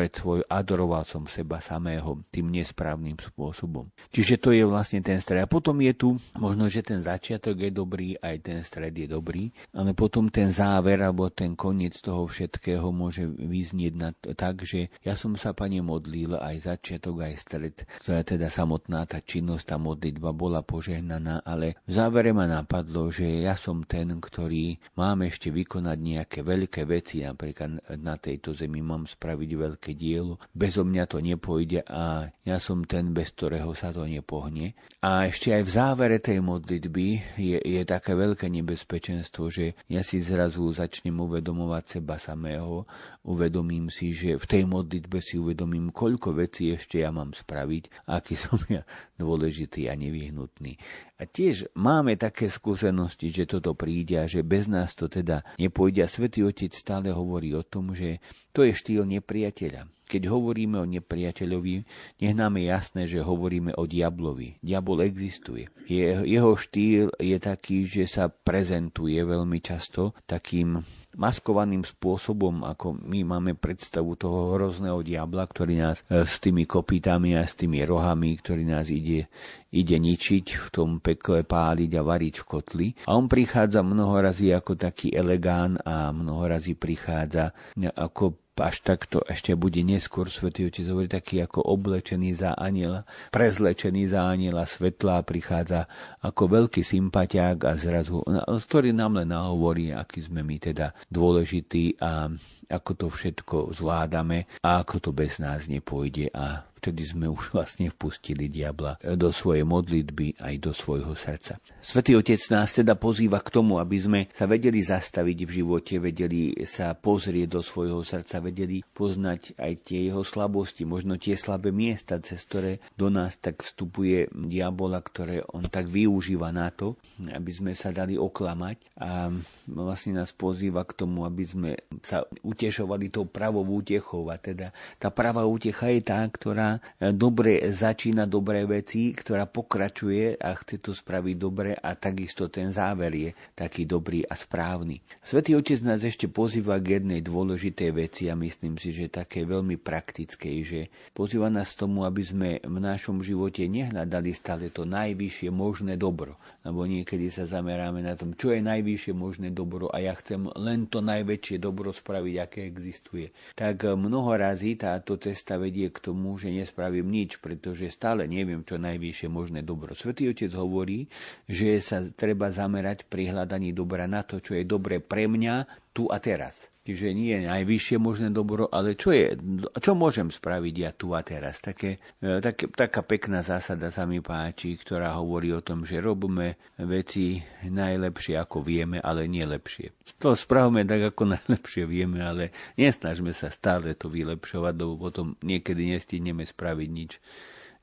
pred 0.00 0.16
svoj, 0.16 0.40
adoroval 0.48 1.04
som 1.04 1.28
seba 1.28 1.60
samého 1.60 2.24
tým 2.32 2.48
nesprávnym 2.48 3.20
spôsobom. 3.20 3.92
Čiže 4.08 4.40
to 4.40 4.56
je 4.56 4.64
vlastne 4.64 5.04
ten 5.04 5.20
stred. 5.20 5.44
A 5.44 5.50
potom 5.50 5.76
je 5.84 5.92
tu, 5.92 6.16
možno, 6.40 6.72
že 6.72 6.80
ten 6.80 7.04
začiatok 7.04 7.60
je 7.60 7.68
dobrý, 7.68 8.16
aj 8.16 8.36
ten 8.40 8.58
stred 8.64 8.96
je 8.96 9.04
dobrý, 9.04 9.52
ale 9.76 9.92
potom 9.92 10.32
ten 10.32 10.48
záver 10.48 11.04
alebo 11.04 11.28
ten 11.28 11.52
koniec 11.52 12.00
toho 12.00 12.24
všetkého 12.24 12.88
môže 12.88 13.28
vyznieť 13.28 13.92
na, 13.92 14.16
tak, 14.32 14.64
že 14.64 14.88
ja 15.04 15.20
som 15.20 15.36
sa, 15.36 15.52
Pane, 15.52 15.84
modlil 15.84 16.40
aj 16.40 16.64
začiatok, 16.64 17.28
aj 17.28 17.34
stred, 17.36 17.76
ktorá 18.00 18.24
teda 18.24 18.48
samotná 18.48 19.04
tá 19.04 19.20
činnosť, 19.20 19.64
tá 19.68 19.76
modlitba 19.76 20.32
bola 20.32 20.64
požehnaná, 20.64 21.44
ale 21.44 21.76
v 21.84 21.92
závere 21.92 22.32
ma 22.32 22.48
napadlo, 22.48 23.12
že 23.12 23.44
ja 23.44 23.52
som 23.52 23.84
ten, 23.84 24.16
ktorý 24.16 24.80
mám 24.96 25.28
ešte 25.28 25.52
vykonať 25.52 25.98
nejaké 26.00 26.40
veľké 26.40 26.88
veci, 26.88 27.20
napríklad 27.20 27.84
na 28.00 28.16
tejto 28.16 28.56
zemi 28.56 28.80
mám 28.80 29.04
spraviť 29.04 29.50
veľké 29.60 29.89
veľké 29.90 29.98
dielo, 29.98 30.38
bezo 30.54 30.86
mňa 30.86 31.04
to 31.10 31.18
nepôjde 31.18 31.82
a 31.90 32.30
ja 32.46 32.56
som 32.62 32.86
ten, 32.86 33.10
bez 33.10 33.34
ktorého 33.34 33.74
sa 33.74 33.90
to 33.90 34.06
nepohne. 34.06 34.78
A 35.02 35.26
ešte 35.26 35.50
aj 35.50 35.62
v 35.66 35.74
závere 35.74 36.18
tej 36.22 36.38
modlitby 36.38 37.08
je, 37.40 37.58
je 37.58 37.82
také 37.82 38.14
veľké 38.14 38.46
nebezpečenstvo, 38.46 39.50
že 39.50 39.74
ja 39.90 40.06
si 40.06 40.22
zrazu 40.22 40.70
začnem 40.70 41.16
uvedomovať 41.18 41.98
seba 41.98 42.16
samého, 42.20 42.86
uvedomím 43.24 43.92
si, 43.92 44.16
že 44.16 44.40
v 44.40 44.46
tej 44.48 44.62
modlitbe 44.64 45.20
si 45.20 45.36
uvedomím, 45.36 45.92
koľko 45.92 46.40
vecí 46.40 46.72
ešte 46.72 47.04
ja 47.04 47.12
mám 47.12 47.36
spraviť, 47.36 48.08
aký 48.08 48.34
som 48.36 48.56
ja 48.72 48.82
dôležitý 49.20 49.92
a 49.92 49.94
nevyhnutný. 49.96 50.80
A 51.20 51.28
tiež 51.28 51.68
máme 51.76 52.16
také 52.16 52.48
skúsenosti, 52.48 53.28
že 53.28 53.44
toto 53.44 53.76
príde 53.76 54.16
a 54.16 54.24
že 54.24 54.40
bez 54.40 54.72
nás 54.72 54.96
to 54.96 55.04
teda 55.12 55.44
nepôjde. 55.60 56.00
A 56.00 56.08
Svetý 56.08 56.40
Otec 56.48 56.72
stále 56.72 57.12
hovorí 57.12 57.52
o 57.52 57.60
tom, 57.60 57.92
že 57.92 58.24
to 58.56 58.64
je 58.64 58.72
štýl 58.72 59.04
nepriateľa. 59.04 59.84
Keď 60.10 60.26
hovoríme 60.26 60.74
o 60.82 60.90
nepriateľovi, 60.90 61.86
nech 62.18 62.34
nám 62.34 62.58
je 62.58 62.64
jasné, 62.66 63.02
že 63.06 63.22
hovoríme 63.22 63.78
o 63.78 63.86
diablovi. 63.86 64.58
Diabol 64.58 65.06
existuje. 65.06 65.70
Je, 65.86 66.02
jeho 66.26 66.58
štýl 66.58 67.14
je 67.14 67.38
taký, 67.38 67.86
že 67.86 68.10
sa 68.10 68.26
prezentuje 68.26 69.22
veľmi 69.22 69.62
často 69.62 70.18
takým 70.26 70.82
maskovaným 71.18 71.82
spôsobom, 71.82 72.62
ako 72.62 72.94
my 73.02 73.26
máme 73.26 73.52
predstavu 73.58 74.14
toho 74.14 74.54
hrozného 74.54 75.02
diabla, 75.02 75.46
ktorý 75.46 75.74
nás 75.80 76.06
e, 76.06 76.22
s 76.22 76.38
tými 76.38 76.68
kopítami 76.68 77.34
a 77.34 77.42
s 77.42 77.58
tými 77.58 77.82
rohami, 77.82 78.38
ktorý 78.38 78.62
nás 78.62 78.86
ide, 78.92 79.26
ide 79.74 79.96
ničiť, 79.98 80.46
v 80.54 80.68
tom 80.70 81.02
pekle 81.02 81.42
páliť 81.42 81.90
a 81.98 82.02
variť 82.06 82.34
v 82.42 82.44
kotli. 82.46 82.88
A 83.10 83.18
on 83.18 83.26
prichádza 83.26 83.82
mnoho 83.82 84.14
razy 84.22 84.54
ako 84.54 84.78
taký 84.78 85.10
elegán 85.10 85.78
a 85.82 86.14
mnoho 86.14 86.46
razy 86.46 86.78
prichádza 86.78 87.50
ako 87.96 88.49
až 88.60 88.84
takto 88.84 89.24
ešte 89.26 89.56
bude 89.56 89.80
neskôr 89.80 90.28
Svetý 90.28 90.68
Otec 90.68 90.86
hovorí 90.86 91.08
taký 91.08 91.42
ako 91.42 91.64
oblečený 91.64 92.36
za 92.36 92.54
aniela, 92.54 93.08
prezlečený 93.32 94.12
za 94.12 94.28
aniela 94.28 94.68
svetla 94.68 95.24
prichádza 95.24 95.88
ako 96.20 96.42
veľký 96.46 96.84
sympatiák 96.84 97.58
a 97.66 97.72
zrazu, 97.80 98.20
ktorý 98.46 98.92
nám 98.92 99.24
len 99.24 99.32
nahovorí, 99.32 99.90
aký 99.90 100.22
sme 100.24 100.44
my 100.44 100.56
teda 100.60 100.92
dôležití 101.08 101.98
a 101.98 102.28
ako 102.70 102.90
to 102.94 103.06
všetko 103.10 103.74
zvládame 103.74 104.46
a 104.62 104.80
ako 104.80 104.96
to 105.02 105.10
bez 105.10 105.42
nás 105.42 105.66
nepôjde 105.66 106.30
a 106.30 106.70
vtedy 106.80 107.04
sme 107.04 107.28
už 107.28 107.50
vlastne 107.54 107.92
vpustili 107.92 108.48
diabla 108.48 108.96
do 109.20 109.28
svojej 109.28 109.68
modlitby 109.68 110.40
aj 110.40 110.54
do 110.56 110.72
svojho 110.72 111.12
srdca. 111.12 111.60
Svetý 111.84 112.16
Otec 112.16 112.40
nás 112.48 112.72
teda 112.72 112.96
pozýva 112.96 113.44
k 113.44 113.52
tomu, 113.52 113.76
aby 113.76 114.00
sme 114.00 114.20
sa 114.32 114.48
vedeli 114.48 114.80
zastaviť 114.80 115.38
v 115.44 115.50
živote, 115.60 115.94
vedeli 116.00 116.56
sa 116.64 116.96
pozrieť 116.96 117.60
do 117.60 117.60
svojho 117.60 118.00
srdca, 118.00 118.40
vedeli 118.40 118.80
poznať 118.80 119.60
aj 119.60 119.72
tie 119.84 120.08
jeho 120.08 120.24
slabosti, 120.24 120.88
možno 120.88 121.20
tie 121.20 121.36
slabé 121.36 121.68
miesta, 121.68 122.16
cez 122.24 122.40
ktoré 122.48 122.80
do 122.96 123.12
nás 123.12 123.36
tak 123.36 123.60
vstupuje 123.60 124.32
diabola, 124.32 125.04
ktoré 125.04 125.44
on 125.52 125.68
tak 125.68 125.84
využíva 125.84 126.48
na 126.48 126.72
to, 126.72 126.96
aby 127.20 127.52
sme 127.52 127.72
sa 127.76 127.92
dali 127.92 128.16
oklamať 128.16 128.96
a 128.96 129.28
vlastne 129.68 130.16
nás 130.16 130.32
pozýva 130.32 130.86
k 130.88 130.96
tomu, 130.96 131.28
aby 131.28 131.44
sme 131.44 131.70
sa 132.00 132.24
utešovali 132.60 133.08
tou 133.08 133.24
pravou 133.24 133.64
útechou 133.64 134.28
a 134.28 134.36
teda 134.36 134.76
tá 135.00 135.08
pravá 135.08 135.48
útecha 135.48 135.88
je 135.88 136.04
tá, 136.04 136.20
ktorá 136.28 136.76
dobre 137.16 137.56
začína 137.72 138.28
dobré 138.28 138.68
veci, 138.68 139.16
ktorá 139.16 139.48
pokračuje 139.48 140.36
a 140.36 140.52
chce 140.60 140.76
to 140.84 140.92
spraviť 140.92 141.36
dobre 141.40 141.72
a 141.72 141.96
takisto 141.96 142.52
ten 142.52 142.68
záver 142.68 143.16
je 143.16 143.30
taký 143.56 143.88
dobrý 143.88 144.28
a 144.28 144.36
správny. 144.36 145.00
Svetý 145.24 145.56
Otec 145.56 145.80
nás 145.80 146.04
ešte 146.04 146.28
pozýva 146.28 146.76
k 146.84 147.00
jednej 147.00 147.24
dôležitej 147.24 147.90
veci 147.96 148.28
a 148.28 148.36
myslím 148.36 148.76
si, 148.76 148.92
že 148.92 149.08
také 149.08 149.48
veľmi 149.48 149.80
praktickej, 149.80 150.56
že 150.60 150.80
pozýva 151.16 151.48
nás 151.48 151.72
tomu, 151.72 152.04
aby 152.04 152.20
sme 152.20 152.60
v 152.60 152.76
našom 152.76 153.24
živote 153.24 153.64
nehľadali 153.72 154.36
stále 154.36 154.68
to 154.68 154.84
najvyššie 154.84 155.48
možné 155.48 155.96
dobro. 155.96 156.36
Lebo 156.60 156.84
niekedy 156.84 157.32
sa 157.32 157.48
zameráme 157.48 158.04
na 158.04 158.12
tom, 158.20 158.36
čo 158.36 158.52
je 158.52 158.60
najvyššie 158.60 159.16
možné 159.16 159.48
dobro 159.48 159.88
a 159.88 160.04
ja 160.04 160.12
chcem 160.12 160.44
len 160.60 160.84
to 160.92 161.00
najväčšie 161.00 161.56
dobro 161.56 161.88
spraviť, 161.88 162.49
aké 162.50 162.66
existuje. 162.66 163.30
Tak 163.54 163.94
mnoho 163.94 164.34
razy 164.34 164.74
táto 164.74 165.14
cesta 165.22 165.54
vedie 165.54 165.94
k 165.94 166.02
tomu, 166.02 166.34
že 166.34 166.50
nespravím 166.50 167.06
nič, 167.06 167.38
pretože 167.38 167.86
stále 167.94 168.26
neviem, 168.26 168.66
čo 168.66 168.74
najvyššie 168.82 169.30
možné 169.30 169.62
dobro. 169.62 169.94
Svetý 169.94 170.26
Otec 170.26 170.50
hovorí, 170.58 171.06
že 171.46 171.78
sa 171.78 172.02
treba 172.10 172.50
zamerať 172.50 173.06
pri 173.06 173.30
hľadaní 173.30 173.70
dobra 173.70 174.10
na 174.10 174.26
to, 174.26 174.42
čo 174.42 174.58
je 174.58 174.66
dobre 174.66 174.98
pre 174.98 175.30
mňa 175.30 175.86
tu 175.94 176.10
a 176.10 176.18
teraz. 176.18 176.69
Čiže 176.80 177.12
nie 177.12 177.36
je 177.36 177.44
najvyššie 177.44 177.96
možné 178.00 178.32
dobro, 178.32 178.64
ale 178.72 178.96
čo, 178.96 179.12
je, 179.12 179.36
čo 179.84 179.92
môžem 179.92 180.32
spraviť 180.32 180.74
ja 180.80 180.90
tu 180.96 181.12
a 181.12 181.20
teraz. 181.20 181.60
Také, 181.60 182.00
e, 182.24 182.40
také, 182.40 182.72
taká 182.72 183.04
pekná 183.04 183.44
zásada 183.44 183.92
sa 183.92 184.08
mi 184.08 184.24
páči, 184.24 184.80
ktorá 184.80 185.12
hovorí 185.20 185.52
o 185.52 185.60
tom, 185.60 185.84
že 185.84 186.00
robíme 186.00 186.56
veci 186.80 187.44
najlepšie 187.68 188.40
ako 188.40 188.64
vieme, 188.64 188.96
ale 188.96 189.28
nie 189.28 189.44
lepšie. 189.44 189.92
To 190.24 190.32
spravme 190.32 190.88
tak, 190.88 191.12
ako 191.12 191.28
najlepšie 191.36 191.84
vieme, 191.84 192.24
ale 192.24 192.48
nesnažme 192.80 193.36
sa 193.36 193.52
stále 193.52 193.92
to 193.92 194.08
vylepšovať, 194.08 194.72
lebo 194.72 194.96
potom 194.96 195.36
niekedy 195.44 195.92
nestihneme 195.92 196.48
spraviť 196.48 196.88
nič 196.88 197.12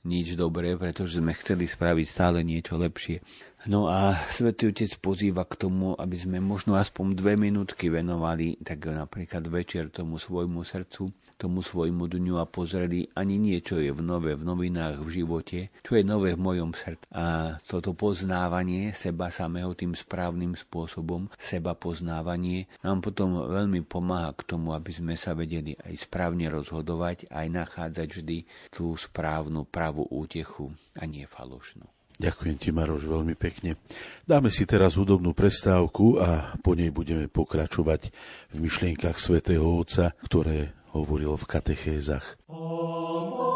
nič 0.07 0.39
dobré, 0.39 0.79
pretože 0.79 1.19
sme 1.19 1.35
chceli 1.35 1.67
spraviť 1.67 2.07
stále 2.07 2.39
niečo 2.39 2.79
lepšie. 2.79 3.19
No 3.67 3.91
a 3.91 4.15
Svetý 4.31 4.71
Otec 4.71 4.95
pozýva 5.03 5.43
k 5.43 5.59
tomu, 5.59 5.91
aby 5.99 6.15
sme 6.15 6.39
možno 6.39 6.79
aspoň 6.79 7.19
dve 7.19 7.35
minútky 7.35 7.91
venovali, 7.91 8.55
tak 8.63 8.87
napríklad 8.87 9.43
večer 9.51 9.91
tomu 9.91 10.15
svojmu 10.15 10.63
srdcu, 10.63 11.11
tomu 11.35 11.59
svojmu 11.59 12.07
dňu 12.07 12.39
a 12.39 12.47
pozreli 12.47 13.11
ani 13.11 13.35
nie, 13.35 13.59
čo 13.59 13.83
je 13.83 13.91
v 13.91 13.99
nové 13.99 14.39
v 14.39 14.47
novinách 14.47 15.03
v 15.03 15.09
živote, 15.19 15.59
čo 15.83 15.99
je 15.99 16.07
nové 16.07 16.39
v 16.39 16.47
mojom 16.47 16.71
srdci. 16.71 17.11
A 17.11 17.59
toto 17.67 17.91
poznávanie 17.91 18.95
seba 18.95 19.27
samého 19.35 19.75
tým 19.75 19.99
správnym 19.99 20.55
spôsobom, 20.55 21.27
seba 21.35 21.75
poznávanie, 21.75 22.71
nám 22.87 23.03
potom 23.03 23.51
veľmi 23.51 23.83
pomáha 23.83 24.31
k 24.31 24.47
tomu, 24.47 24.79
aby 24.79 24.95
sme 24.95 25.19
sa 25.19 25.35
vedeli 25.35 25.75
aj 25.75 26.07
správne 26.07 26.47
rozhodovať, 26.47 27.27
aj 27.27 27.47
nachádzať 27.51 28.07
vždy 28.15 28.37
tú 28.71 28.95
správnu 28.95 29.67
pravú 29.67 30.07
útechu 30.07 30.71
a 30.95 31.03
nie 31.03 31.27
falošnú. 31.27 31.96
Ďakujem 32.17 32.57
ti, 32.57 32.73
Maroš, 32.73 33.05
veľmi 33.05 33.37
pekne. 33.37 33.77
Dáme 34.25 34.49
si 34.49 34.65
teraz 34.65 34.97
hudobnú 34.97 35.37
prestávku 35.37 36.17
a 36.17 36.57
po 36.65 36.73
nej 36.73 36.89
budeme 36.89 37.29
pokračovať 37.29 38.09
v 38.53 38.57
myšlienkach 38.57 39.21
svätého 39.21 39.61
Otca, 39.61 40.17
ktoré 40.25 40.73
hovoril 40.97 41.37
v 41.37 41.45
katechézach. 41.45 42.41
Oh, 42.49 43.46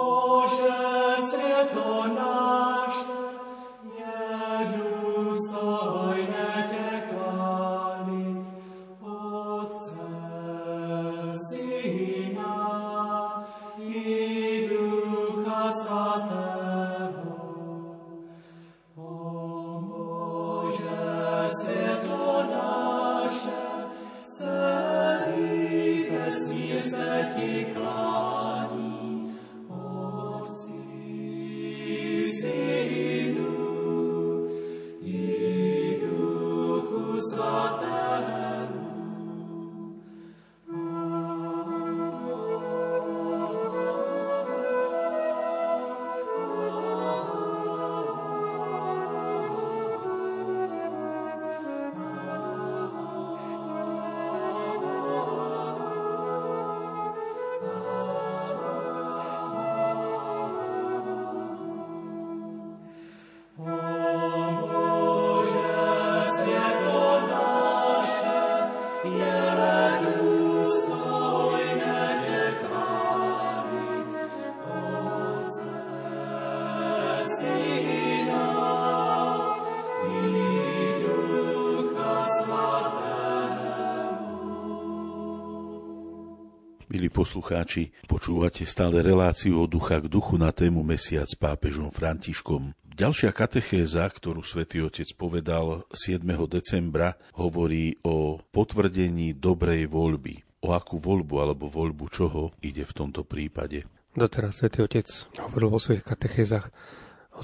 poslucháči, 87.31 87.95
počúvate 88.11 88.67
stále 88.67 88.99
reláciu 88.99 89.63
o 89.63 89.63
ducha 89.63 90.03
k 90.03 90.11
duchu 90.11 90.35
na 90.35 90.51
tému 90.51 90.83
Mesiac 90.83 91.23
s 91.23 91.39
pápežom 91.39 91.87
Františkom. 91.87 92.75
Ďalšia 92.91 93.31
katechéza, 93.31 94.03
ktorú 94.03 94.43
svätý 94.43 94.83
Otec 94.83 95.07
povedal 95.15 95.87
7. 95.95 96.27
decembra, 96.51 97.15
hovorí 97.39 97.95
o 98.03 98.35
potvrdení 98.51 99.31
dobrej 99.39 99.87
voľby. 99.87 100.43
O 100.67 100.75
akú 100.75 100.99
voľbu 100.99 101.35
alebo 101.39 101.71
voľbu 101.71 102.05
čoho 102.11 102.51
ide 102.59 102.83
v 102.83 102.99
tomto 102.99 103.23
prípade? 103.23 103.87
Doteraz 104.11 104.59
svätý 104.59 104.83
Otec 104.83 105.07
hovoril 105.39 105.71
vo 105.71 105.79
svojich 105.79 106.03
katechézach 106.03 106.67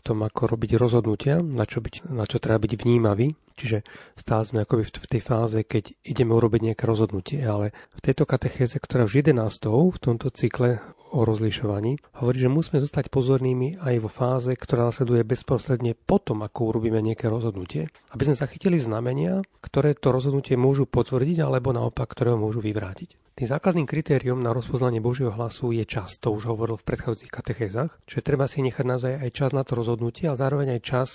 tom, 0.08 0.24
ako 0.24 0.56
robiť 0.56 0.80
rozhodnutia, 0.80 1.44
na 1.44 1.68
čo, 1.68 1.84
byť, 1.84 2.08
na 2.08 2.24
čo 2.24 2.40
treba 2.40 2.64
byť 2.64 2.74
vnímavý. 2.80 3.36
Čiže 3.58 3.84
stále 4.16 4.44
sme 4.48 4.64
akoby 4.64 4.88
v 4.88 5.12
tej 5.18 5.22
fáze, 5.22 5.60
keď 5.66 5.92
ideme 6.06 6.32
urobiť 6.38 6.72
nejaké 6.72 6.84
rozhodnutie, 6.88 7.42
ale 7.44 7.76
v 7.98 8.02
tejto 8.06 8.24
katechéze, 8.24 8.78
ktorá 8.80 9.04
už 9.04 9.26
11. 9.26 9.44
v 9.68 9.98
tomto 10.00 10.32
cykle 10.32 10.80
o 11.18 11.26
rozlišovaní, 11.26 11.98
hovorí, 12.22 12.38
že 12.38 12.54
musíme 12.54 12.78
zostať 12.78 13.10
pozornými 13.10 13.82
aj 13.82 13.96
vo 13.98 14.10
fáze, 14.14 14.54
ktorá 14.54 14.94
nasleduje 14.94 15.26
bezprostredne 15.26 15.98
potom, 15.98 16.46
ako 16.46 16.70
urobíme 16.70 17.02
nejaké 17.02 17.26
rozhodnutie, 17.26 17.90
aby 18.14 18.24
sme 18.30 18.38
zachytili 18.38 18.78
znamenia, 18.78 19.42
ktoré 19.66 19.98
to 19.98 20.14
rozhodnutie 20.14 20.54
môžu 20.54 20.86
potvrdiť 20.86 21.42
alebo 21.42 21.74
naopak, 21.74 22.14
ktoré 22.14 22.38
ho 22.38 22.40
môžu 22.40 22.62
vyvrátiť. 22.62 23.18
Tým 23.38 23.54
základným 23.54 23.86
kritériom 23.86 24.42
na 24.42 24.50
rozpoznanie 24.50 24.98
Božieho 24.98 25.30
hlasu 25.30 25.70
je 25.70 25.86
čas, 25.86 26.18
to 26.18 26.34
už 26.34 26.50
hovoril 26.50 26.74
v 26.82 26.90
predchádzajúcich 26.90 27.30
katechézach, 27.30 27.92
čiže 28.10 28.26
treba 28.26 28.50
si 28.50 28.66
nechať 28.66 28.82
naozaj 28.82 29.14
aj 29.22 29.30
čas 29.30 29.52
na 29.54 29.62
to 29.62 29.78
rozhodnutie, 29.78 30.26
ale 30.26 30.42
zároveň 30.42 30.68
aj 30.78 30.82
čas 30.82 31.10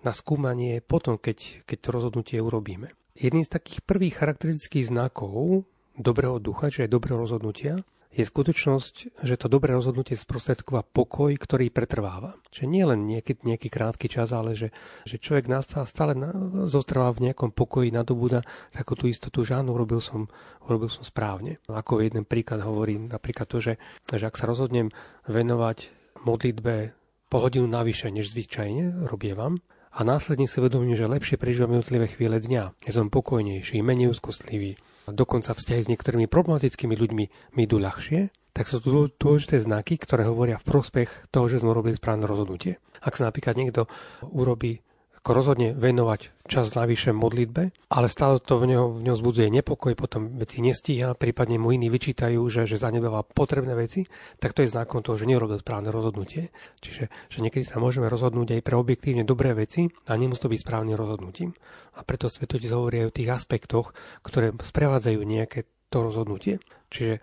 na 0.00 0.16
skúmanie 0.16 0.80
potom, 0.80 1.20
keď, 1.20 1.68
keď 1.68 1.78
to 1.80 1.88
rozhodnutie 1.92 2.40
urobíme. 2.40 2.96
Jedným 3.12 3.44
z 3.44 3.60
takých 3.60 3.84
prvých 3.84 4.24
charakteristických 4.24 4.88
znakov 4.88 5.68
dobrého 6.00 6.40
ducha, 6.40 6.72
čiže 6.72 6.92
dobrého 6.92 7.20
rozhodnutia, 7.20 7.84
je 8.16 8.24
skutočnosť, 8.24 9.20
že 9.20 9.36
to 9.36 9.52
dobré 9.52 9.76
rozhodnutie 9.76 10.16
sprostredkova 10.16 10.88
pokoj, 10.88 11.36
ktorý 11.36 11.68
pretrváva. 11.68 12.40
Čiže 12.48 12.66
nie 12.66 12.84
len 12.88 13.04
nejaký, 13.04 13.44
nejaký 13.44 13.68
krátky 13.68 14.08
čas, 14.08 14.32
ale 14.32 14.56
že, 14.56 14.72
že 15.04 15.20
človek 15.20 15.52
stále 15.60 16.16
na, 16.16 16.32
zotrvá 16.64 17.12
v 17.12 17.28
nejakom 17.28 17.52
pokoji, 17.52 17.92
nadobúda 17.92 18.40
takú 18.72 18.96
tú 18.96 19.04
istotu, 19.04 19.44
že 19.44 19.60
urobil 19.60 20.00
som, 20.00 20.32
urobil 20.64 20.88
som 20.88 21.04
správne. 21.04 21.60
Ako 21.68 22.00
jeden 22.00 22.24
príklad 22.24 22.64
hovorí 22.64 22.96
napríklad 22.96 23.52
to, 23.52 23.60
že, 23.60 23.76
že 24.08 24.24
ak 24.24 24.40
sa 24.40 24.48
rozhodnem 24.48 24.88
venovať 25.28 25.92
modlitbe 26.24 26.96
po 27.28 27.36
hodinu 27.44 27.68
navyše, 27.68 28.08
než 28.08 28.32
zvyčajne 28.32 29.04
robievam, 29.12 29.60
a 29.96 30.04
následne 30.04 30.44
si 30.44 30.60
vedomím, 30.60 30.92
že 30.92 31.08
lepšie 31.08 31.40
prežívam 31.40 31.72
jednotlivé 31.72 32.12
chvíle 32.12 32.36
dňa. 32.36 32.84
Ja 32.84 32.92
som 32.92 33.08
pokojnejší, 33.08 33.80
menej 33.80 34.12
úzkostlivý, 34.12 34.76
dokonca 35.10 35.54
vzťahy 35.54 35.80
s 35.86 35.90
niektorými 35.90 36.26
problematickými 36.26 36.94
ľuďmi 36.94 37.24
mi 37.54 37.60
idú 37.62 37.78
ľahšie, 37.78 38.30
tak 38.56 38.72
sú 38.72 38.80
tu 38.80 39.12
dôležité 39.20 39.60
znaky, 39.60 40.00
ktoré 40.00 40.24
hovoria 40.24 40.56
v 40.56 40.64
prospech 40.64 41.28
toho, 41.28 41.44
že 41.44 41.60
sme 41.60 41.76
urobili 41.76 41.92
správne 41.92 42.24
rozhodnutie. 42.24 42.80
Ak 43.04 43.20
sa 43.20 43.28
napríklad 43.28 43.52
niekto 43.60 43.84
urobí 44.24 44.80
ako 45.26 45.42
rozhodne 45.42 45.74
venovať 45.74 46.46
čas 46.46 46.70
navyše 46.78 47.10
modlitbe, 47.10 47.74
ale 47.90 48.06
stále 48.06 48.38
to 48.38 48.62
v 48.62 48.70
ňom, 48.70 49.02
v 49.02 49.10
ňom 49.10 49.16
zbudzuje 49.18 49.50
nepokoj, 49.50 49.98
potom 49.98 50.38
veci 50.38 50.62
nestíha, 50.62 51.18
prípadne 51.18 51.58
mu 51.58 51.74
iní 51.74 51.90
vyčítajú, 51.90 52.38
že, 52.46 52.62
že 52.62 52.78
zanedbáva 52.78 53.26
potrebné 53.26 53.74
veci, 53.74 54.06
tak 54.38 54.54
to 54.54 54.62
je 54.62 54.70
znakom 54.70 55.02
toho, 55.02 55.18
že 55.18 55.26
neurobil 55.26 55.58
správne 55.58 55.90
rozhodnutie. 55.90 56.54
Čiže 56.78 57.10
že 57.10 57.38
niekedy 57.42 57.66
sa 57.66 57.82
môžeme 57.82 58.06
rozhodnúť 58.06 58.54
aj 58.54 58.62
pre 58.62 58.78
objektívne 58.78 59.26
dobré 59.26 59.50
veci 59.50 59.90
a 60.06 60.14
nemusí 60.14 60.38
to 60.38 60.46
byť 60.46 60.62
správnym 60.62 60.94
rozhodnutím. 60.94 61.58
A 61.98 62.06
preto 62.06 62.30
svetotec 62.30 62.70
hovorí 62.70 63.02
aj 63.02 63.10
o 63.10 63.16
tých 63.18 63.34
aspektoch, 63.34 63.98
ktoré 64.22 64.54
sprevádzajú 64.54 65.18
nejaké 65.26 65.66
to 65.90 66.06
rozhodnutie. 66.06 66.62
Čiže 66.94 67.18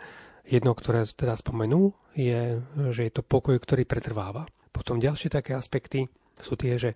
jedno, 0.51 0.75
ktoré 0.75 1.07
teda 1.07 1.39
spomenú, 1.39 1.95
je, 2.19 2.59
že 2.91 3.07
je 3.07 3.13
to 3.15 3.23
pokoj, 3.23 3.55
ktorý 3.55 3.87
pretrváva. 3.87 4.43
Potom 4.75 4.99
ďalšie 4.99 5.31
také 5.31 5.55
aspekty 5.55 6.11
sú 6.35 6.59
tie, 6.59 6.75
že 6.75 6.91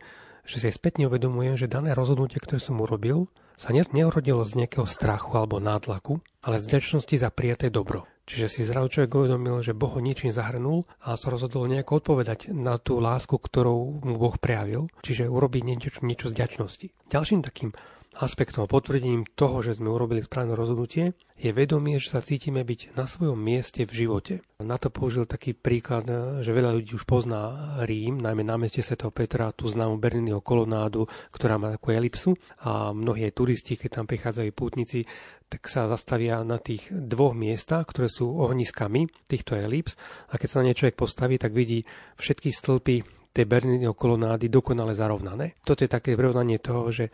že 0.47 0.63
si 0.63 0.71
spätne 0.71 1.11
uvedomujem, 1.11 1.59
že 1.59 1.67
dané 1.67 1.91
rozhodnutie, 1.91 2.39
ktoré 2.39 2.63
som 2.63 2.79
urobil, 2.79 3.27
sa 3.59 3.73
neurodilo 3.73 4.45
z 4.45 4.63
nejakého 4.63 4.87
strachu 4.87 5.35
alebo 5.35 5.59
nátlaku, 5.59 6.23
ale 6.45 6.61
z 6.61 6.71
vďačnosti 6.71 7.15
za 7.19 7.29
prijaté 7.33 7.67
dobro. 7.67 8.07
Čiže 8.27 8.47
si 8.51 8.67
zrazu 8.67 8.91
človek 8.91 9.11
uvedomil, 9.23 9.63
že 9.63 9.71
Boh 9.71 9.87
ho 9.87 10.03
ničím 10.03 10.35
zahrnul 10.35 10.83
a 10.99 11.15
sa 11.15 11.31
rozhodol 11.31 11.71
nejako 11.71 12.03
odpovedať 12.03 12.51
na 12.51 12.75
tú 12.75 12.99
lásku, 12.99 13.33
ktorú 13.39 14.03
mu 14.03 14.15
Boh 14.19 14.35
prejavil, 14.35 14.91
čiže 14.99 15.31
urobiť 15.31 15.61
niečo, 15.63 15.89
niečo 16.03 16.27
z 16.27 16.35
vďačnosti. 16.35 16.87
Ďalším 17.07 17.39
takým 17.41 17.71
aspektom 18.15 18.65
a 18.65 18.71
potvrdením 18.71 19.27
toho, 19.35 19.59
že 19.59 19.77
sme 19.77 19.91
urobili 19.91 20.23
správne 20.23 20.55
rozhodnutie, 20.55 21.13
je 21.37 21.51
vedomie, 21.53 22.01
že 22.01 22.17
sa 22.17 22.25
cítime 22.25 22.65
byť 22.65 22.97
na 22.97 23.05
svojom 23.05 23.37
mieste 23.37 23.85
v 23.85 23.93
živote. 23.93 24.33
Na 24.57 24.81
to 24.81 24.89
použil 24.89 25.29
taký 25.29 25.53
príklad, 25.53 26.09
že 26.41 26.49
veľa 26.49 26.73
ľudí 26.73 26.97
už 26.97 27.05
pozná 27.05 27.77
Rím, 27.85 28.17
najmä 28.17 28.41
námestie 28.41 28.81
Sv. 28.81 28.97
Petra, 29.13 29.53
tú 29.53 29.69
známu 29.69 30.01
Berniniho 30.01 30.41
kolonádu, 30.41 31.05
ktorá 31.29 31.61
má 31.61 31.69
takú 31.69 31.93
elipsu 31.93 32.33
a 32.65 32.89
mnohí 32.89 33.29
aj 33.29 33.37
turisti, 33.37 33.77
keď 33.77 34.01
tam 34.01 34.05
prichádzajú 34.09 34.49
pútnici, 34.57 35.05
tak 35.45 35.69
sa 35.69 35.85
zastavia 35.85 36.41
na 36.41 36.57
tých 36.57 36.89
dvoch 36.89 37.37
miestach, 37.37 37.85
ktoré 37.85 38.09
sú 38.09 38.33
ohniskami 38.33 39.07
týchto 39.29 39.55
elips 39.55 39.95
a 40.33 40.41
keď 40.41 40.47
sa 40.49 40.59
na 40.59 40.73
ne 40.73 40.75
človek 40.75 40.97
postaví, 40.97 41.37
tak 41.37 41.53
vidí 41.53 41.85
všetky 42.17 42.49
stĺpy 42.49 42.95
tej 43.37 43.45
Berniniho 43.45 43.93
kolonády 43.93 44.49
dokonale 44.49 44.97
zarovnané. 44.97 45.53
Toto 45.61 45.85
je 45.85 45.93
také 45.93 46.17
prirovnanie 46.17 46.57
toho, 46.57 46.89
že 46.89 47.13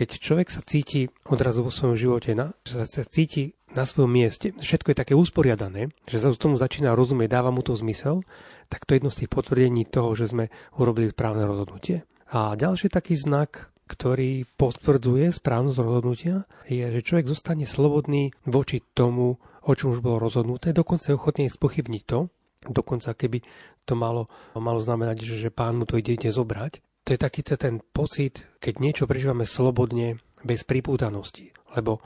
keď 0.00 0.16
človek 0.16 0.48
sa 0.48 0.64
cíti 0.64 1.12
odrazu 1.28 1.60
vo 1.60 1.68
svojom 1.68 1.92
živote, 1.92 2.32
na, 2.32 2.56
že 2.64 2.88
sa 2.88 3.04
cíti 3.04 3.52
na 3.76 3.84
svojom 3.84 4.08
mieste, 4.08 4.56
všetko 4.56 4.96
je 4.96 5.00
také 5.04 5.12
usporiadané, 5.12 5.92
že 6.08 6.24
sa 6.24 6.32
tomu 6.32 6.56
začína 6.56 6.96
rozumieť, 6.96 7.28
dáva 7.28 7.52
mu 7.52 7.60
to 7.60 7.76
zmysel, 7.76 8.24
tak 8.72 8.88
to 8.88 8.96
je 8.96 9.04
jedno 9.04 9.12
z 9.12 9.18
tých 9.20 9.30
potvrdení 9.36 9.84
toho, 9.84 10.16
že 10.16 10.32
sme 10.32 10.48
urobili 10.80 11.12
správne 11.12 11.44
rozhodnutie. 11.44 12.08
A 12.32 12.56
ďalší 12.56 12.88
taký 12.88 13.20
znak, 13.20 13.68
ktorý 13.92 14.48
potvrdzuje 14.56 15.36
správnosť 15.36 15.78
rozhodnutia, 15.84 16.48
je, 16.64 16.80
že 16.80 17.04
človek 17.04 17.28
zostane 17.28 17.68
slobodný 17.68 18.32
voči 18.48 18.80
tomu, 18.96 19.36
o 19.68 19.72
čom 19.76 19.92
už 19.92 20.00
bolo 20.00 20.16
rozhodnuté, 20.16 20.72
dokonca 20.72 21.12
je 21.12 21.18
ochotný 21.20 21.52
spochybniť 21.52 22.02
to, 22.08 22.32
dokonca 22.64 23.12
keby 23.12 23.44
to 23.84 23.92
malo, 23.98 24.24
malo 24.56 24.80
znamenať, 24.80 25.28
že, 25.28 25.36
že 25.44 25.50
pán 25.52 25.76
mu 25.76 25.84
to 25.84 26.00
ide 26.00 26.16
zobrať, 26.24 26.80
to 27.10 27.18
je 27.18 27.26
taký 27.26 27.42
ten 27.42 27.82
pocit, 27.82 28.46
keď 28.62 28.78
niečo 28.78 29.10
prežívame 29.10 29.42
slobodne, 29.42 30.22
bez 30.46 30.62
pripútanosti. 30.62 31.50
Lebo 31.74 31.98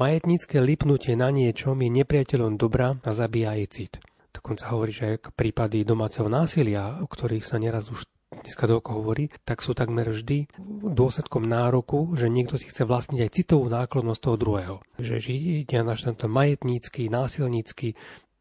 majetnícke 0.00 0.64
lipnutie 0.64 1.12
na 1.12 1.28
niečom 1.28 1.76
je 1.76 1.92
nepriateľom 1.92 2.56
dobra 2.56 2.96
a 3.04 3.10
zabíja 3.12 3.52
jej 3.60 3.68
cit. 3.68 3.92
Dokonca 4.32 4.72
hovorí, 4.72 4.96
že 4.96 5.20
prípady 5.20 5.84
domáceho 5.84 6.32
násilia, 6.32 7.04
o 7.04 7.06
ktorých 7.06 7.44
sa 7.44 7.60
neraz 7.60 7.92
už 7.92 8.08
dneska 8.32 8.64
doko 8.64 8.96
hovorí, 8.96 9.28
tak 9.44 9.60
sú 9.60 9.76
takmer 9.76 10.08
vždy 10.08 10.48
dôsledkom 10.88 11.44
nároku, 11.44 12.16
že 12.16 12.32
niekto 12.32 12.56
si 12.56 12.72
chce 12.72 12.88
vlastniť 12.88 13.28
aj 13.28 13.34
citovú 13.36 13.68
náklonnosť 13.68 14.20
toho 14.24 14.36
druhého. 14.40 14.76
Že 14.96 15.20
ide 15.36 15.84
na 15.84 15.92
tento 16.00 16.32
majetnícky, 16.32 17.12
násilnícky, 17.12 17.92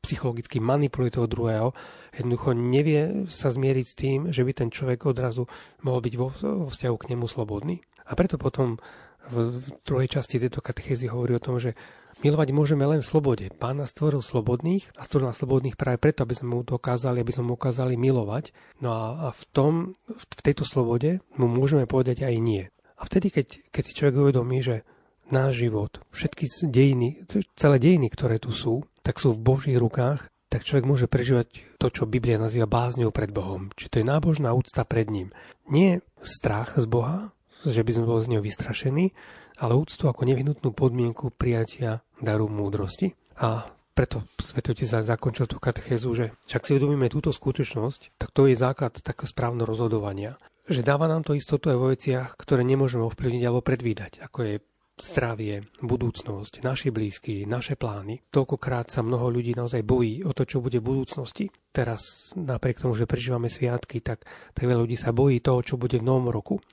psychologicky 0.05 0.61
manipuluje 0.61 1.17
toho 1.17 1.27
druhého, 1.27 1.73
jednoducho 2.13 2.53
nevie 2.53 3.25
sa 3.27 3.49
zmieriť 3.49 3.85
s 3.85 3.97
tým, 3.97 4.19
že 4.29 4.45
by 4.45 4.51
ten 4.53 4.69
človek 4.69 5.09
odrazu 5.09 5.49
mohol 5.81 6.05
byť 6.05 6.13
vo, 6.15 6.29
vo 6.31 6.69
vzťahu 6.69 6.95
k 7.01 7.09
nemu 7.11 7.25
slobodný. 7.25 7.81
A 8.05 8.13
preto 8.13 8.37
potom 8.37 8.77
v, 9.25 9.57
druhej 9.81 10.21
časti 10.21 10.37
tejto 10.37 10.61
katechézy 10.61 11.09
hovorí 11.09 11.33
o 11.37 11.41
tom, 11.41 11.57
že 11.57 11.73
milovať 12.21 12.53
môžeme 12.53 12.85
len 12.85 13.01
v 13.01 13.09
slobode. 13.09 13.45
Pán 13.57 13.81
nás 13.81 13.91
stvoril 13.91 14.21
slobodných 14.21 14.85
a 14.95 15.01
stvoril 15.01 15.33
nás 15.33 15.39
slobodných 15.41 15.75
práve 15.75 15.97
preto, 15.97 16.23
aby 16.23 16.37
sme 16.37 16.53
mu 16.53 16.59
dokázali, 16.61 17.25
aby 17.25 17.33
sme 17.33 17.51
mu 17.51 17.53
ukázali 17.57 17.97
milovať. 17.97 18.53
No 18.79 18.93
a, 18.93 19.03
a 19.25 19.27
v, 19.33 19.43
tom, 19.49 19.73
v 20.05 20.23
tejto 20.45 20.63
slobode 20.63 21.25
mu 21.35 21.49
môžeme 21.49 21.89
povedať 21.89 22.23
aj 22.23 22.35
nie. 22.37 22.63
A 22.95 23.01
vtedy, 23.03 23.33
keď, 23.33 23.59
keď 23.73 23.83
si 23.83 23.95
človek 23.97 24.15
uvedomí, 24.15 24.61
že 24.63 24.87
náš 25.33 25.65
život, 25.65 25.99
všetky 26.13 26.45
dejiny, 26.69 27.25
celé 27.57 27.77
dejiny, 27.81 28.07
ktoré 28.13 28.37
tu 28.37 28.53
sú, 28.53 28.85
tak 29.05 29.21
sú 29.21 29.37
v 29.37 29.43
Božích 29.45 29.77
rukách, 29.77 30.25
tak 30.49 30.65
človek 30.65 30.89
môže 30.89 31.05
prežívať 31.05 31.77
to, 31.77 31.93
čo 31.93 32.09
Biblia 32.09 32.41
nazýva 32.41 32.65
bázňou 32.65 33.13
pred 33.13 33.29
Bohom. 33.29 33.69
Či 33.77 33.85
to 33.93 33.95
je 34.01 34.09
nábožná 34.09 34.49
úcta 34.57 34.81
pred 34.81 35.05
ním. 35.13 35.29
Nie 35.69 36.01
strach 36.25 36.73
z 36.73 36.89
Boha, 36.89 37.29
že 37.61 37.85
by 37.85 37.91
sme 37.93 38.09
boli 38.09 38.25
z 38.25 38.31
neho 38.33 38.41
vystrašení, 38.41 39.13
ale 39.61 39.77
úctu 39.77 40.09
ako 40.09 40.25
nevyhnutnú 40.25 40.73
podmienku 40.73 41.37
prijatia 41.37 42.01
daru 42.17 42.49
múdrosti. 42.49 43.13
A 43.37 43.69
preto 43.95 44.27
Svetotec 44.41 44.89
sa 44.89 44.99
zakončil 44.99 45.47
tú 45.47 45.61
katechézu, 45.61 46.09
že 46.17 46.25
však 46.51 46.63
si 46.67 46.71
uvedomíme 46.75 47.07
túto 47.07 47.31
skutočnosť, 47.31 48.19
tak 48.19 48.29
to 48.35 48.51
je 48.51 48.59
základ 48.59 48.91
takého 48.99 49.29
správneho 49.29 49.63
rozhodovania. 49.63 50.35
Že 50.65 50.81
dáva 50.81 51.05
nám 51.05 51.23
to 51.23 51.37
istotu 51.37 51.71
aj 51.71 51.77
vo 51.77 51.91
veciach, 51.93 52.35
ktoré 52.35 52.65
nemôžeme 52.65 53.05
ovplyvniť 53.07 53.43
alebo 53.45 53.61
predvídať, 53.63 54.19
ako 54.25 54.39
je 54.43 54.55
zdravie, 54.95 55.59
budúcnosť, 55.83 56.63
naši 56.63 56.87
blízky, 56.87 57.43
naše 57.43 57.75
plány. 57.75 58.23
Toľkokrát 58.31 58.87
sa 58.87 59.03
mnoho 59.03 59.27
ľudí 59.27 59.51
naozaj 59.51 59.83
bojí 59.83 60.23
o 60.23 60.31
to, 60.31 60.47
čo 60.47 60.63
bude 60.63 60.79
v 60.79 60.87
budúcnosti. 60.87 61.51
Teraz, 61.75 62.31
napriek 62.39 62.79
tomu, 62.79 62.95
že 62.95 63.03
prežívame 63.03 63.51
sviatky, 63.51 63.99
tak, 63.99 64.23
tak 64.55 64.63
veľa 64.63 64.87
ľudí 64.87 64.95
sa 64.95 65.11
bojí 65.11 65.43
toho, 65.43 65.59
čo 65.59 65.75
bude 65.75 65.99
v 65.99 66.07
novom 66.07 66.31
roku. 66.31 66.63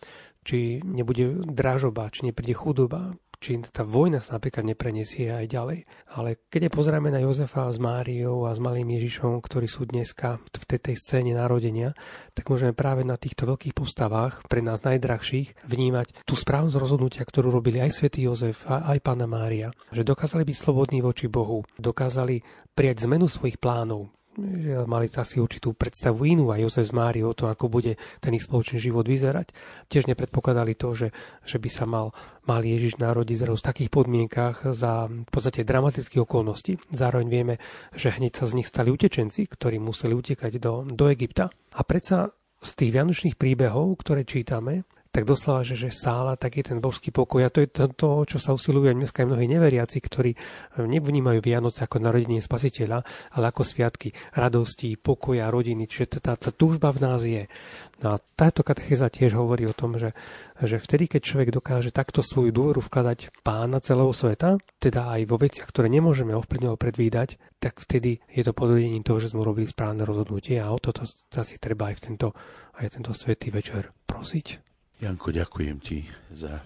Či 0.46 0.82
nebude 0.86 1.42
dražoba, 1.50 2.10
či 2.14 2.30
nepríde 2.30 2.54
chudoba, 2.54 3.14
či 3.42 3.58
tá 3.74 3.82
vojna 3.82 4.22
sa 4.22 4.38
napríklad 4.38 4.62
nepreniesie 4.62 5.34
aj 5.34 5.50
ďalej. 5.50 5.78
Ale 6.14 6.38
keď 6.46 6.70
pozeráme 6.70 7.10
na 7.10 7.18
Jozefa 7.18 7.66
s 7.66 7.82
Máriou 7.82 8.46
a 8.46 8.54
s 8.54 8.62
malým 8.62 8.86
Ježišom, 8.94 9.42
ktorí 9.42 9.66
sú 9.66 9.90
dneska 9.90 10.38
v 10.38 10.64
tej, 10.70 10.78
tej 10.78 10.96
scéne 11.02 11.34
narodenia, 11.34 11.98
tak 12.38 12.46
môžeme 12.46 12.70
práve 12.70 13.02
na 13.02 13.18
týchto 13.18 13.50
veľkých 13.50 13.74
postavách, 13.74 14.46
pre 14.46 14.62
nás 14.62 14.86
najdrahších, 14.86 15.66
vnímať 15.66 16.22
tú 16.22 16.38
správnosť 16.38 16.78
rozhodnutia, 16.78 17.26
ktorú 17.26 17.50
robili 17.50 17.82
aj 17.82 17.98
svätý 17.98 18.30
Jozef 18.30 18.62
a 18.70 18.86
aj 18.94 19.02
pána 19.02 19.26
Mária. 19.26 19.74
Že 19.90 20.06
dokázali 20.06 20.46
byť 20.46 20.56
slobodní 20.56 21.02
voči 21.02 21.26
Bohu, 21.26 21.66
dokázali 21.74 22.46
prijať 22.78 23.10
zmenu 23.10 23.26
svojich 23.26 23.58
plánov, 23.58 24.14
že 24.36 24.88
mali 24.88 25.12
asi 25.12 25.36
určitú 25.38 25.76
predstavu 25.76 26.24
inú 26.24 26.52
aj 26.56 26.64
Jozef 26.64 26.88
z 26.88 26.96
Mári 26.96 27.20
o 27.20 27.36
to, 27.36 27.52
ako 27.52 27.68
bude 27.68 28.00
ten 28.24 28.32
ich 28.32 28.44
spoločný 28.44 28.80
život 28.80 29.04
vyzerať. 29.04 29.52
Tiež 29.92 30.08
nepredpokladali 30.08 30.72
to, 30.72 30.96
že, 30.96 31.08
že 31.44 31.60
by 31.60 31.68
sa 31.68 31.84
mal, 31.84 32.16
mal 32.48 32.64
Ježiš 32.64 32.96
narodiť 32.96 33.36
zrazu 33.44 33.60
v 33.60 33.68
takých 33.68 33.90
podmienkách 33.92 34.72
za 34.72 35.08
v 35.12 35.30
podstate 35.30 35.68
dramatických 35.68 36.24
okolností. 36.24 36.80
Zároveň 36.88 37.28
vieme, 37.28 37.54
že 37.92 38.12
hneď 38.16 38.32
sa 38.40 38.48
z 38.48 38.56
nich 38.62 38.68
stali 38.68 38.88
utečenci, 38.88 39.44
ktorí 39.44 39.76
museli 39.76 40.16
utekať 40.16 40.52
do, 40.56 40.88
do 40.88 41.12
Egypta. 41.12 41.52
A 41.76 41.80
predsa 41.84 42.32
z 42.62 42.70
tých 42.78 42.94
vianočných 42.94 43.36
príbehov, 43.36 44.00
ktoré 44.00 44.22
čítame, 44.22 44.86
tak 45.12 45.28
doslova, 45.28 45.60
že, 45.60 45.76
že 45.76 45.92
sála, 45.92 46.40
tak 46.40 46.56
je 46.56 46.72
ten 46.72 46.80
božský 46.80 47.12
pokoj. 47.12 47.44
A 47.44 47.52
to 47.52 47.60
je 47.60 47.68
to, 47.68 47.84
to 47.92 48.08
čo 48.24 48.38
sa 48.40 48.56
usilujú 48.56 48.88
aj 48.88 48.96
dneska 48.96 49.20
aj 49.20 49.28
mnohí 49.28 49.44
neveriaci, 49.44 50.00
ktorí 50.00 50.32
eh, 50.32 50.38
nevnímajú 50.80 51.44
Vianoce 51.44 51.84
ako 51.84 52.00
narodenie 52.00 52.40
spasiteľa, 52.40 53.04
ale 53.36 53.44
ako 53.52 53.60
sviatky 53.60 54.16
radosti, 54.32 54.96
pokoja, 54.96 55.52
rodiny. 55.52 55.84
Čiže 55.84 56.24
tá, 56.24 56.32
tá 56.40 56.48
túžba 56.48 56.88
v 56.96 57.02
nás 57.04 57.20
je. 57.28 57.44
No 58.00 58.16
a 58.16 58.24
táto 58.34 58.64
katecheza 58.64 59.12
tiež 59.12 59.36
hovorí 59.36 59.68
o 59.68 59.76
tom, 59.76 60.00
že, 60.00 60.16
že 60.58 60.80
vtedy, 60.80 61.06
keď 61.12 61.20
človek 61.22 61.48
dokáže 61.54 61.92
takto 61.92 62.24
svoju 62.24 62.50
dôveru 62.50 62.80
vkladať 62.80 63.36
pána 63.44 63.84
celého 63.84 64.10
sveta, 64.16 64.58
teda 64.80 65.12
aj 65.12 65.28
vo 65.28 65.36
veciach, 65.36 65.68
ktoré 65.68 65.92
nemôžeme 65.92 66.32
ovplyvňovať 66.34 66.78
predvídať, 66.80 67.28
tak 67.60 67.78
vtedy 67.84 68.24
je 68.32 68.42
to 68.42 68.56
podvedením 68.56 69.04
toho, 69.04 69.20
že 69.20 69.36
sme 69.36 69.44
robili 69.44 69.68
správne 69.68 70.02
rozhodnutie 70.08 70.56
a 70.58 70.72
o 70.72 70.80
toto 70.80 71.04
asi 71.06 71.54
treba 71.60 71.92
aj 71.92 72.00
v 72.00 72.04
tento, 72.10 72.28
aj 72.80 72.96
tento 72.98 73.12
svetý 73.14 73.54
večer 73.54 73.94
prosiť. 74.08 74.71
Janko, 75.02 75.34
ďakujem 75.34 75.82
ti 75.82 76.06
za 76.30 76.62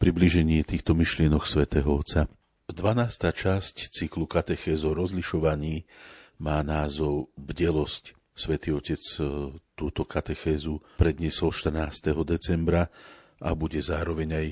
približenie 0.00 0.64
týchto 0.64 0.96
myšlienok 0.96 1.44
svätého 1.44 2.00
Otca. 2.00 2.24
12. 2.64 2.72
časť 3.28 3.92
cyklu 3.92 4.24
katechéz 4.24 4.88
o 4.88 4.96
rozlišovaní 4.96 5.84
má 6.40 6.64
názov 6.64 7.28
Bdelosť. 7.36 8.16
Svetý 8.32 8.72
Otec 8.72 8.96
e, 9.20 9.52
túto 9.76 10.08
katechézu 10.08 10.80
predniesol 10.96 11.52
14. 11.52 12.16
decembra 12.24 12.88
a 13.36 13.52
bude 13.52 13.84
zároveň 13.84 14.28
aj 14.32 14.46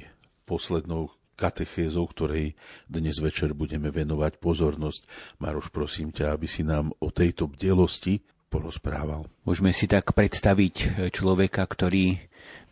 poslednou 0.45 1.09
katechézou, 1.41 2.05
ktorej 2.13 2.53
dnes 2.85 3.17
večer 3.17 3.57
budeme 3.57 3.89
venovať 3.89 4.37
pozornosť. 4.37 5.09
Maroš, 5.41 5.73
prosím 5.73 6.13
ťa, 6.13 6.37
aby 6.37 6.45
si 6.45 6.69
nám 6.69 6.93
o 7.01 7.09
tejto 7.09 7.49
bdelosti 7.49 8.21
porozprával. 8.53 9.25
Môžeme 9.49 9.73
si 9.73 9.89
tak 9.89 10.13
predstaviť 10.13 11.09
človeka, 11.17 11.65
ktorý 11.65 12.21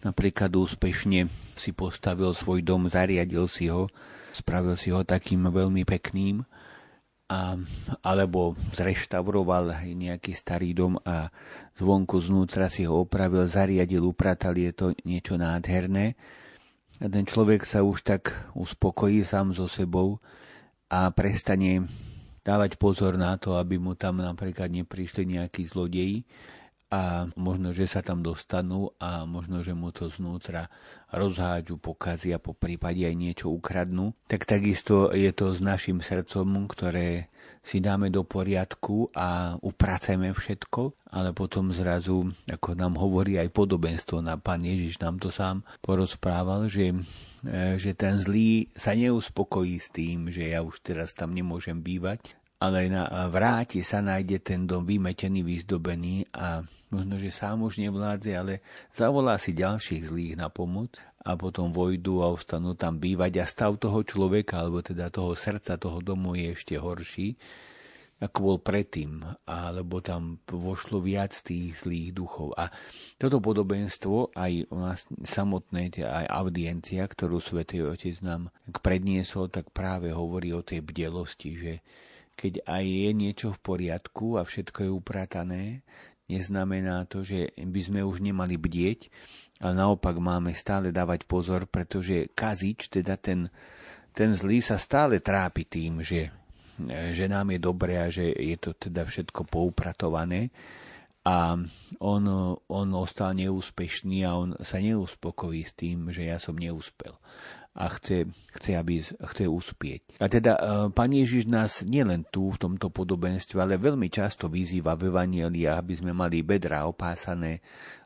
napríklad 0.05 0.53
úspešne 0.53 1.27
si 1.57 1.71
postavil 1.73 2.31
svoj 2.37 2.61
dom, 2.61 2.87
zariadil 2.91 3.49
si 3.49 3.71
ho, 3.71 3.89
spravil 4.35 4.75
si 4.77 4.93
ho 4.93 5.07
takým 5.07 5.47
veľmi 5.49 5.87
pekným, 5.87 6.45
a, 7.25 7.57
alebo 8.05 8.53
zreštauroval 8.77 9.73
nejaký 9.97 10.37
starý 10.37 10.77
dom 10.77 11.01
a 11.09 11.33
zvonku 11.81 12.21
znútra 12.21 12.69
si 12.69 12.85
ho 12.85 13.09
opravil, 13.09 13.49
zariadil, 13.49 14.05
upratal, 14.05 14.53
je 14.55 14.73
to 14.77 14.87
niečo 15.09 15.41
nádherné. 15.41 16.15
A 17.01 17.11
ten 17.11 17.25
človek 17.27 17.65
sa 17.67 17.83
už 17.83 18.05
tak 18.07 18.31
uspokojí 18.55 19.25
sám 19.25 19.57
so 19.57 19.67
sebou 19.67 20.21
a 20.87 21.11
prestane 21.11 21.89
dávať 22.45 22.77
pozor 22.77 23.17
na 23.17 23.41
to, 23.41 23.57
aby 23.57 23.81
mu 23.81 23.97
tam 23.97 24.21
napríklad 24.21 24.69
neprišli 24.69 25.25
nejakí 25.25 25.65
zlodeji, 25.65 26.29
a 26.95 27.27
možno, 27.35 27.75
že 27.75 27.91
sa 27.91 28.07
tam 28.07 28.23
dostanú 28.23 28.95
a 29.03 29.27
možno, 29.27 29.67
že 29.67 29.75
mu 29.75 29.91
to 29.91 30.07
znútra 30.07 30.71
rozhádžu, 31.11 31.83
pokazia, 31.83 32.39
po 32.39 32.55
prípade 32.55 33.03
aj 33.03 33.19
niečo 33.19 33.51
ukradnú, 33.51 34.15
tak 34.31 34.47
takisto 34.47 35.11
je 35.11 35.35
to 35.35 35.51
s 35.51 35.59
našim 35.59 35.99
srdcom, 35.99 36.71
ktoré 36.71 37.35
si 37.67 37.83
dáme 37.83 38.15
do 38.15 38.23
poriadku 38.23 39.11
a 39.11 39.59
upraceme 39.59 40.31
všetko, 40.31 41.11
ale 41.11 41.35
potom 41.35 41.75
zrazu, 41.75 42.31
ako 42.47 42.79
nám 42.79 42.95
hovorí 42.95 43.43
aj 43.43 43.51
podobenstvo, 43.51 44.23
na 44.23 44.39
pán 44.39 44.63
Ježiš 44.63 45.03
nám 45.03 45.19
to 45.19 45.35
sám 45.35 45.67
porozprával, 45.83 46.71
že, 46.71 46.95
e, 47.43 47.75
že 47.81 47.97
ten 47.97 48.21
zlý 48.23 48.71
sa 48.77 48.95
neuspokojí 48.95 49.81
s 49.81 49.91
tým, 49.91 50.31
že 50.31 50.53
ja 50.55 50.63
už 50.63 50.79
teraz 50.85 51.17
tam 51.17 51.35
nemôžem 51.35 51.81
bývať, 51.81 52.37
ale 52.65 52.89
na, 52.89 53.29
vráti 53.29 53.85
sa, 53.85 54.01
nájde 54.01 54.41
ten 54.41 54.65
dom 54.65 54.89
vymetený, 54.89 55.45
vyzdobený 55.45 56.25
a 56.33 56.65
možno, 56.89 57.21
že 57.21 57.29
sám 57.29 57.61
už 57.69 57.85
nevládze, 57.85 58.33
ale 58.33 58.65
zavolá 58.97 59.37
si 59.37 59.53
ďalších 59.53 60.09
zlých 60.09 60.35
na 60.41 60.49
pomoc 60.49 60.97
a 61.21 61.37
potom 61.37 61.69
vojdu 61.75 62.25
a 62.25 62.33
ostanú 62.33 62.73
tam 62.73 62.97
bývať 62.97 63.33
a 63.41 63.45
stav 63.45 63.77
toho 63.77 64.01
človeka, 64.01 64.65
alebo 64.65 64.81
teda 64.81 65.13
toho 65.13 65.37
srdca 65.37 65.77
toho 65.77 66.01
domu 66.01 66.33
je 66.39 66.57
ešte 66.57 66.75
horší, 66.81 67.37
ako 68.23 68.39
bol 68.41 68.59
predtým, 68.63 69.21
alebo 69.45 69.99
tam 70.01 70.41
vošlo 70.47 71.03
viac 71.03 71.35
tých 71.35 71.85
zlých 71.85 72.15
duchov. 72.15 72.55
A 72.57 72.71
toto 73.21 73.43
podobenstvo, 73.43 74.33
aj 74.33 74.71
vlastne 74.71 75.27
samotné, 75.27 76.01
aj 76.01 76.27
audiencia, 76.31 77.05
ktorú 77.05 77.43
Svetý 77.43 77.85
Otec 77.85 78.17
nám 78.25 78.55
predniesol, 78.81 79.51
tak 79.51 79.75
práve 79.75 80.15
hovorí 80.15 80.55
o 80.55 80.65
tej 80.65 80.81
bdelosti, 80.81 81.51
že 81.59 81.73
keď 82.37 82.67
aj 82.67 82.85
je 82.85 83.11
niečo 83.15 83.49
v 83.55 83.63
poriadku 83.63 84.37
a 84.37 84.43
všetko 84.43 84.79
je 84.85 84.91
upratané, 84.91 85.63
neznamená 86.29 87.05
to, 87.07 87.23
že 87.23 87.53
by 87.57 87.81
sme 87.81 88.01
už 88.03 88.21
nemali 88.21 88.57
bdieť, 88.57 89.09
ale 89.63 89.75
naopak 89.79 90.19
máme 90.19 90.53
stále 90.57 90.91
dávať 90.91 91.25
pozor, 91.29 91.71
pretože 91.71 92.33
kazič, 92.35 92.91
teda 92.91 93.17
ten, 93.17 93.49
ten 94.13 94.35
zlý 94.35 94.61
sa 94.61 94.81
stále 94.81 95.21
trápi 95.23 95.65
tým, 95.69 96.03
že, 96.03 96.33
že 97.15 97.25
nám 97.31 97.55
je 97.55 97.61
dobré 97.61 98.01
a 98.01 98.11
že 98.11 98.35
je 98.35 98.57
to 98.59 98.75
teda 98.75 99.07
všetko 99.07 99.47
poupratované. 99.47 100.51
A 101.25 101.57
on, 102.05 102.23
on 102.69 102.89
ostal 102.93 103.33
neúspešný 103.33 104.29
a 104.29 104.37
on 104.37 104.53
sa 104.61 104.77
neuspokojí 104.77 105.65
s 105.65 105.73
tým, 105.73 106.13
že 106.13 106.29
ja 106.29 106.37
som 106.37 106.53
neúspel 106.53 107.17
a 107.75 107.91
chce, 107.99 108.31
chce, 108.55 108.71
aby, 108.79 109.03
chce 109.03 109.45
uspieť. 109.51 110.23
A 110.23 110.31
teda 110.31 110.55
e, 110.55 110.61
Pán 110.95 111.11
Ježiš 111.11 111.51
nás 111.51 111.83
nielen 111.83 112.23
tu 112.31 112.55
v 112.55 112.61
tomto 112.63 112.87
podobenstve, 112.95 113.59
ale 113.59 113.83
veľmi 113.83 114.07
často 114.07 114.47
vyzýva 114.47 114.95
v 114.95 115.11
Evangeliách, 115.11 115.79
aby 115.83 115.95
sme 115.99 116.13
mali 116.15 116.47
bedra 116.47 116.87
opásané, 116.87 117.59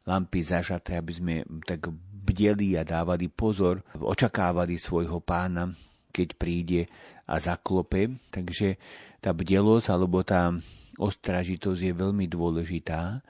lampy 0.08 0.40
zažaté, 0.40 0.96
aby 0.96 1.12
sme 1.12 1.34
tak 1.68 1.84
bdeli 2.28 2.80
a 2.80 2.82
dávali 2.84 3.28
pozor, 3.28 3.84
očakávali 3.92 4.80
svojho 4.80 5.20
pána, 5.20 5.68
keď 6.16 6.28
príde 6.40 6.80
a 7.28 7.36
zaklope. 7.36 8.16
Takže 8.32 8.80
tá 9.20 9.36
bdelosť 9.36 9.86
alebo 9.92 10.24
tá 10.24 10.48
ostražitosť 10.96 11.80
je 11.80 11.92
veľmi 11.92 12.24
dôležitá 12.24 13.20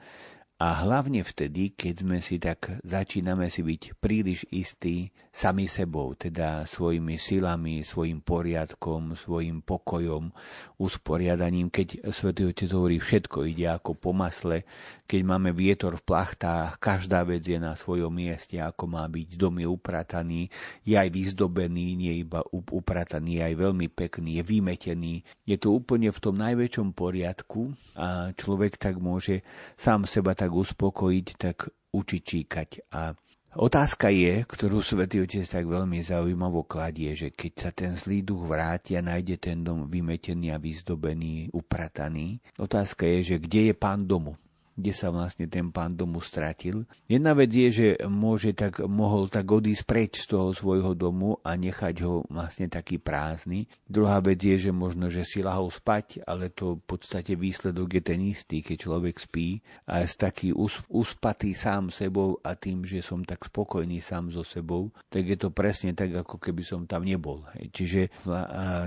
a 0.59 0.83
hlavne 0.83 1.23
vtedy, 1.23 1.71
keď 1.71 1.93
sme 2.03 2.19
si 2.19 2.35
tak 2.35 2.83
začíname 2.83 3.47
si 3.47 3.63
byť 3.63 3.95
príliš 3.95 4.43
istí 4.51 5.07
sami 5.31 5.71
sebou, 5.71 6.19
teda 6.19 6.67
svojimi 6.67 7.15
silami, 7.15 7.79
svojim 7.79 8.19
poriadkom, 8.19 9.15
svojim 9.15 9.63
pokojom, 9.63 10.35
usporiadaním, 10.75 11.71
keď 11.71 12.11
Svetý 12.11 12.51
Otec 12.51 12.75
hovorí, 12.75 12.99
všetko 12.99 13.47
ide 13.47 13.71
ako 13.71 13.95
po 13.95 14.11
masle, 14.11 14.67
keď 15.07 15.21
máme 15.23 15.55
vietor 15.55 15.95
v 15.95 16.03
plachtách, 16.03 16.75
každá 16.75 17.23
vec 17.23 17.47
je 17.47 17.55
na 17.55 17.79
svojom 17.79 18.11
mieste, 18.11 18.59
ako 18.59 18.83
má 18.99 19.07
byť, 19.07 19.39
dom 19.39 19.63
je 19.63 19.67
uprataný, 19.71 20.51
je 20.83 20.99
aj 20.99 21.07
vyzdobený, 21.07 21.95
nie 21.95 22.13
iba 22.19 22.43
uprataný, 22.51 23.39
je 23.39 23.43
aj 23.47 23.55
veľmi 23.55 23.87
pekný, 23.95 24.37
je 24.37 24.43
vymetený. 24.43 25.13
Je 25.47 25.55
to 25.55 25.71
úplne 25.71 26.11
v 26.11 26.19
tom 26.19 26.35
najväčšom 26.35 26.91
poriadku 26.91 27.71
a 27.95 28.35
človek 28.35 28.75
tak 28.75 28.99
môže 28.99 29.39
sám 29.79 30.03
seba 30.03 30.35
tak 30.35 30.48
tak 30.49 30.57
uspokojiť, 30.57 31.27
tak 31.37 31.69
učiť 31.93 32.21
číkať. 32.25 32.69
A 32.89 33.13
otázka 33.53 34.09
je, 34.09 34.41
ktorú 34.49 34.81
Svetý 34.81 35.21
Otec 35.21 35.45
tak 35.45 35.69
veľmi 35.69 36.01
zaujímavo 36.01 36.65
kladie, 36.65 37.13
že 37.13 37.29
keď 37.29 37.51
sa 37.53 37.69
ten 37.69 37.93
zlý 37.93 38.25
duch 38.25 38.49
vráti 38.49 38.97
a 38.97 39.05
nájde 39.05 39.37
ten 39.37 39.61
dom 39.61 39.85
vymetený 39.85 40.49
a 40.49 40.57
vyzdobený, 40.57 41.53
uprataný, 41.53 42.41
otázka 42.57 43.05
je, 43.05 43.19
že 43.21 43.35
kde 43.37 43.69
je 43.69 43.73
pán 43.77 44.09
domu? 44.09 44.33
Kde 44.79 44.95
sa 44.95 45.11
vlastne 45.11 45.45
ten 45.51 45.67
pán 45.69 45.99
domu 45.99 46.23
stratil. 46.23 46.87
Jedna 47.05 47.35
vec 47.35 47.51
je, 47.51 47.67
že 47.67 47.87
môže 48.07 48.55
tak, 48.55 48.79
mohol 48.87 49.27
tak 49.27 49.45
odísť 49.51 49.83
preč 49.83 50.23
z 50.23 50.31
toho 50.31 50.55
svojho 50.55 50.95
domu 50.95 51.35
a 51.43 51.59
nechať 51.59 51.95
ho 52.07 52.23
vlastne 52.31 52.71
taký 52.71 52.95
prázdny. 52.95 53.67
Druhá 53.83 54.23
vec 54.23 54.39
je, 54.39 54.55
že 54.55 54.71
možno, 54.71 55.11
že 55.11 55.27
si 55.27 55.43
lahol 55.43 55.67
spať, 55.67 56.23
ale 56.23 56.47
to 56.49 56.79
v 56.79 56.83
podstate 56.95 57.35
výsledok 57.35 57.99
je 57.99 58.03
ten 58.07 58.23
istý, 58.23 58.63
keď 58.63 58.77
človek 58.87 59.15
spí 59.19 59.59
a 59.91 59.99
je 59.99 60.07
taký 60.15 60.55
uspatý 60.87 61.51
sám 61.51 61.91
sebou 61.91 62.39
a 62.39 62.55
tým, 62.55 62.87
že 62.87 63.03
som 63.03 63.21
tak 63.27 63.43
spokojný 63.43 63.99
sám 63.99 64.31
so 64.31 64.47
sebou, 64.47 64.95
tak 65.11 65.27
je 65.27 65.35
to 65.35 65.51
presne 65.51 65.91
tak, 65.91 66.15
ako 66.15 66.39
keby 66.39 66.63
som 66.63 66.87
tam 66.87 67.03
nebol. 67.03 67.43
Čiže 67.51 68.23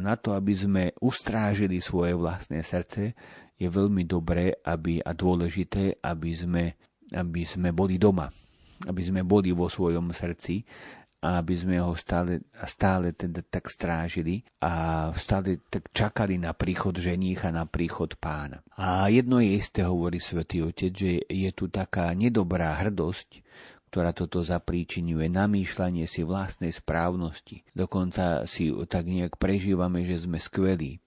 na 0.00 0.14
to, 0.16 0.32
aby 0.32 0.54
sme 0.56 0.82
ustrážili 1.02 1.82
svoje 1.82 2.16
vlastné 2.16 2.64
srdce, 2.64 3.12
je 3.62 3.68
veľmi 3.70 4.02
dobré 4.02 4.50
aby, 4.66 4.98
a 4.98 5.14
dôležité, 5.14 6.02
aby 6.02 6.30
sme, 6.34 6.64
aby 7.14 7.42
sme 7.46 7.70
boli 7.70 7.94
doma, 7.94 8.26
aby 8.90 9.02
sme 9.02 9.22
boli 9.22 9.54
vo 9.54 9.70
svojom 9.70 10.10
srdci 10.10 10.66
a 11.22 11.38
aby 11.38 11.54
sme 11.54 11.78
ho 11.78 11.94
stále, 11.94 12.42
stále 12.66 13.14
teda 13.14 13.46
tak 13.46 13.70
strážili 13.70 14.42
a 14.58 15.06
stále 15.14 15.62
tak 15.70 15.94
čakali 15.94 16.34
na 16.34 16.50
príchod 16.50 16.90
ženícha, 16.98 17.54
na 17.54 17.62
príchod 17.62 18.18
pána. 18.18 18.66
A 18.74 19.06
jedno 19.06 19.38
je 19.38 19.54
isté, 19.54 19.86
hovorí 19.86 20.18
svätý 20.18 20.66
Otec, 20.66 20.90
že 20.90 21.22
je 21.22 21.50
tu 21.54 21.70
taká 21.70 22.10
nedobrá 22.18 22.74
hrdosť, 22.82 23.46
ktorá 23.94 24.10
toto 24.10 24.42
zapríčinuje, 24.42 25.30
namýšľanie 25.30 26.10
si 26.10 26.26
vlastnej 26.26 26.74
správnosti. 26.74 27.62
Dokonca 27.70 28.42
si 28.50 28.74
tak 28.90 29.06
nejak 29.06 29.38
prežívame, 29.38 30.02
že 30.02 30.18
sme 30.18 30.42
skvelí. 30.42 30.98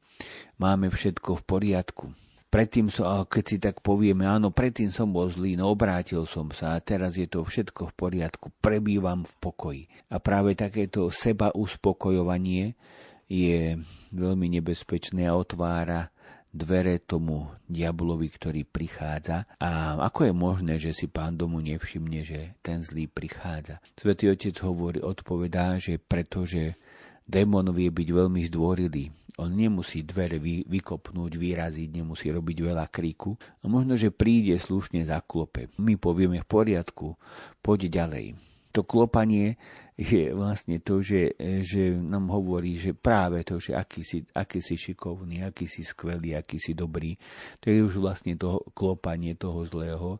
Máme 0.55 0.87
všetko 0.87 1.43
v 1.43 1.43
poriadku 1.43 2.07
predtým 2.49 2.87
som, 2.87 3.27
keď 3.27 3.43
si 3.43 3.57
tak 3.59 3.83
povieme, 3.83 4.23
áno, 4.23 4.51
predtým 4.51 4.89
som 4.91 5.11
bol 5.11 5.27
zlý, 5.27 5.59
no 5.59 5.71
obrátil 5.71 6.23
som 6.23 6.49
sa 6.55 6.75
a 6.75 6.83
teraz 6.83 7.19
je 7.19 7.27
to 7.27 7.43
všetko 7.43 7.91
v 7.91 7.93
poriadku, 7.93 8.51
prebývam 8.63 9.27
v 9.27 9.33
pokoji. 9.39 9.83
A 10.11 10.17
práve 10.23 10.55
takéto 10.55 11.11
seba 11.11 11.51
uspokojovanie 11.51 12.77
je 13.25 13.79
veľmi 14.13 14.47
nebezpečné 14.61 15.25
a 15.25 15.33
otvára 15.33 16.13
dvere 16.55 17.03
tomu 17.03 17.51
diablovi, 17.67 18.31
ktorý 18.31 18.63
prichádza. 18.63 19.43
A 19.59 19.99
ako 19.99 20.31
je 20.31 20.33
možné, 20.33 20.73
že 20.79 20.95
si 20.95 21.11
pán 21.11 21.35
domu 21.35 21.59
nevšimne, 21.59 22.23
že 22.23 22.55
ten 22.63 22.79
zlý 22.79 23.11
prichádza? 23.11 23.83
Svetý 23.99 24.31
otec 24.31 24.55
hovorí, 24.63 25.03
odpovedá, 25.03 25.75
že 25.83 25.99
pretože 25.99 26.79
démon 27.27 27.75
vie 27.75 27.91
byť 27.91 28.07
veľmi 28.07 28.41
zdvorilý, 28.47 29.11
on 29.35 29.51
nemusí 29.51 30.07
dvere 30.07 30.39
vy, 30.39 30.63
vykopnúť, 30.63 31.35
vyraziť, 31.35 31.89
nemusí 31.91 32.31
robiť 32.31 32.57
veľa 32.71 32.87
kríku 32.87 33.35
a 33.35 33.65
možno, 33.67 33.99
že 33.99 34.15
príde 34.15 34.55
slušne 34.55 35.03
za 35.03 35.19
klope. 35.19 35.67
My 35.75 35.99
povieme 35.99 36.39
v 36.39 36.47
poriadku, 36.47 37.19
poď 37.59 37.91
ďalej. 37.91 38.39
To 38.75 38.83
klopanie 38.83 39.55
je 39.95 40.35
vlastne 40.35 40.83
to, 40.83 40.99
že, 40.99 41.39
že 41.39 41.95
nám 41.95 42.27
hovorí, 42.27 42.75
že 42.75 42.91
práve 42.91 43.39
to, 43.47 43.55
že 43.55 43.71
aký 43.71 44.03
si, 44.03 44.27
aký 44.35 44.59
si 44.59 44.75
šikovný, 44.75 45.47
aký 45.47 45.67
si 45.71 45.87
skvelý, 45.87 46.35
aký 46.35 46.59
si 46.59 46.75
dobrý, 46.75 47.15
to 47.63 47.71
je 47.71 47.79
už 47.79 48.03
vlastne 48.03 48.35
to 48.35 48.59
klopanie 48.75 49.35
toho 49.39 49.63
zlého. 49.63 50.19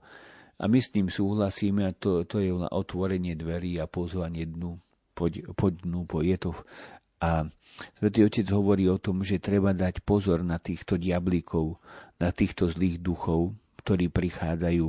A 0.55 0.72
my 0.72 0.80
s 0.80 0.88
ním 0.95 1.11
súhlasíme 1.11 1.84
a 1.84 1.91
to, 1.91 2.24
to 2.24 2.39
je 2.39 2.47
otvorenie 2.55 3.36
dverí 3.36 3.76
a 3.84 3.91
pozvanie 3.91 4.47
dnu. 4.47 4.80
Poď, 5.11 5.51
poď 5.51 5.84
dnu, 5.84 6.07
poď. 6.07 6.24
Je 6.24 6.38
to 6.39 6.51
a 7.26 7.49
Svetý 7.99 8.23
Otec 8.23 8.47
hovorí 8.53 8.88
o 8.88 9.01
tom, 9.01 9.26
že 9.26 9.41
treba 9.41 9.76
dať 9.76 10.05
pozor 10.05 10.45
na 10.45 10.61
týchto 10.61 10.95
diablíkov, 10.95 11.82
na 12.21 12.32
týchto 12.32 12.71
zlých 12.71 13.03
duchov, 13.03 13.57
ktorí 13.84 14.07
prichádzajú 14.13 14.88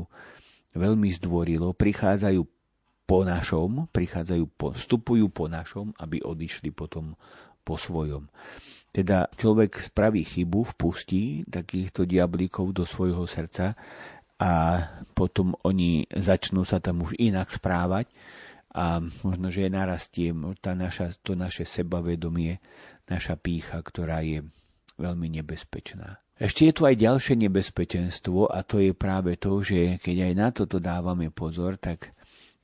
veľmi 0.76 1.08
zdvorilo, 1.18 1.74
prichádzajú 1.74 2.46
po 3.06 3.18
našom, 3.26 3.90
prichádzajú 3.90 4.44
po, 4.54 4.70
vstupujú 4.76 5.26
po 5.32 5.50
našom, 5.50 5.96
aby 5.98 6.22
odišli 6.22 6.70
potom 6.70 7.18
po 7.66 7.74
svojom. 7.74 8.30
Teda 8.94 9.26
človek 9.34 9.90
spraví 9.90 10.22
chybu, 10.22 10.76
vpustí 10.76 11.42
takýchto 11.50 12.06
diablíkov 12.06 12.70
do 12.70 12.86
svojho 12.86 13.26
srdca 13.26 13.74
a 14.36 14.52
potom 15.16 15.58
oni 15.64 16.06
začnú 16.12 16.62
sa 16.62 16.78
tam 16.78 17.02
už 17.02 17.18
inak 17.18 17.50
správať 17.50 18.06
a 18.76 19.00
možno, 19.24 19.48
že 19.48 19.72
narastie 19.72 20.36
tá 20.60 20.76
naša, 20.76 21.16
to 21.24 21.32
naše 21.32 21.64
sebavedomie, 21.64 22.60
naša 23.08 23.40
pícha, 23.40 23.80
ktorá 23.80 24.20
je 24.20 24.44
veľmi 25.00 25.32
nebezpečná. 25.40 26.20
Ešte 26.36 26.68
je 26.68 26.72
tu 26.76 26.84
aj 26.84 27.00
ďalšie 27.00 27.40
nebezpečenstvo 27.48 28.52
a 28.52 28.60
to 28.60 28.84
je 28.84 28.92
práve 28.92 29.40
to, 29.40 29.64
že 29.64 29.96
keď 29.96 30.16
aj 30.28 30.32
na 30.36 30.48
toto 30.52 30.76
dávame 30.76 31.32
pozor, 31.32 31.80
tak 31.80 32.12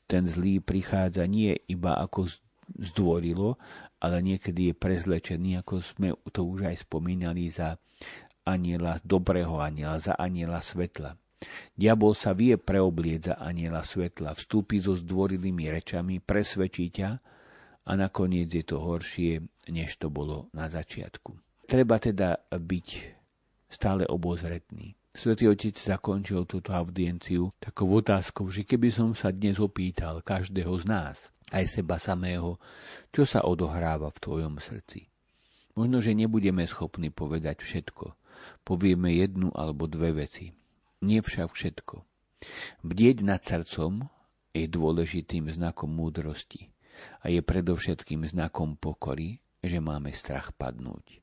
ten 0.05 0.29
zlý 0.29 0.61
prichádza 0.61 1.25
nie 1.25 1.57
iba 1.73 1.97
ako 1.97 2.29
zdvorilo, 2.77 3.57
ale 4.05 4.21
niekedy 4.21 4.73
je 4.73 4.75
prezlečený, 4.77 5.65
ako 5.65 5.81
sme 5.81 6.13
to 6.29 6.45
už 6.45 6.69
aj 6.69 6.85
spomínali, 6.85 7.49
za 7.49 7.81
aniela 8.45 9.01
dobrého 9.01 9.57
aniela, 9.57 9.97
za 9.97 10.13
aniela 10.21 10.61
svetla. 10.61 11.17
Diabol 11.73 12.15
sa 12.15 12.37
vie 12.37 12.55
preoblieť 12.61 13.21
za 13.33 13.35
aniela 13.41 13.83
svetla, 13.83 14.37
vstúpi 14.37 14.79
so 14.79 14.95
zdvorilými 14.95 15.69
rečami, 15.73 16.21
presvedčí 16.23 16.93
ťa 16.93 17.11
a 17.83 17.93
nakoniec 17.99 18.49
je 18.53 18.65
to 18.65 18.79
horšie, 18.79 19.43
než 19.71 19.99
to 19.99 20.07
bolo 20.13 20.53
na 20.55 20.71
začiatku. 20.71 21.35
Treba 21.67 21.99
teda 21.99 22.39
byť 22.51 22.89
stále 23.73 24.05
obozretný. 24.07 24.95
Svetý 25.13 25.45
Otec 25.49 25.77
zakončil 25.77 26.49
túto 26.49 26.73
audienciu 26.73 27.53
takou 27.61 27.89
otázkou, 28.01 28.49
že 28.49 28.65
keby 28.65 28.89
som 28.89 29.13
sa 29.13 29.29
dnes 29.29 29.61
opýtal 29.61 30.25
každého 30.25 30.73
z 30.81 30.85
nás, 30.89 31.17
aj 31.53 31.69
seba 31.69 32.01
samého, 32.01 32.57
čo 33.13 33.29
sa 33.29 33.45
odohráva 33.45 34.09
v 34.09 34.23
tvojom 34.25 34.57
srdci. 34.57 35.13
Možno, 35.77 36.01
že 36.01 36.17
nebudeme 36.17 36.65
schopní 36.65 37.13
povedať 37.13 37.61
všetko. 37.61 38.17
Povieme 38.65 39.13
jednu 39.13 39.53
alebo 39.53 39.85
dve 39.85 40.25
veci 40.25 40.53
nie 41.03 41.21
však 41.21 41.51
všetko. 41.51 42.07
Bdieť 42.83 43.17
nad 43.23 43.43
srdcom 43.43 44.07
je 44.55 44.67
dôležitým 44.67 45.51
znakom 45.51 45.91
múdrosti 45.91 46.71
a 47.23 47.31
je 47.31 47.41
predovšetkým 47.43 48.27
znakom 48.27 48.79
pokory, 48.79 49.43
že 49.63 49.79
máme 49.79 50.11
strach 50.15 50.55
padnúť. 50.55 51.23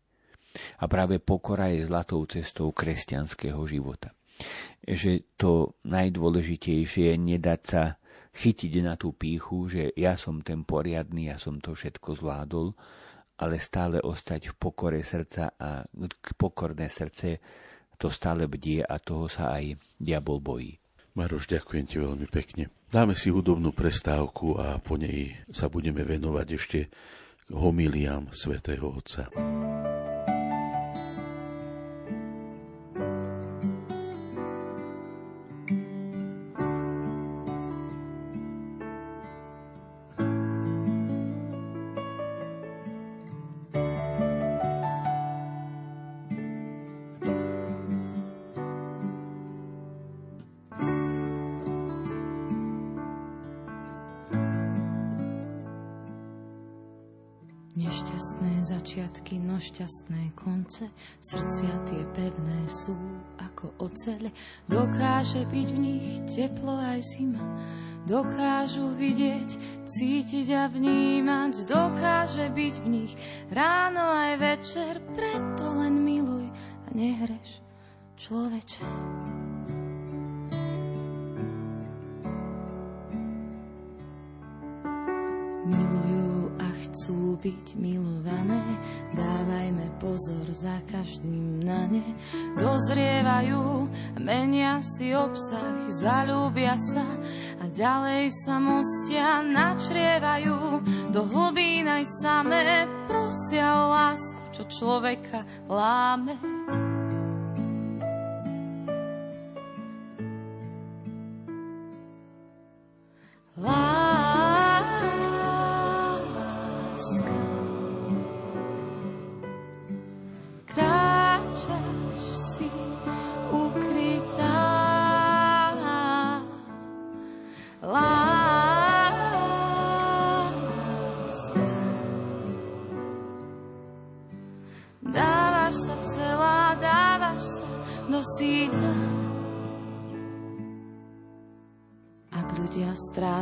A 0.81 0.89
práve 0.89 1.21
pokora 1.21 1.69
je 1.69 1.85
zlatou 1.85 2.25
cestou 2.25 2.73
kresťanského 2.73 3.59
života. 3.69 4.15
Že 4.81 5.35
to 5.35 5.77
najdôležitejšie 5.85 7.13
je 7.13 7.17
nedať 7.19 7.61
sa 7.67 7.83
chytiť 8.33 8.73
na 8.81 8.95
tú 8.95 9.13
píchu, 9.13 9.67
že 9.67 9.91
ja 9.93 10.15
som 10.15 10.41
ten 10.41 10.63
poriadny, 10.63 11.29
ja 11.29 11.37
som 11.37 11.59
to 11.59 11.75
všetko 11.75 12.17
zvládol, 12.17 12.73
ale 13.39 13.55
stále 13.59 13.99
ostať 14.01 14.51
v 14.51 14.57
pokore 14.57 14.99
srdca 15.03 15.53
a 15.59 15.83
pokorné 16.35 16.87
srdce 16.91 17.39
to 17.99 18.07
stále 18.07 18.47
bdie 18.47 18.81
a 18.81 18.95
toho 18.97 19.27
sa 19.27 19.59
aj 19.59 19.75
diabol 19.99 20.39
bojí. 20.39 20.79
Maroš, 21.19 21.51
ďakujem 21.51 21.85
ti 21.85 21.99
veľmi 21.99 22.27
pekne. 22.31 22.71
Dáme 22.89 23.13
si 23.13 23.29
hudobnú 23.29 23.75
prestávku 23.75 24.55
a 24.55 24.79
po 24.79 24.95
nej 24.95 25.35
sa 25.51 25.67
budeme 25.67 26.01
venovať 26.07 26.47
ešte 26.55 26.79
homiliám 27.51 28.31
svätého 28.31 28.87
Otca. 28.87 29.27
Konce, 60.79 60.95
srdcia 61.19 61.73
tie 61.91 62.03
pevné 62.15 62.59
sú 62.67 62.95
ako 63.35 63.75
ocele. 63.83 64.31
Dokáže 64.71 65.43
byť 65.43 65.67
v 65.75 65.79
nich 65.79 66.07
teplo 66.31 66.71
aj 66.79 67.03
zima, 67.03 67.43
dokážu 68.07 68.95
vidieť, 68.95 69.49
cítiť 69.83 70.47
a 70.55 70.71
vnímať, 70.71 71.67
dokáže 71.67 72.47
byť 72.55 72.75
v 72.79 72.87
nich 72.87 73.13
ráno 73.51 74.07
aj 74.07 74.33
večer, 74.39 74.93
preto 75.15 75.67
len 75.75 75.99
miluj 75.99 76.47
a 76.47 76.87
nehreš, 76.95 77.59
človeče. 78.15 79.38
Byť 87.39 87.79
milované, 87.79 88.59
dávajme 89.15 89.87
pozor 90.03 90.43
za 90.51 90.83
každým 90.91 91.63
na 91.63 91.87
ne. 91.87 92.03
Dozrievajú, 92.59 93.87
menia 94.19 94.83
si 94.83 95.15
obsah, 95.15 95.87
zalúbia 95.87 96.75
sa 96.75 97.07
a 97.63 97.71
ďalej 97.71 98.27
sa 98.43 98.59
mostia 98.59 99.39
načrievajú. 99.39 100.83
Do 101.15 101.23
hlbín 101.31 101.87
aj 101.87 102.03
samé 102.19 102.83
prosia 103.07 103.87
o 103.87 103.95
lásku, 103.95 104.41
čo 104.51 104.63
človeka 104.67 105.47
láme. 105.71 106.58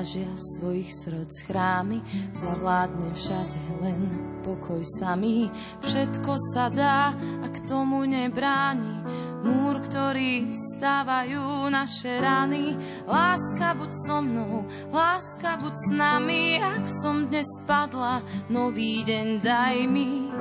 Strážia 0.07 0.39
svojich 0.39 0.87
srdc 0.95 1.35
chrámy, 1.51 1.99
zavládne 2.31 3.11
všade 3.11 3.59
len 3.83 3.99
pokoj 4.39 4.79
samý. 4.79 5.51
Všetko 5.83 6.31
sa 6.55 6.71
dá 6.71 7.11
a 7.43 7.47
k 7.51 7.57
tomu 7.67 8.07
nebráni. 8.07 9.03
Múr, 9.43 9.83
ktorý 9.83 10.47
stávajú 10.55 11.67
naše 11.67 12.23
rany. 12.23 12.79
Láska 13.03 13.75
buď 13.75 13.91
so 14.07 14.23
mnou, 14.23 14.63
láska 14.95 15.59
buď 15.59 15.75
s 15.75 15.87
nami. 15.91 16.55
Ak 16.63 16.87
som 16.87 17.27
dnes 17.27 17.47
padla, 17.67 18.23
nový 18.47 19.03
deň 19.03 19.27
daj 19.43 19.77
mi. 19.91 20.31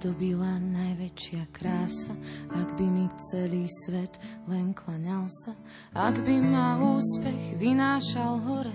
Zdobila 0.00 0.56
najväčšia 0.56 1.52
krása, 1.52 2.16
ak 2.56 2.72
by 2.80 2.88
mi 2.88 3.04
celý 3.20 3.68
svet 3.68 4.16
len 4.48 4.72
klaňal 4.72 5.28
sa, 5.28 5.52
ak 5.92 6.24
by 6.24 6.40
ma 6.40 6.80
úspech 6.80 7.60
vynášal 7.60 8.40
hore, 8.40 8.72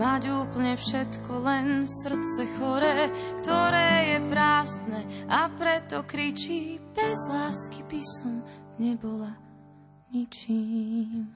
mať 0.00 0.32
úplne 0.32 0.72
všetko 0.80 1.32
len 1.44 1.84
srdce 1.84 2.48
chore, 2.56 3.12
ktoré 3.44 4.16
je 4.16 4.18
prázdne 4.32 5.00
a 5.28 5.52
preto 5.52 6.00
kričí, 6.08 6.80
bez 6.96 7.18
lásky 7.28 7.84
by 7.84 8.00
som 8.00 8.40
nebola 8.80 9.36
ničím. 10.16 11.28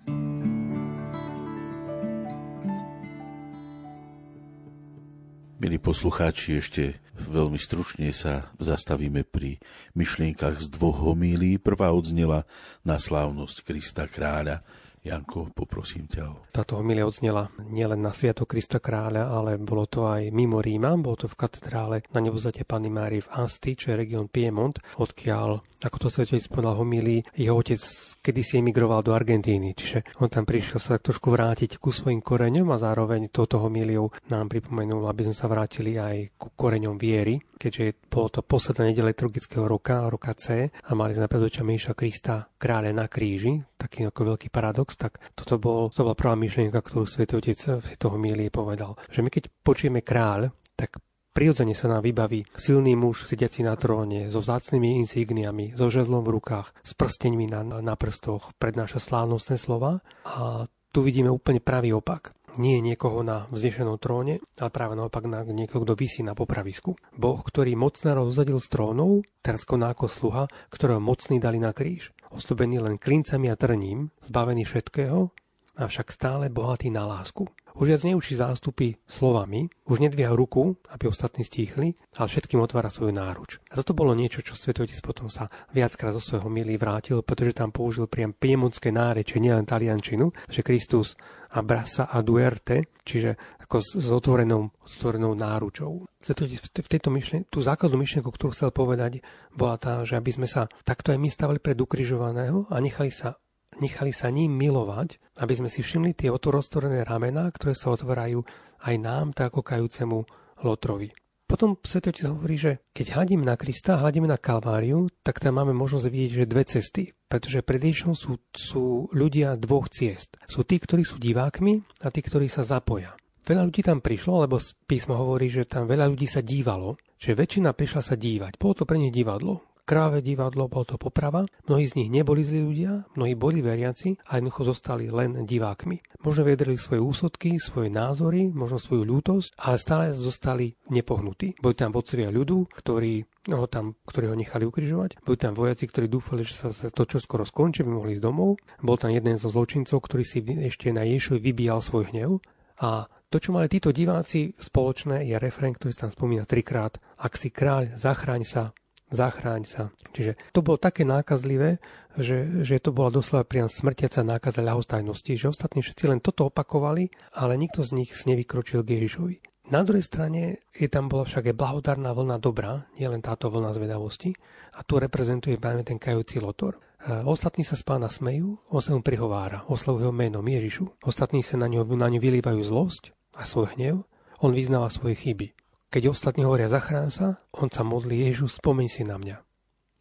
Milí 5.59 5.75
poslucháči, 5.83 6.63
ešte 6.63 7.03
veľmi 7.19 7.59
stručne 7.59 8.15
sa 8.15 8.47
zastavíme 8.63 9.27
pri 9.27 9.59
myšlienkach 9.99 10.63
z 10.63 10.71
dvoch 10.71 11.03
homílí. 11.03 11.59
Prvá 11.59 11.91
odznela 11.91 12.47
na 12.87 12.95
slávnosť 12.95 13.67
Krista 13.67 14.07
kráľa. 14.07 14.63
Janko, 15.03 15.51
poprosím 15.51 16.07
ťa. 16.07 16.55
Táto 16.55 16.79
homilia 16.79 17.11
odznela 17.11 17.51
nielen 17.59 18.07
na 18.07 18.15
Sviato 18.15 18.47
Krista 18.47 18.79
kráľa, 18.79 19.35
ale 19.35 19.59
bolo 19.59 19.91
to 19.91 20.07
aj 20.07 20.31
mimo 20.31 20.63
Ríma, 20.63 20.95
bolo 20.95 21.27
to 21.27 21.27
v 21.27 21.39
katedrále 21.39 22.07
na 22.15 22.23
nebozate 22.23 22.63
Panny 22.63 22.87
Mári 22.87 23.19
v 23.19 23.31
Asti, 23.35 23.75
čo 23.75 23.91
je 23.91 23.99
región 23.99 24.31
Piemont, 24.31 24.79
odkiaľ 25.03 25.59
ako 25.79 25.97
to 26.03 26.09
svetec 26.11 26.43
povedal 26.51 26.75
homílii, 26.79 27.39
jeho 27.39 27.55
otec 27.55 27.79
kedysi 28.19 28.59
emigroval 28.59 29.07
do 29.07 29.15
Argentíny, 29.15 29.79
čiže 29.79 30.19
on 30.19 30.27
tam 30.27 30.43
prišiel 30.43 30.79
sa 30.83 30.99
tak 30.99 31.11
trošku 31.11 31.31
vrátiť 31.31 31.79
ku 31.79 31.95
svojim 31.95 32.19
koreňom 32.19 32.67
a 32.75 32.83
zároveň 32.83 33.31
toto 33.31 33.63
homíliou 33.63 34.11
nám 34.31 34.51
pripomenul, 34.51 35.07
aby 35.07 35.31
sme 35.31 35.37
sa 35.37 35.47
vrátili 35.47 35.95
aj 35.95 36.35
ku 36.35 36.51
koreňom 36.53 36.99
viery, 36.99 37.39
keďže 37.55 38.11
bolo 38.11 38.29
to 38.29 38.41
posledná 38.43 38.91
nedele 38.91 39.15
liturgického 39.15 39.67
roka, 39.67 40.11
roka 40.11 40.35
C 40.35 40.67
a 40.67 40.91
mali 40.99 41.15
sme 41.15 41.31
pred 41.31 41.43
očami 41.47 41.79
Ježiša 41.79 41.95
Krista 41.95 42.35
kráľa 42.59 42.91
na 42.93 43.07
kríži, 43.07 43.63
taký 43.79 44.07
ako 44.07 44.35
veľký 44.35 44.49
paradox, 44.51 44.99
tak 44.99 45.23
toto 45.39 45.63
bol, 45.63 45.95
to 45.95 46.03
bola 46.03 46.19
prvá 46.19 46.35
myšlienka, 46.35 46.83
ktorú 46.83 47.07
Svetý 47.07 47.39
Otec 47.39 47.59
v 47.79 47.89
tejto 47.95 48.11
homílii 48.15 48.51
povedal. 48.51 48.99
Že 49.11 49.21
my 49.27 49.31
keď 49.31 49.45
počujeme 49.63 50.01
kráľ, 50.03 50.51
tak 50.79 50.99
Prirodzene 51.33 51.77
sa 51.77 51.87
nám 51.87 52.03
vybaví 52.03 52.49
silný 52.59 52.99
muž 52.99 53.31
sediaci 53.31 53.63
na 53.63 53.79
tróne, 53.79 54.27
so 54.33 54.43
vzácnými 54.43 54.99
insígniami, 55.07 55.79
so 55.79 55.87
žezlom 55.87 56.27
v 56.27 56.35
rukách, 56.41 56.75
s 56.83 56.93
prsteňmi 56.99 57.47
na, 57.47 57.63
na 57.63 57.95
prstoch, 57.95 58.51
prednáša 58.59 58.99
slávnostné 58.99 59.55
slova 59.55 60.03
a 60.27 60.67
tu 60.91 61.05
vidíme 61.05 61.31
úplne 61.31 61.63
pravý 61.63 61.95
opak. 61.95 62.35
Nie 62.59 62.83
je 62.83 62.91
niekoho 62.91 63.23
na 63.23 63.47
vznešenom 63.55 64.03
tróne, 64.03 64.43
ale 64.59 64.71
práve 64.75 64.99
naopak 64.99 65.31
na 65.31 65.47
niekoho, 65.47 65.87
kto 65.87 65.95
vysí 65.95 66.27
na 66.27 66.35
popravisku. 66.35 66.99
Boh, 67.15 67.39
ktorý 67.39 67.79
mocná 67.79 68.19
rozadil 68.19 68.59
z 68.59 68.67
trónov, 68.67 69.23
teraz 69.47 69.63
koná 69.63 69.95
ako 69.95 70.11
sluha, 70.11 70.45
ktorého 70.75 70.99
mocný 70.99 71.39
dali 71.39 71.63
na 71.63 71.71
kríž. 71.71 72.11
Ostobený 72.35 72.83
len 72.83 72.99
klincami 72.99 73.47
a 73.47 73.55
trním, 73.55 74.11
zbavený 74.27 74.67
všetkého, 74.67 75.31
avšak 75.79 76.11
stále 76.11 76.51
bohatý 76.51 76.91
na 76.91 77.07
lásku. 77.07 77.47
Už 77.79 77.95
viac 77.95 78.03
neučí 78.03 78.35
zástupy 78.35 78.99
slovami, 79.07 79.71
už 79.87 80.03
nedvíha 80.03 80.35
ruku, 80.35 80.75
aby 80.91 81.07
ostatní 81.07 81.47
stíchli, 81.47 81.95
ale 82.19 82.27
všetkým 82.27 82.59
otvára 82.59 82.91
svoju 82.91 83.15
náruč. 83.15 83.63
A 83.71 83.79
toto 83.79 83.95
bolo 83.95 84.19
niečo, 84.19 84.43
čo 84.43 84.59
Svetotec 84.59 84.99
potom 84.99 85.31
sa 85.31 85.47
viackrát 85.71 86.11
zo 86.11 86.19
svojho 86.19 86.51
milí 86.51 86.75
vrátil, 86.75 87.23
pretože 87.23 87.55
tam 87.55 87.71
použil 87.71 88.11
priam 88.11 88.35
piemonské 88.35 88.91
náreče, 88.91 89.39
nielen 89.39 89.63
taliančinu, 89.63 90.35
že 90.51 90.67
Kristus 90.67 91.15
abrasa 91.55 92.11
a 92.11 92.19
duerte, 92.19 92.91
čiže 93.07 93.39
ako 93.63 93.79
s, 93.79 94.11
otvorenou, 94.11 94.75
s 94.83 94.99
otvorenou 94.99 95.39
náručou. 95.39 96.03
V 96.19 96.89
tejto 96.91 97.15
myšlen- 97.15 97.47
tú 97.47 97.63
základnú 97.63 98.03
myšlienku, 98.03 98.27
ktorú 98.27 98.59
chcel 98.59 98.75
povedať, 98.75 99.23
bola 99.55 99.79
tá, 99.79 100.03
že 100.03 100.19
aby 100.19 100.35
sme 100.35 100.49
sa 100.51 100.67
takto 100.83 101.15
aj 101.15 101.19
my 101.23 101.31
stavili 101.31 101.63
pred 101.63 101.79
ukrižovaného 101.79 102.67
a 102.67 102.77
nechali 102.83 103.15
sa 103.15 103.39
nechali 103.81 104.13
sa 104.15 104.29
ním 104.29 104.55
milovať, 104.55 105.19
aby 105.39 105.55
sme 105.55 105.71
si 105.71 105.83
všimli 105.83 106.15
tie 106.15 106.31
otvorené 106.31 107.07
ramená, 107.07 107.51
ktoré 107.55 107.75
sa 107.75 107.95
otvárajú 107.95 108.43
aj 108.83 108.95
nám, 108.99 109.35
tak 109.35 109.55
ako 109.55 109.61
kajúcemu 109.63 110.19
Lotrovi. 110.63 111.11
Potom 111.49 111.81
Svetotec 111.81 112.29
hovorí, 112.29 112.61
že 112.61 112.85
keď 112.93 113.17
hľadíme 113.17 113.41
na 113.41 113.57
Krista, 113.57 113.97
hľadíme 113.97 114.29
na 114.29 114.37
Kalváriu, 114.37 115.09
tak 115.25 115.41
tam 115.41 115.57
máme 115.57 115.73
možnosť 115.73 116.05
vidieť, 116.13 116.33
že 116.45 116.51
dve 116.51 116.63
cesty. 116.69 117.03
Pretože 117.25 117.65
pred 117.65 117.81
Ježišom 117.81 118.13
sú, 118.13 118.37
sú 118.53 119.09
ľudia 119.17 119.57
dvoch 119.57 119.89
ciest. 119.89 120.37
Sú 120.45 120.65
tí, 120.65 120.77
ktorí 120.77 121.09
sú 121.09 121.17
divákmi 121.17 122.05
a 122.05 122.13
tí, 122.13 122.21
ktorí 122.21 122.53
sa 122.53 122.69
zapoja. 122.69 123.17
Veľa 123.49 123.65
ľudí 123.65 123.81
tam 123.81 124.05
prišlo, 124.05 124.45
lebo 124.45 124.61
písmo 124.85 125.17
hovorí, 125.17 125.49
že 125.49 125.65
tam 125.65 125.89
veľa 125.89 126.05
ľudí 126.13 126.29
sa 126.29 126.45
dívalo, 126.45 127.01
že 127.17 127.33
väčšina 127.33 127.73
prišla 127.73 128.03
sa 128.05 128.13
dívať. 128.13 128.61
Bolo 128.61 128.77
to 128.77 128.85
pre 128.85 129.01
nich 129.01 129.13
divadlo 129.13 129.68
kráve 129.89 130.21
divadlo, 130.21 130.69
bol 130.69 130.85
to 130.85 131.01
poprava. 131.01 131.49
Mnohí 131.65 131.89
z 131.89 131.97
nich 131.97 132.13
neboli 132.13 132.45
zlí 132.45 132.61
ľudia, 132.61 133.09
mnohí 133.17 133.33
boli 133.33 133.65
veriaci 133.65 134.21
a 134.29 134.37
jednoducho 134.37 134.69
zostali 134.69 135.09
len 135.09 135.49
divákmi. 135.49 136.21
Možno 136.21 136.45
vedeli 136.45 136.77
svoje 136.77 137.01
úsudky, 137.01 137.57
svoje 137.57 137.89
názory, 137.89 138.53
možno 138.53 138.77
svoju 138.77 139.09
ľútosť, 139.09 139.57
ale 139.57 139.81
stále 139.81 140.05
zostali 140.13 140.77
nepohnutí. 140.93 141.57
Boli 141.65 141.73
tam 141.73 141.97
vodcovia 141.97 142.29
ľudu, 142.29 142.69
ktorí 142.69 143.25
ho 143.49 143.65
tam, 143.65 143.97
ktorí 144.05 144.29
ho 144.29 144.37
nechali 144.37 144.69
ukrižovať. 144.69 145.25
Boli 145.25 145.41
tam 145.41 145.57
vojaci, 145.57 145.89
ktorí 145.89 146.13
dúfali, 146.13 146.45
že 146.45 146.55
sa 146.61 146.69
to 146.93 147.03
čo 147.09 147.17
skoro 147.17 147.49
skončí, 147.49 147.81
by 147.81 147.97
mohli 147.97 148.13
ísť 148.13 148.25
domov. 148.29 148.61
Bol 148.85 149.01
tam 149.01 149.09
jeden 149.09 149.41
zo 149.41 149.49
zločincov, 149.49 150.05
ktorý 150.05 150.25
si 150.29 150.45
ešte 150.45 150.93
na 150.93 151.09
Ježovi 151.09 151.41
vybíjal 151.41 151.81
svoj 151.81 152.13
hnev. 152.13 152.45
A 152.85 153.09
to, 153.29 153.41
čo 153.41 153.53
mali 153.53 153.69
títo 153.69 153.93
diváci 153.93 154.57
spoločné, 154.57 155.25
je 155.29 155.37
refrén, 155.37 155.77
ktorý 155.77 155.93
sa 155.93 156.09
tam 156.09 156.13
spomína 156.13 156.45
trikrát. 156.45 156.97
Ak 157.21 157.37
si 157.37 157.53
kráľ, 157.53 157.97
zachráň 157.97 158.45
sa, 158.45 158.73
zachráň 159.11 159.63
sa. 159.65 159.83
Čiže 160.13 160.37
to 160.53 160.61
bolo 160.65 160.81
také 160.81 161.05
nákazlivé, 161.05 161.81
že, 162.19 162.65
že 162.67 162.83
to 162.83 162.91
bola 162.91 163.15
doslova 163.15 163.47
priam 163.47 163.71
smrtiaca 163.71 164.27
nákaza 164.27 164.65
ľahostajnosti, 164.65 165.33
že 165.39 165.53
ostatní 165.53 165.81
všetci 165.85 166.05
len 166.11 166.21
toto 166.21 166.49
opakovali, 166.49 167.09
ale 167.37 167.61
nikto 167.61 167.85
z 167.87 167.95
nich 167.95 168.11
nevykročil 168.13 168.83
k 168.83 168.99
Ježišovi. 168.99 169.37
Na 169.69 169.85
druhej 169.85 170.01
strane 170.01 170.65
je 170.73 170.89
tam 170.89 171.13
bola 171.13 171.29
však 171.29 171.53
aj 171.53 171.59
blahodárna 171.61 172.17
vlna 172.17 172.41
dobra, 172.41 172.89
nielen 172.97 173.21
táto 173.21 173.53
vlna 173.53 173.77
zvedavosti, 173.77 174.33
a 174.73 174.81
tu 174.81 174.97
reprezentuje 174.97 175.61
práve 175.61 175.85
ten 175.85 176.01
kajúci 176.01 176.41
lotor. 176.41 176.81
E, 177.05 177.21
ostatní 177.29 177.69
sa 177.69 177.77
z 177.77 177.85
pána 177.85 178.09
smejú, 178.09 178.57
on 178.73 178.81
sa 178.81 178.97
mu 178.97 179.05
prihovára, 179.05 179.69
oslovujú 179.69 180.09
ho 180.09 180.15
menom 180.15 180.41
Ježišu. 180.41 181.05
Ostatní 181.05 181.45
sa 181.45 181.61
na 181.61 181.69
ňo, 181.69 181.85
na 181.85 182.09
ňo 182.09 182.17
vylievajú 182.17 182.65
zlosť 182.65 183.13
a 183.37 183.45
svoj 183.45 183.77
hnev, 183.77 184.09
on 184.41 184.57
vyznáva 184.57 184.89
svoje 184.89 185.21
chyby. 185.21 185.53
Keď 185.89 186.13
ostatní 186.13 186.45
hovoria 186.45 186.69
zachrán 186.69 187.09
sa, 187.09 187.41
on 187.57 187.73
sa 187.73 187.81
modlí 187.81 188.29
Ježiš, 188.29 188.61
spomeň 188.61 188.89
si 188.93 189.09
na 189.09 189.17
mňa. 189.17 189.41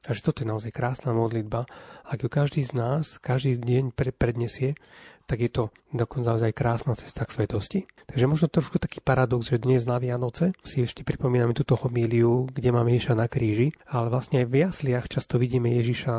Takže 0.03 0.19
toto 0.23 0.43
je 0.43 0.51
naozaj 0.51 0.71
krásna 0.75 1.15
modlitba. 1.15 1.63
Ak 2.03 2.23
ju 2.23 2.29
každý 2.31 2.63
z 2.63 2.75
nás, 2.75 3.15
každý 3.19 3.55
deň 3.59 3.95
prednesie, 3.95 4.75
tak 5.27 5.43
je 5.43 5.51
to 5.51 5.63
dokonca 5.91 6.39
aj 6.39 6.55
krásna 6.55 6.95
cesta 6.95 7.23
k 7.27 7.35
svetosti. 7.35 7.79
Takže 8.07 8.23
možno 8.23 8.47
trošku 8.47 8.79
taký 8.79 9.03
paradox, 9.03 9.51
že 9.51 9.59
dnes 9.59 9.83
na 9.83 9.99
Vianoce 9.99 10.55
si 10.63 10.79
ešte 10.79 11.03
pripomíname 11.03 11.51
túto 11.51 11.75
homíliu, 11.75 12.47
kde 12.47 12.71
máme 12.71 12.95
Ježiša 12.95 13.19
na 13.19 13.27
kríži, 13.27 13.75
ale 13.83 14.07
vlastne 14.07 14.43
aj 14.43 14.47
v 14.47 14.55
jasliach 14.63 15.05
často 15.11 15.35
vidíme 15.35 15.67
Ježiša 15.75 16.13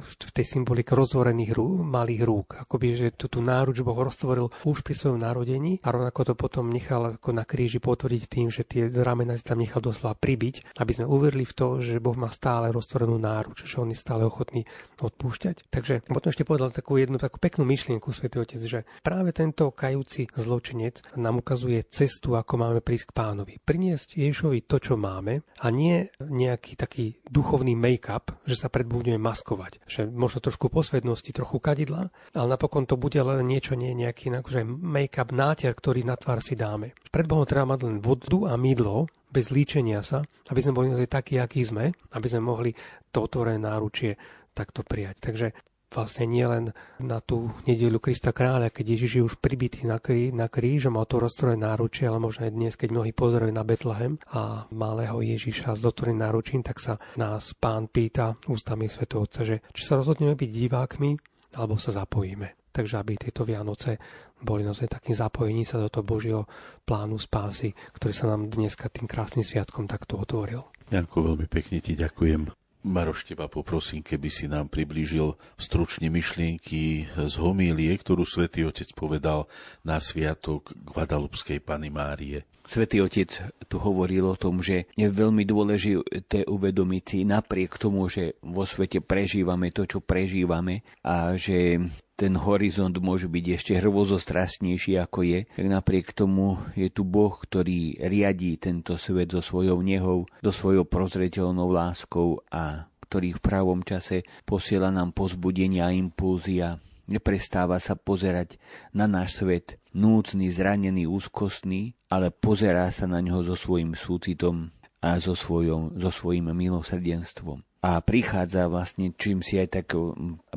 v 0.00 0.30
tej 0.32 0.46
symbolike 0.48 0.96
rozvorených 0.96 1.52
rú, 1.52 1.84
malých 1.84 2.22
rúk. 2.24 2.48
Akoby, 2.64 2.96
že 2.96 3.06
tú, 3.12 3.28
tú 3.28 3.44
náruč 3.44 3.84
Boh 3.84 3.96
roztvoril 3.96 4.48
už 4.64 4.80
pri 4.80 4.96
svojom 4.96 5.20
narodení 5.20 5.84
a 5.84 5.92
rovnako 5.92 6.32
to 6.32 6.34
potom 6.36 6.72
nechal 6.72 7.20
ako 7.20 7.36
na 7.36 7.44
kríži 7.44 7.84
potvrdiť 7.84 8.22
tým, 8.24 8.48
že 8.48 8.64
tie 8.64 8.88
ramena 8.88 9.36
si 9.36 9.44
tam 9.44 9.60
nechal 9.60 9.84
doslova 9.84 10.16
pribiť, 10.16 10.80
aby 10.80 10.92
sme 10.96 11.04
uverili 11.04 11.44
v 11.44 11.52
to, 11.52 11.84
že 11.84 12.00
Boh 12.00 12.16
má 12.16 12.32
stále 12.32 12.72
roztvorenú 12.72 13.20
náruč, 13.20 13.68
že 13.68 13.76
on 13.76 13.92
je 13.92 13.98
stále 14.00 14.24
ochotný 14.24 14.64
odpúšťať. 15.04 15.68
Takže 15.68 16.08
potom 16.08 16.32
ešte 16.32 16.48
povedal 16.48 16.72
takú 16.72 16.96
jednu 16.96 17.20
takú 17.20 17.36
peknú 17.36 17.68
myšlienku 17.68 18.08
Svetý 18.30 18.46
Otec, 18.46 18.62
že 18.62 18.80
práve 19.02 19.34
tento 19.34 19.74
kajúci 19.74 20.30
zločinec 20.38 21.02
nám 21.18 21.42
ukazuje 21.42 21.82
cestu, 21.90 22.38
ako 22.38 22.62
máme 22.62 22.78
prísť 22.78 23.10
k 23.10 23.16
pánovi. 23.18 23.58
Priniesť 23.58 24.14
Ježišovi 24.14 24.70
to, 24.70 24.78
čo 24.78 24.94
máme 24.94 25.42
a 25.42 25.66
nie 25.74 26.06
nejaký 26.22 26.78
taký 26.78 27.18
duchovný 27.26 27.74
make-up, 27.74 28.30
že 28.46 28.54
sa 28.54 28.70
pred 28.70 28.86
budeme 28.86 29.18
maskovať. 29.18 29.82
Že 29.90 30.14
možno 30.14 30.46
trošku 30.46 30.70
posvednosti, 30.70 31.26
trochu 31.34 31.58
kadidla, 31.58 32.14
ale 32.30 32.46
napokon 32.46 32.86
to 32.86 32.94
bude 32.94 33.18
len 33.18 33.42
niečo, 33.50 33.74
nie 33.74 33.98
nejaký 33.98 34.30
akože 34.30 34.62
make-up 34.62 35.34
náter, 35.34 35.74
ktorý 35.74 36.06
na 36.06 36.14
tvár 36.14 36.38
si 36.38 36.54
dáme. 36.54 36.94
Pred 37.10 37.26
Bohom 37.26 37.42
treba 37.50 37.66
mať 37.66 37.82
len 37.82 37.98
vodu 37.98 38.46
a 38.46 38.54
mydlo, 38.54 39.10
bez 39.26 39.50
líčenia 39.50 40.06
sa, 40.06 40.22
aby 40.54 40.62
sme 40.62 40.74
boli 40.78 40.86
takí, 41.10 41.34
akí 41.34 41.66
sme, 41.66 41.90
aby 42.14 42.26
sme 42.30 42.46
mohli 42.46 42.70
to 43.10 43.26
otvorené 43.26 43.58
náručie 43.58 44.14
takto 44.54 44.82
prijať. 44.82 45.16
Takže 45.22 45.46
vlastne 45.90 46.24
nielen 46.24 46.70
na 47.02 47.18
tú 47.18 47.50
nedelu 47.66 47.98
Krista 47.98 48.30
kráľa, 48.30 48.70
keď 48.70 48.96
Ježiš 48.96 49.12
je 49.18 49.22
už 49.26 49.34
pribitý 49.42 49.84
na, 49.84 49.98
krí, 49.98 50.30
na 50.30 50.46
kríž 50.46 50.86
a 50.86 50.94
mal 50.94 51.04
to 51.04 51.18
rozstrojené 51.18 51.66
náručie, 51.66 52.06
ale 52.06 52.22
možno 52.22 52.46
aj 52.46 52.54
dnes, 52.54 52.72
keď 52.78 52.88
mnohí 52.94 53.10
pozerajú 53.10 53.50
na 53.50 53.66
Betlehem 53.66 54.16
a 54.30 54.70
malého 54.70 55.18
Ježiša 55.18 55.74
s 55.74 55.82
otvoreným 55.82 56.22
náručím, 56.22 56.62
tak 56.62 56.78
sa 56.78 56.96
nás 57.18 57.52
pán 57.58 57.90
pýta 57.90 58.38
ústami 58.46 58.86
Sv. 58.86 59.10
Otca, 59.10 59.42
že 59.42 59.66
či 59.74 59.82
sa 59.82 59.98
rozhodneme 59.98 60.38
byť 60.38 60.50
divákmi, 60.50 61.10
alebo 61.58 61.74
sa 61.74 61.90
zapojíme. 61.90 62.70
Takže 62.70 63.02
aby 63.02 63.18
tieto 63.18 63.42
Vianoce 63.42 63.98
boli 64.38 64.62
naozaj 64.62 64.86
takým 64.86 65.18
zapojením 65.18 65.66
sa 65.66 65.82
do 65.82 65.90
toho 65.90 66.06
Božieho 66.06 66.42
plánu 66.86 67.18
spásy, 67.18 67.74
ktorý 67.98 68.12
sa 68.14 68.30
nám 68.30 68.46
dneska 68.46 68.86
tým 68.86 69.10
krásnym 69.10 69.42
sviatkom 69.42 69.90
takto 69.90 70.22
otvoril. 70.22 70.70
Janko, 70.94 71.34
veľmi 71.34 71.50
pekne 71.50 71.82
ti 71.82 71.98
ďakujem 71.98 72.59
Maroš, 72.80 73.28
teba 73.28 73.44
poprosím, 73.44 74.00
keby 74.00 74.28
si 74.32 74.48
nám 74.48 74.72
priblížil 74.72 75.36
stručne 75.60 76.08
myšlienky 76.08 77.12
z 77.12 77.34
homílie, 77.36 77.92
ktorú 78.00 78.24
svätý 78.24 78.64
Otec 78.64 78.96
povedal 78.96 79.44
na 79.84 80.00
sviatok 80.00 80.72
Guadalupskej 80.88 81.60
Pany 81.60 81.92
Márie. 81.92 82.48
Svetý 82.70 83.02
Otec 83.02 83.50
tu 83.66 83.82
hovoril 83.82 84.22
o 84.22 84.38
tom, 84.38 84.62
že 84.62 84.86
je 84.94 85.10
veľmi 85.10 85.42
dôležité 85.42 86.46
uvedomiť 86.46 87.02
si 87.02 87.18
napriek 87.26 87.74
tomu, 87.74 88.06
že 88.06 88.38
vo 88.46 88.62
svete 88.62 89.02
prežívame 89.02 89.74
to, 89.74 89.90
čo 89.90 89.98
prežívame 89.98 90.86
a 91.02 91.34
že 91.34 91.82
ten 92.14 92.38
horizont 92.38 92.94
môže 93.02 93.26
byť 93.26 93.44
ešte 93.58 93.72
hrvozostrastnejší 93.74 95.02
ako 95.02 95.18
je, 95.26 95.40
tak 95.50 95.66
napriek 95.66 96.14
tomu 96.14 96.62
je 96.78 96.86
tu 96.94 97.02
Boh, 97.02 97.34
ktorý 97.34 97.98
riadí 98.06 98.54
tento 98.54 98.94
svet 98.94 99.34
so 99.34 99.42
svojou 99.42 99.82
nehou, 99.82 100.30
so 100.38 100.54
svojou 100.54 100.86
prozreteľnou 100.86 101.74
láskou 101.74 102.38
a 102.54 102.86
ktorý 103.10 103.34
v 103.34 103.42
pravom 103.42 103.82
čase 103.82 104.22
posiela 104.46 104.94
nám 104.94 105.10
pozbudenia 105.10 105.90
a 105.90 105.96
impulzia. 105.96 106.78
Neprestáva 107.10 107.82
sa 107.82 107.98
pozerať 107.98 108.62
na 108.94 109.10
náš 109.10 109.42
svet, 109.42 109.82
núcný, 109.90 110.54
zranený, 110.54 111.10
úzkostný, 111.10 111.98
ale 112.10 112.34
pozerá 112.34 112.90
sa 112.90 113.06
na 113.06 113.22
ňo 113.22 113.46
so 113.46 113.54
svojím 113.54 113.94
súcitom 113.94 114.74
a 115.00 115.16
so, 115.22 115.32
svojom, 115.32 115.96
so 115.96 116.10
svojím 116.10 116.52
milosrdenstvom. 116.52 117.62
A 117.80 117.96
prichádza 118.04 118.68
vlastne, 118.68 119.16
čím 119.16 119.40
si 119.40 119.56
aj 119.56 119.68
tak 119.72 119.96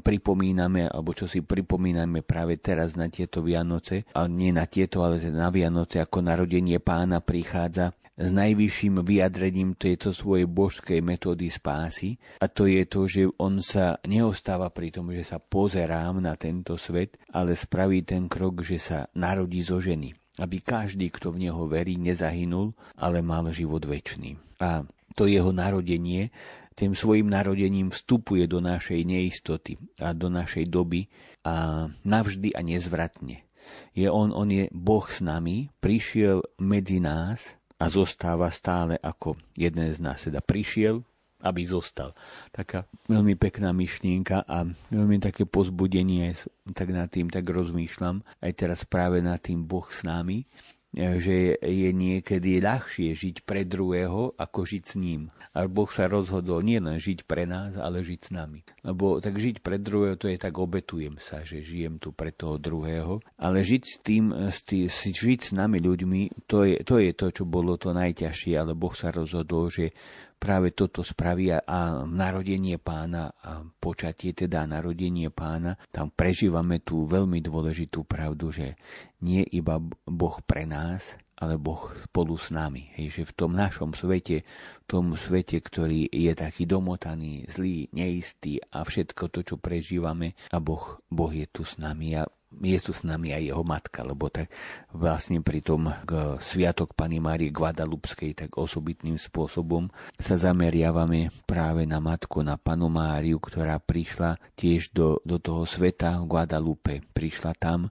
pripomíname, 0.03 0.91
alebo 0.91 1.15
čo 1.15 1.23
si 1.23 1.39
pripomíname 1.39 2.19
práve 2.19 2.59
teraz 2.59 2.99
na 2.99 3.07
tieto 3.07 3.39
Vianoce, 3.39 4.03
a 4.11 4.27
nie 4.27 4.51
na 4.51 4.67
tieto, 4.67 5.07
ale 5.07 5.23
na 5.31 5.47
Vianoce 5.47 6.03
ako 6.03 6.19
narodenie 6.19 6.83
pána 6.83 7.23
prichádza 7.23 7.95
s 8.19 8.29
najvyšším 8.29 9.01
vyjadrením 9.07 9.73
tejto 9.79 10.11
svojej 10.11 10.45
božskej 10.45 10.99
metódy 10.99 11.47
spásy. 11.47 12.19
A 12.43 12.51
to 12.51 12.67
je 12.67 12.83
to, 12.85 13.07
že 13.07 13.31
on 13.39 13.63
sa 13.63 13.97
neostáva 14.03 14.67
pri 14.69 14.91
tom, 14.91 15.09
že 15.15 15.23
sa 15.23 15.39
pozerám 15.39 16.19
na 16.19 16.35
tento 16.35 16.75
svet, 16.75 17.17
ale 17.31 17.55
spraví 17.55 18.03
ten 18.03 18.27
krok, 18.27 18.61
že 18.67 18.77
sa 18.83 19.07
narodí 19.15 19.63
zo 19.63 19.79
ženy 19.79 20.22
aby 20.41 20.57
každý, 20.61 21.13
kto 21.13 21.33
v 21.33 21.49
neho 21.49 21.69
verí, 21.69 21.97
nezahynul, 21.97 22.73
ale 22.97 23.21
mal 23.21 23.45
život 23.53 23.85
väčší. 23.85 24.37
A 24.57 24.87
to 25.13 25.29
jeho 25.29 25.53
narodenie 25.53 26.33
tým 26.73 26.97
svojim 26.97 27.29
narodením 27.29 27.93
vstupuje 27.93 28.49
do 28.49 28.57
našej 28.57 29.05
neistoty 29.05 29.77
a 30.01 30.11
do 30.17 30.27
našej 30.29 30.65
doby 30.73 31.05
a 31.45 31.85
navždy 32.01 32.49
a 32.57 32.65
nezvratne. 32.65 33.45
Je 33.93 34.09
on, 34.09 34.33
on 34.33 34.49
je 34.49 34.67
Boh 34.73 35.05
s 35.05 35.21
nami, 35.21 35.69
prišiel 35.79 36.41
medzi 36.59 36.97
nás 36.97 37.53
a 37.77 37.87
zostáva 37.87 38.49
stále 38.49 38.97
ako 38.99 39.37
jeden 39.53 39.87
z 39.93 39.99
nás. 40.01 40.25
Teda 40.25 40.41
prišiel, 40.41 41.05
aby 41.43 41.67
zostal. 41.67 42.15
Taká 42.55 42.87
veľmi 43.11 43.35
pekná 43.35 43.75
myšlienka 43.75 44.47
a 44.47 44.63
veľmi 44.89 45.19
také 45.19 45.43
pozbudenie, 45.43 46.33
tak 46.71 46.95
nad 46.95 47.11
tým 47.11 47.27
tak 47.27 47.43
rozmýšľam, 47.43 48.23
aj 48.39 48.51
teraz 48.55 48.79
práve 48.87 49.19
nad 49.19 49.37
tým 49.43 49.67
Boh 49.67 49.85
s 49.91 50.07
nami, 50.07 50.47
že 50.93 51.57
je 51.57 51.89
niekedy 51.89 52.61
ľahšie 52.61 53.17
žiť 53.17 53.49
pre 53.49 53.65
druhého, 53.65 54.37
ako 54.37 54.61
žiť 54.61 54.83
s 54.85 54.93
ním. 54.93 55.33
A 55.57 55.65
Boh 55.65 55.89
sa 55.89 56.05
rozhodol 56.05 56.61
nielen 56.61 57.01
žiť 57.01 57.25
pre 57.25 57.49
nás, 57.49 57.81
ale 57.81 58.05
žiť 58.05 58.19
s 58.21 58.29
nami. 58.29 58.61
Lebo 58.85 59.17
tak 59.17 59.41
žiť 59.41 59.65
pre 59.65 59.81
druhého, 59.81 60.21
to 60.21 60.29
je 60.29 60.37
tak 60.37 60.53
obetujem 60.53 61.17
sa, 61.17 61.41
že 61.41 61.65
žijem 61.65 61.97
tu 61.97 62.13
pre 62.13 62.29
toho 62.29 62.61
druhého. 62.61 63.25
Ale 63.41 63.65
žiť 63.65 63.83
s 63.89 63.95
tým, 64.05 64.25
s 64.33 64.61
tým 64.61 64.85
žiť 64.93 65.39
s 65.41 65.51
nami 65.57 65.81
ľuďmi, 65.81 66.45
to 66.45 66.61
je, 66.61 66.77
to 66.85 67.01
je 67.01 67.11
to, 67.17 67.41
čo 67.41 67.43
bolo 67.49 67.73
to 67.73 67.89
najťažšie, 67.89 68.53
ale 68.53 68.77
Boh 68.77 68.93
sa 68.93 69.09
rozhodol, 69.09 69.73
že 69.73 69.97
práve 70.43 70.75
toto 70.75 71.07
spraví 71.07 71.55
a 71.55 72.03
narodenie 72.03 72.75
pána 72.75 73.31
a 73.39 73.63
počatie, 73.63 74.35
teda 74.35 74.67
narodenie 74.67 75.31
pána, 75.31 75.79
tam 75.87 76.11
prežívame 76.11 76.83
tú 76.83 77.07
veľmi 77.07 77.39
dôležitú 77.39 78.03
pravdu, 78.03 78.51
že 78.51 78.75
nie 79.23 79.47
iba 79.55 79.79
Boh 80.03 80.37
pre 80.43 80.67
nás, 80.67 81.15
ale 81.39 81.55
Boh 81.55 81.95
spolu 82.03 82.35
s 82.35 82.51
nami. 82.51 82.91
Hej, 82.99 83.23
že 83.23 83.23
v 83.23 83.33
tom 83.39 83.51
našom 83.55 83.95
svete, 83.95 84.43
v 84.83 84.85
tom 84.85 85.15
svete, 85.15 85.63
ktorý 85.63 86.11
je 86.11 86.31
taký 86.35 86.67
domotaný, 86.67 87.47
zlý, 87.47 87.87
neistý 87.95 88.59
a 88.71 88.83
všetko 88.83 89.31
to, 89.31 89.39
čo 89.47 89.55
prežívame, 89.55 90.35
a 90.51 90.59
Boh, 90.59 90.99
boh 91.07 91.31
je 91.31 91.47
tu 91.47 91.63
s 91.63 91.79
nami. 91.79 92.19
A 92.19 92.27
je 92.61 92.77
s 92.77 93.01
nami 93.01 93.33
aj 93.33 93.43
jeho 93.49 93.63
matka, 93.65 94.05
lebo 94.05 94.29
tak 94.29 94.53
vlastne 94.93 95.41
pri 95.41 95.59
tom 95.65 95.89
k 96.05 96.37
Sviatok 96.37 96.93
Pany 96.93 97.17
Márie 97.17 97.49
Guadalupskej 97.49 98.37
tak 98.37 98.49
osobitným 98.59 99.17
spôsobom 99.17 99.89
sa 100.19 100.35
zameriavame 100.37 101.33
práve 101.47 101.87
na 101.89 101.97
matku, 101.97 102.45
na 102.45 102.59
Panu 102.59 102.91
Máriu, 102.91 103.41
ktorá 103.41 103.81
prišla 103.81 104.37
tiež 104.53 104.93
do, 104.93 105.17
do 105.25 105.41
toho 105.41 105.65
sveta 105.65 106.21
Guadalupe. 106.23 107.01
Prišla 107.15 107.51
tam 107.57 107.89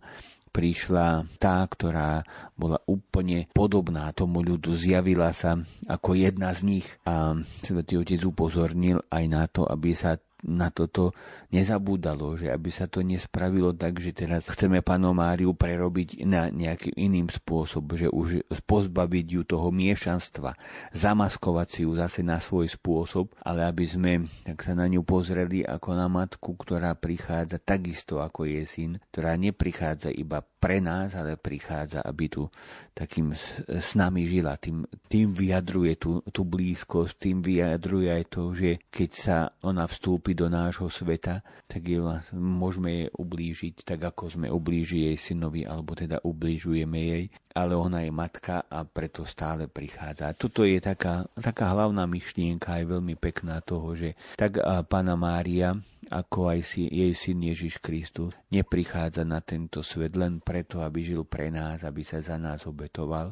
prišla 0.53 1.25
tá, 1.41 1.65
ktorá 1.65 2.23
bola 2.53 2.77
úplne 2.85 3.49
podobná 3.57 4.13
tomu 4.13 4.45
ľudu, 4.45 4.77
zjavila 4.77 5.33
sa 5.33 5.57
ako 5.89 6.13
jedna 6.13 6.53
z 6.53 6.61
nich 6.69 6.87
a 7.09 7.41
Svetý 7.65 7.97
Otec 7.97 8.21
upozornil 8.21 9.01
aj 9.09 9.25
na 9.33 9.49
to, 9.49 9.65
aby 9.65 9.97
sa 9.97 10.21
na 10.43 10.75
toto 10.75 11.15
nezabúdalo, 11.55 12.35
že 12.35 12.51
aby 12.51 12.75
sa 12.75 12.91
to 12.91 13.01
nespravilo 13.07 13.71
tak, 13.71 14.03
že 14.03 14.11
teraz 14.11 14.51
chceme 14.51 14.83
panu 14.83 15.15
Máriu 15.15 15.55
prerobiť 15.55 16.27
na 16.27 16.51
nejakým 16.51 16.99
iným 16.99 17.29
spôsob, 17.31 17.95
že 17.95 18.11
už 18.11 18.43
pozbaviť 18.67 19.27
ju 19.27 19.43
toho 19.47 19.71
miešanstva, 19.71 20.59
zamaskovať 20.91 21.69
si 21.71 21.81
ju 21.87 21.95
zase 21.95 22.27
na 22.27 22.43
svoj 22.43 22.67
spôsob, 22.67 23.31
ale 23.47 23.63
aby 23.63 23.87
sme 23.87 24.13
tak 24.43 24.67
sa 24.67 24.75
na 24.75 24.91
ňu 24.91 25.07
pozreli 25.07 25.63
ako 25.63 25.91
na 25.95 26.11
matku, 26.11 26.59
ktorá 26.59 26.99
prichádza 26.99 27.63
takisto 27.63 28.19
ako 28.19 28.45
je 28.45 28.63
syn, 28.67 28.91
ktorá 29.15 29.39
neprichádza 29.39 30.11
iba 30.11 30.43
pre 30.43 30.79
nás, 30.79 31.15
ale 31.19 31.39
prichádza, 31.39 32.03
aby 32.03 32.31
tu 32.31 32.47
takým 32.93 33.33
s 33.69 33.91
nami 33.97 34.29
žila. 34.29 34.61
Tým, 34.61 34.85
tým 35.09 35.33
vyjadruje 35.33 35.97
tú, 35.97 36.21
tú 36.29 36.45
blízkosť, 36.45 37.13
tým 37.19 37.39
vyjadruje 37.41 38.09
aj 38.13 38.25
to, 38.29 38.43
že 38.53 38.71
keď 38.93 39.11
sa 39.11 39.37
ona 39.65 39.89
vstúpi 39.89 40.37
do 40.37 40.53
nášho 40.53 40.93
sveta, 40.93 41.41
tak 41.67 41.83
je, 41.89 41.99
môžeme 42.37 42.91
jej 42.93 43.09
ublížiť, 43.17 43.75
tak 43.85 44.01
ako 44.13 44.39
sme 44.39 44.47
ublíži 44.53 45.09
jej 45.11 45.17
synovi, 45.17 45.65
alebo 45.65 45.97
teda 45.97 46.21
ublížujeme 46.21 47.01
jej, 47.01 47.25
ale 47.57 47.73
ona 47.77 48.05
je 48.05 48.13
matka 48.13 48.69
a 48.69 48.85
preto 48.85 49.25
stále 49.25 49.69
prichádza. 49.69 50.37
Toto 50.37 50.65
je 50.65 50.81
taká, 50.81 51.25
taká 51.37 51.73
hlavná 51.73 52.05
myšlienka, 52.05 52.81
aj 52.81 52.93
veľmi 52.93 53.17
pekná 53.17 53.61
toho, 53.65 53.97
že 53.97 54.17
tak 54.37 54.61
Pána 54.89 55.17
Mária 55.17 55.77
ako 56.11 56.51
aj 56.51 56.61
si, 56.67 56.89
jej 56.91 57.15
syn 57.15 57.47
Ježiš 57.47 57.79
Kristus, 57.79 58.35
neprichádza 58.51 59.23
na 59.23 59.39
tento 59.39 59.85
svet 59.87 60.19
len 60.19 60.43
preto, 60.43 60.83
aby 60.83 61.05
žil 61.05 61.23
pre 61.23 61.53
nás, 61.55 61.87
aby 61.87 62.03
sa 62.03 62.19
za 62.19 62.41
nás 62.41 62.67
obetoval, 62.67 63.31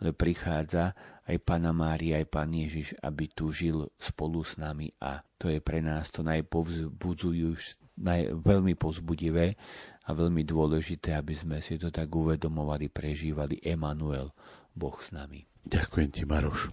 ale 0.00 0.10
prichádza 0.12 0.92
aj 1.28 1.36
Pana 1.44 1.72
Mária, 1.72 2.20
aj 2.20 2.26
Pán 2.28 2.52
Ježiš, 2.52 2.96
aby 3.00 3.28
tu 3.32 3.52
žil 3.52 3.88
spolu 4.00 4.40
s 4.44 4.56
nami 4.56 4.92
a 5.00 5.20
to 5.40 5.48
je 5.48 5.60
pre 5.60 5.80
nás 5.84 6.08
to 6.12 6.20
najpovzbudzujúce, 6.24 7.80
naj, 8.00 8.32
veľmi 8.40 8.76
povzbudivé 8.76 9.56
a 10.08 10.10
veľmi 10.16 10.42
dôležité, 10.44 11.16
aby 11.16 11.36
sme 11.36 11.60
si 11.60 11.76
to 11.76 11.92
tak 11.92 12.08
uvedomovali, 12.08 12.88
prežívali 12.88 13.60
Emanuel, 13.60 14.32
Boh 14.72 14.96
s 14.96 15.12
nami. 15.12 15.44
Ďakujem 15.68 16.08
ti, 16.08 16.22
Maroš. 16.24 16.72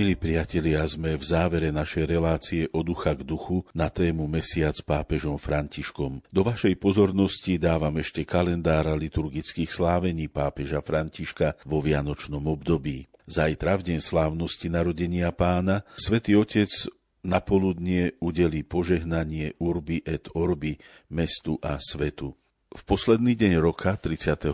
Milí 0.00 0.16
priatelia, 0.16 0.80
sme 0.88 1.12
v 1.12 1.20
závere 1.20 1.68
našej 1.68 2.04
relácie 2.08 2.64
od 2.72 2.88
ducha 2.88 3.12
k 3.12 3.20
duchu 3.20 3.68
na 3.76 3.92
tému 3.92 4.24
Mesiac 4.32 4.72
s 4.72 4.80
pápežom 4.80 5.36
Františkom. 5.36 6.24
Do 6.32 6.40
vašej 6.40 6.72
pozornosti 6.80 7.60
dávam 7.60 7.92
ešte 8.00 8.24
kalendára 8.24 8.96
liturgických 8.96 9.68
slávení 9.68 10.32
pápeža 10.32 10.80
Františka 10.80 11.60
vo 11.68 11.84
Vianočnom 11.84 12.40
období. 12.48 13.12
Zajtra 13.28 13.76
v 13.76 13.92
deň 13.92 13.98
slávnosti 14.00 14.72
narodenia 14.72 15.28
pána 15.36 15.84
Svetý 16.00 16.32
Otec 16.32 16.72
na 17.20 17.44
poludnie 17.44 18.16
udelí 18.24 18.64
požehnanie 18.64 19.52
Urbi 19.60 20.00
et 20.08 20.32
Orbi 20.32 20.80
mestu 21.12 21.60
a 21.60 21.76
svetu. 21.76 22.32
V 22.70 22.82
posledný 22.88 23.36
deň 23.36 23.60
roka, 23.60 23.98
31. 24.00 24.48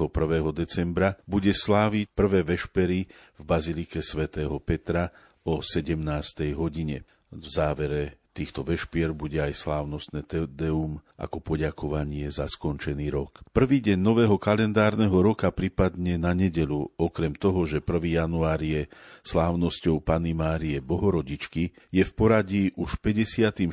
decembra, 0.50 1.20
bude 1.28 1.52
sláviť 1.54 2.16
prvé 2.16 2.42
vešpery 2.42 3.06
v 3.38 3.42
bazilike 3.46 4.02
svätého 4.02 4.56
Petra 4.58 5.12
o 5.46 5.62
17. 5.62 6.02
hodine. 6.58 7.06
V 7.30 7.46
závere 7.46 8.18
týchto 8.34 8.66
vešpier 8.66 9.14
bude 9.14 9.38
aj 9.38 9.56
slávnostné 9.56 10.26
Tedeum 10.26 11.00
ako 11.16 11.38
poďakovanie 11.40 12.28
za 12.28 12.50
skončený 12.50 13.08
rok. 13.14 13.40
Prvý 13.54 13.80
deň 13.80 13.96
nového 13.96 14.36
kalendárneho 14.36 15.14
roka 15.22 15.48
pripadne 15.48 16.20
na 16.20 16.36
nedelu, 16.36 16.90
okrem 16.98 17.32
toho, 17.32 17.64
že 17.64 17.80
1. 17.80 18.20
január 18.20 18.60
je 18.60 18.90
slávnosťou 19.24 20.02
Pany 20.04 20.34
Márie 20.36 20.82
Bohorodičky, 20.82 21.72
je 21.94 22.02
v 22.04 22.12
poradí 22.12 22.62
už 22.76 22.98
56. 23.00 23.70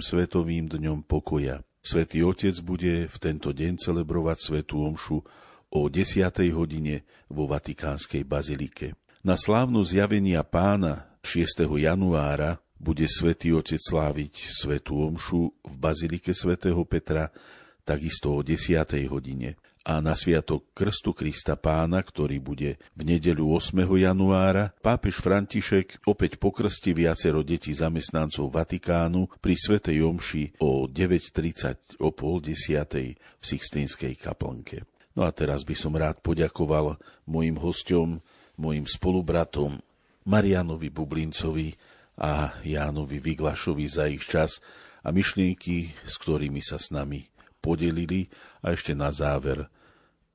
svetovým 0.00 0.70
dňom 0.70 1.04
pokoja. 1.04 1.60
Svetý 1.84 2.22
Otec 2.24 2.56
bude 2.62 3.06
v 3.06 3.16
tento 3.20 3.50
deň 3.50 3.78
celebrovať 3.78 4.38
svetú 4.42 4.82
omšu 4.82 5.22
o 5.70 5.80
10. 5.90 6.32
hodine 6.54 7.04
vo 7.28 7.46
Vatikánskej 7.46 8.24
bazilike. 8.24 8.96
Na 9.26 9.34
slávnu 9.34 9.82
zjavenia 9.82 10.46
pána 10.46 11.15
6. 11.26 11.66
januára 11.66 12.62
bude 12.78 13.10
svätý 13.10 13.50
Otec 13.50 13.82
sláviť 13.82 14.46
svetú 14.46 15.02
omšu 15.02 15.50
v 15.66 15.74
Bazilike 15.74 16.30
svätého 16.30 16.78
Petra 16.86 17.34
takisto 17.82 18.30
o 18.30 18.46
10. 18.46 18.86
hodine 19.10 19.58
a 19.86 20.02
na 20.02 20.18
sviatok 20.18 20.70
Krstu 20.74 21.14
Krista 21.14 21.54
Pána, 21.54 22.02
ktorý 22.02 22.42
bude 22.42 22.78
v 22.98 23.02
nedeľu 23.06 23.58
8. 23.58 23.86
januára, 23.86 24.74
pápež 24.82 25.22
František 25.22 26.06
opäť 26.10 26.42
pokrstí 26.42 26.90
viacero 26.90 27.46
detí 27.46 27.70
zamestnancov 27.70 28.50
Vatikánu 28.50 29.30
pri 29.38 29.54
Svetej 29.54 30.02
Omši 30.02 30.58
o 30.58 30.90
9.30 30.90 32.02
o 32.02 32.10
pol 32.10 32.42
desiatej 32.42 33.14
v 33.14 33.44
Sixtínskej 33.46 34.18
kaplnke. 34.18 34.82
No 35.14 35.22
a 35.22 35.30
teraz 35.30 35.62
by 35.62 35.74
som 35.78 35.94
rád 35.94 36.18
poďakoval 36.18 36.98
mojim 37.30 37.54
hostom, 37.58 38.18
mojim 38.58 38.90
spolubratom 38.90 39.85
Marianovi 40.26 40.90
Bublincovi 40.90 41.70
a 42.18 42.50
Jánovi 42.66 43.22
Vyglašovi 43.22 43.86
za 43.86 44.10
ich 44.10 44.26
čas 44.26 44.58
a 45.06 45.14
myšlienky, 45.14 45.94
s 46.02 46.18
ktorými 46.18 46.58
sa 46.58 46.82
s 46.82 46.90
nami 46.90 47.30
podelili 47.62 48.26
a 48.62 48.74
ešte 48.74 48.94
na 48.98 49.14
záver 49.14 49.70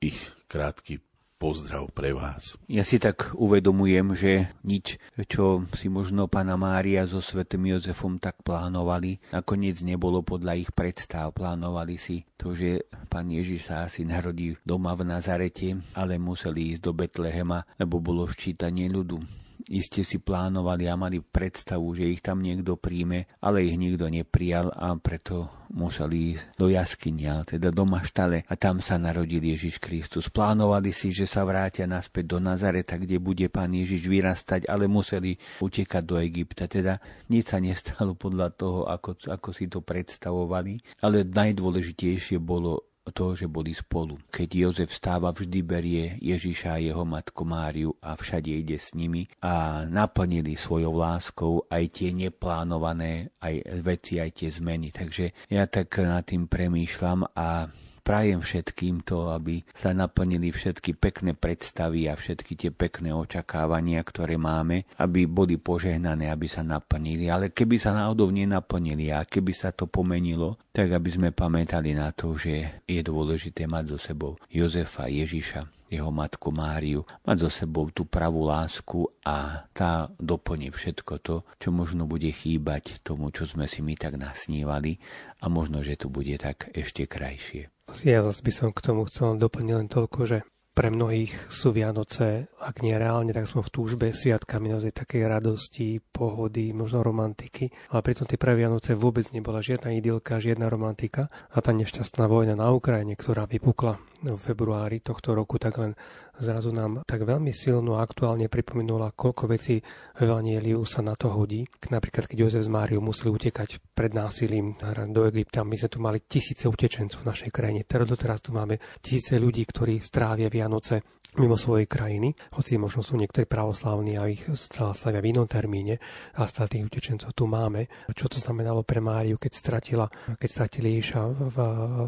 ich 0.00 0.16
krátky 0.48 1.04
pozdrav 1.42 1.90
pre 1.90 2.14
vás. 2.14 2.54
Ja 2.70 2.86
si 2.86 3.02
tak 3.02 3.34
uvedomujem, 3.34 4.14
že 4.14 4.54
nič, 4.62 5.02
čo 5.26 5.66
si 5.74 5.90
možno 5.90 6.30
pána 6.30 6.54
Mária 6.54 7.02
so 7.02 7.18
svetým 7.18 7.74
Jozefom 7.74 8.22
tak 8.22 8.46
plánovali, 8.46 9.18
nakoniec 9.34 9.82
nebolo 9.82 10.22
podľa 10.22 10.54
ich 10.54 10.70
predstav. 10.70 11.34
Plánovali 11.34 11.98
si 11.98 12.22
to, 12.38 12.54
že 12.54 12.86
pán 13.10 13.26
Ježiš 13.26 13.68
sa 13.68 13.90
asi 13.90 14.06
narodí 14.06 14.54
doma 14.62 14.94
v 14.94 15.02
Nazarete, 15.02 15.82
ale 15.98 16.14
museli 16.14 16.78
ísť 16.78 16.82
do 16.86 16.92
Betlehema, 16.94 17.66
lebo 17.74 17.98
bolo 17.98 18.30
ščítanie 18.30 18.86
ľudu 18.86 19.41
iste 19.68 20.02
si 20.02 20.18
plánovali 20.18 20.86
a 20.90 20.98
mali 20.98 21.22
predstavu, 21.22 21.94
že 21.94 22.08
ich 22.08 22.22
tam 22.22 22.42
niekto 22.42 22.78
príjme, 22.78 23.30
ale 23.42 23.66
ich 23.66 23.78
nikto 23.78 24.10
neprijal 24.10 24.70
a 24.74 24.94
preto 24.98 25.50
museli 25.72 26.36
ísť 26.36 26.44
do 26.60 26.68
jaskynia, 26.68 27.48
teda 27.48 27.72
do 27.72 27.88
maštale 27.88 28.44
a 28.44 28.54
tam 28.60 28.84
sa 28.84 29.00
narodil 29.00 29.40
Ježiš 29.40 29.80
Kristus. 29.80 30.28
Plánovali 30.28 30.92
si, 30.92 31.10
že 31.10 31.24
sa 31.24 31.48
vrátia 31.48 31.88
naspäť 31.88 32.36
do 32.36 32.38
Nazareta, 32.38 33.00
kde 33.00 33.16
bude 33.16 33.48
pán 33.48 33.72
Ježiš 33.72 34.04
vyrastať, 34.04 34.68
ale 34.68 34.84
museli 34.84 35.40
utekať 35.64 36.02
do 36.04 36.20
Egypta. 36.20 36.68
Teda 36.68 37.00
nič 37.32 37.50
sa 37.50 37.58
nestalo 37.58 38.12
podľa 38.12 38.52
toho, 38.52 38.84
ako, 38.84 39.16
ako 39.32 39.48
si 39.56 39.66
to 39.66 39.80
predstavovali, 39.80 40.78
ale 41.00 41.24
najdôležitejšie 41.24 42.36
bolo 42.36 42.91
to, 43.10 43.34
že 43.34 43.50
boli 43.50 43.74
spolu. 43.74 44.14
Keď 44.30 44.48
Jozef 44.54 44.94
vstáva, 44.94 45.34
vždy 45.34 45.60
berie 45.66 46.04
Ježiša 46.22 46.78
a 46.78 46.82
jeho 46.82 47.02
matku 47.02 47.42
Máriu 47.42 47.90
a 47.98 48.14
všade 48.14 48.54
ide 48.54 48.78
s 48.78 48.94
nimi 48.94 49.26
a 49.42 49.82
naplnili 49.90 50.54
svojou 50.54 50.94
láskou 50.94 51.66
aj 51.66 51.84
tie 51.90 52.14
neplánované 52.14 53.34
aj 53.42 53.82
veci, 53.82 54.22
aj 54.22 54.30
tie 54.38 54.48
zmeny. 54.54 54.94
Takže 54.94 55.50
ja 55.50 55.66
tak 55.66 55.98
nad 55.98 56.22
tým 56.22 56.46
premýšľam 56.46 57.26
a 57.34 57.66
prajem 58.02 58.42
všetkým 58.42 59.06
to, 59.06 59.30
aby 59.30 59.62
sa 59.70 59.94
naplnili 59.94 60.50
všetky 60.50 60.98
pekné 60.98 61.38
predstavy 61.38 62.10
a 62.10 62.18
všetky 62.18 62.58
tie 62.58 62.70
pekné 62.74 63.14
očakávania, 63.14 64.02
ktoré 64.02 64.36
máme, 64.36 64.84
aby 64.98 65.30
boli 65.30 65.56
požehnané, 65.56 66.28
aby 66.28 66.50
sa 66.50 66.66
naplnili. 66.66 67.30
Ale 67.30 67.54
keby 67.54 67.78
sa 67.78 67.94
náhodou 67.94 68.28
nenaplnili 68.34 69.14
a 69.14 69.22
keby 69.22 69.54
sa 69.54 69.70
to 69.70 69.86
pomenilo, 69.86 70.58
tak 70.74 70.90
aby 70.90 71.08
sme 71.08 71.28
pamätali 71.30 71.94
na 71.94 72.10
to, 72.10 72.34
že 72.34 72.84
je 72.84 73.00
dôležité 73.00 73.70
mať 73.70 73.96
so 73.96 73.98
sebou 74.02 74.34
Jozefa 74.50 75.06
Ježiša, 75.06 75.92
jeho 75.92 76.08
matku 76.08 76.48
Máriu, 76.48 77.04
mať 77.24 77.36
so 77.46 77.50
sebou 77.52 77.92
tú 77.92 78.08
pravú 78.08 78.48
lásku 78.48 79.08
a 79.24 79.68
tá 79.76 80.08
doplní 80.16 80.72
všetko 80.72 81.14
to, 81.20 81.36
čo 81.60 81.68
možno 81.68 82.08
bude 82.08 82.32
chýbať 82.32 83.04
tomu, 83.04 83.28
čo 83.28 83.44
sme 83.44 83.68
si 83.68 83.84
my 83.84 83.92
tak 83.94 84.16
nasnívali 84.16 84.96
a 85.44 85.52
možno, 85.52 85.84
že 85.84 86.00
to 86.00 86.08
bude 86.08 86.32
tak 86.40 86.72
ešte 86.72 87.04
krajšie. 87.04 87.71
Ja 88.00 88.24
zase 88.24 88.40
by 88.40 88.52
som 88.52 88.68
k 88.72 88.80
tomu 88.80 89.04
chcel 89.04 89.36
doplniť 89.36 89.74
len 89.76 89.88
toľko, 89.92 90.20
že 90.24 90.38
pre 90.72 90.88
mnohých 90.88 91.52
sú 91.52 91.68
Vianoce, 91.76 92.48
ak 92.56 92.80
nie 92.80 92.96
reálne, 92.96 93.28
tak 93.36 93.44
sme 93.44 93.60
v 93.60 93.68
túžbe 93.68 94.08
sviatkami 94.08 94.72
naozaj 94.72 95.04
takej 95.04 95.28
radosti, 95.28 96.00
pohody, 96.00 96.72
možno 96.72 97.04
romantiky. 97.04 97.68
Ale 97.92 98.00
pritom 98.00 98.24
tie 98.24 98.40
prvé 98.40 98.64
Vianoce 98.64 98.96
vôbec 98.96 99.28
nebola 99.36 99.60
žiadna 99.60 99.92
idylka, 100.00 100.40
žiadna 100.40 100.72
romantika. 100.72 101.28
A 101.52 101.60
tá 101.60 101.76
nešťastná 101.76 102.24
vojna 102.24 102.56
na 102.56 102.72
Ukrajine, 102.72 103.20
ktorá 103.20 103.44
vypukla 103.44 104.00
v 104.22 104.38
februári 104.38 105.02
tohto 105.02 105.34
roku, 105.34 105.58
tak 105.58 105.76
len 105.82 105.92
zrazu 106.38 106.70
nám 106.70 107.02
tak 107.04 107.26
veľmi 107.26 107.50
silno 107.50 107.98
a 107.98 108.06
aktuálne 108.06 108.46
pripomenula, 108.46 109.14
koľko 109.18 109.50
vecí 109.50 109.82
v 110.16 110.18
Evangeliu 110.22 110.82
sa 110.86 111.02
na 111.02 111.18
to 111.18 111.30
hodí. 111.34 111.66
Napríklad, 111.90 112.30
keď 112.30 112.38
Jozef 112.46 112.64
z 112.66 112.70
Máriu 112.70 113.02
museli 113.02 113.34
utekať 113.34 113.82
pred 113.92 114.14
násilím 114.14 114.78
do 115.10 115.26
Egypta, 115.26 115.66
my 115.66 115.74
sme 115.74 115.90
tu 115.90 115.98
mali 115.98 116.18
tisíce 116.24 116.70
utečencov 116.70 117.22
v 117.22 117.28
našej 117.28 117.50
krajine. 117.50 117.82
Teraz 117.82 118.06
doteraz 118.06 118.40
tu 118.40 118.54
máme 118.54 118.78
tisíce 119.02 119.36
ľudí, 119.36 119.66
ktorí 119.66 120.00
strávia 120.00 120.46
Vianoce 120.48 121.22
mimo 121.32 121.56
svojej 121.56 121.88
krajiny, 121.88 122.36
hoci 122.52 122.76
možno 122.76 123.00
sú 123.00 123.16
niektorí 123.16 123.48
pravoslávni 123.48 124.20
a 124.20 124.28
ich 124.28 124.44
slavia 124.52 125.24
v 125.24 125.32
inom 125.32 125.48
termíne, 125.48 125.96
a 126.36 126.44
stále 126.44 126.68
tých 126.68 126.92
utečencov 126.92 127.32
tu 127.32 127.48
máme. 127.48 127.88
Čo 128.12 128.28
to 128.28 128.36
znamenalo 128.36 128.84
pre 128.84 129.00
Máriu, 129.00 129.40
keď 129.40 129.52
stratila, 129.56 130.06
keď 130.36 130.48
stratili 130.52 131.00
Ježiša 131.00 131.20
v, 131.32 131.56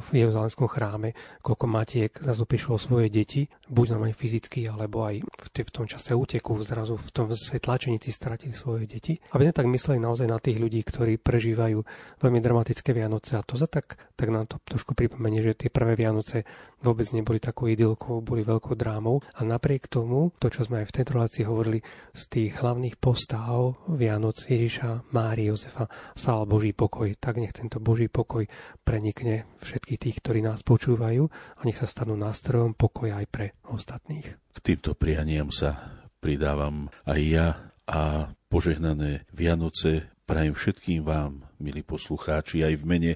v 0.04 0.08
Jeruzalemskom 0.12 0.68
chráme, 0.68 1.16
koľko 1.40 1.64
matiek 2.04 2.20
zrazu 2.20 2.44
prišlo 2.44 2.76
svoje 2.76 3.08
deti, 3.08 3.48
buď 3.72 3.96
normálne 3.96 4.12
fyzicky, 4.12 4.68
alebo 4.68 5.08
aj 5.08 5.24
v, 5.24 5.48
v 5.56 5.70
tom 5.72 5.88
čase 5.88 6.12
úteku, 6.12 6.52
zrazu 6.60 7.00
v 7.00 7.10
tom 7.16 7.32
svetlačenici 7.32 8.12
stratili 8.12 8.52
svoje 8.52 8.84
deti. 8.84 9.16
Aby 9.32 9.48
sme 9.48 9.56
tak 9.56 9.66
mysleli 9.72 9.98
naozaj 10.04 10.28
na 10.28 10.36
tých 10.36 10.60
ľudí, 10.60 10.84
ktorí 10.84 11.16
prežívajú 11.16 11.80
veľmi 12.20 12.40
dramatické 12.44 12.92
Vianoce 12.92 13.40
a 13.40 13.46
to 13.46 13.56
za 13.56 13.64
tak, 13.64 13.96
tak 14.20 14.28
nám 14.28 14.44
to 14.44 14.60
trošku 14.60 14.92
pripomenie, 14.92 15.40
že 15.40 15.56
tie 15.56 15.70
prvé 15.72 15.96
Vianoce 15.96 16.44
vôbec 16.84 17.08
neboli 17.16 17.40
takou 17.40 17.72
idylkou, 17.72 18.20
boli 18.20 18.44
veľkou 18.44 18.76
drámou 18.76 19.24
a 19.32 19.40
napriek 19.40 19.88
tomu, 19.88 20.36
to 20.36 20.52
čo 20.52 20.68
sme 20.68 20.84
aj 20.84 20.92
v 20.92 20.94
tejto 21.00 21.10
relácii 21.16 21.48
hovorili, 21.48 21.80
z 22.12 22.22
tých 22.28 22.60
hlavných 22.60 23.00
postáv 23.00 23.80
Vianoc 23.88 24.44
Ježiša, 24.44 25.08
Mári, 25.16 25.48
Jozefa 25.48 25.88
sál 26.12 26.44
Boží 26.44 26.76
pokoj. 26.76 27.08
Tak 27.16 27.40
nech 27.40 27.56
tento 27.56 27.80
Boží 27.80 28.12
pokoj 28.12 28.44
prenikne 28.84 29.48
všetkých 29.64 29.98
tých, 29.98 30.16
ktorí 30.20 30.44
nás 30.44 30.60
počúvajú 30.60 31.24
a 31.32 31.60
nech 31.64 31.80
sa 31.80 31.88
stanú 31.94 32.18
nástrojom 32.18 32.74
pokoja 32.74 33.22
aj 33.22 33.26
pre 33.30 33.46
ostatných. 33.70 34.26
K 34.26 34.58
týmto 34.58 34.98
prianiam 34.98 35.54
sa 35.54 36.02
pridávam 36.18 36.90
aj 37.06 37.20
ja 37.22 37.48
a 37.86 38.34
požehnané 38.50 39.30
Vianoce 39.30 40.10
prajem 40.26 40.58
všetkým 40.58 41.06
vám, 41.06 41.46
milí 41.62 41.86
poslucháči, 41.86 42.66
aj 42.66 42.82
v 42.82 42.84
mene 42.88 43.12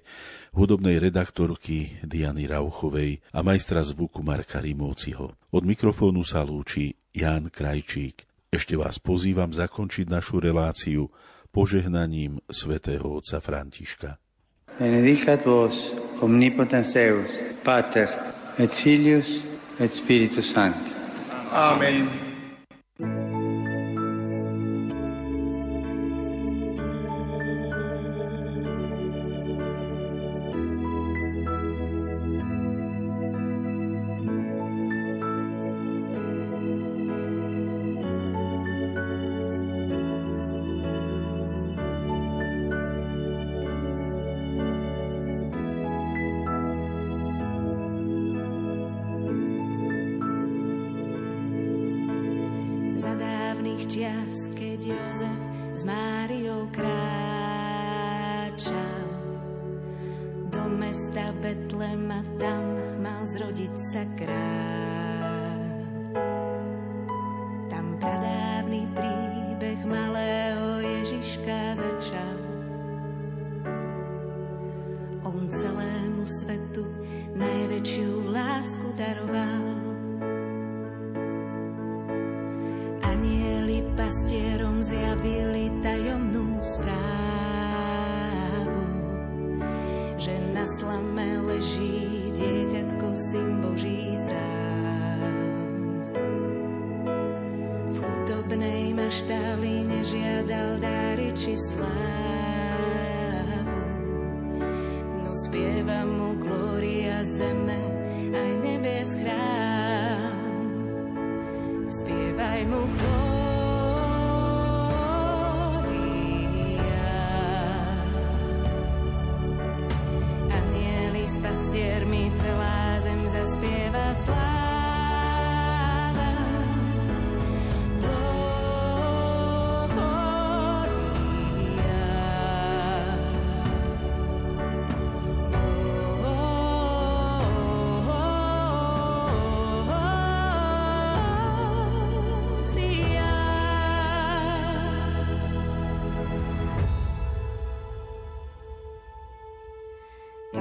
hudobnej 0.55 1.03
redaktorky 1.03 1.99
Diany 2.07 2.47
Rauchovej 2.47 3.19
a 3.35 3.43
majstra 3.43 3.83
zvuku 3.83 4.23
Marka 4.23 4.63
Rimóciho. 4.63 5.35
Od 5.35 5.65
mikrofónu 5.67 6.23
sa 6.23 6.47
lúči 6.47 6.95
Ján 7.11 7.51
Krajčík. 7.51 8.31
Ešte 8.47 8.79
vás 8.79 9.03
pozývam 9.03 9.51
zakončiť 9.51 10.07
našu 10.07 10.39
reláciu 10.39 11.11
požehnaním 11.51 12.39
svätého 12.47 13.11
otca 13.11 13.43
Františka. 13.43 14.23
Benedicat 14.79 15.43
vos 15.43 15.91
omnipotens 16.23 16.95
Deus, 16.95 17.35
Pater 17.67 18.38
et 18.59 18.75
Filius 18.75 19.43
et 19.81 19.93
Spiritus 19.93 20.53
Sancti. 20.53 20.93
Amen. 21.53 22.28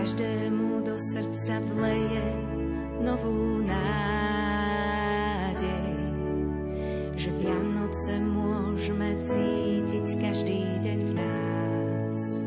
Každému 0.08 0.88
do 0.88 0.96
srdca 0.96 1.60
vleje 1.68 2.24
novú 3.04 3.60
nádej, 3.60 4.00
že 7.20 7.28
Vianoce 7.36 8.16
môžeme 8.16 9.20
cítiť 9.20 10.08
každý 10.16 10.64
deň 10.80 11.00
v 11.12 11.12
nás. 11.12 12.40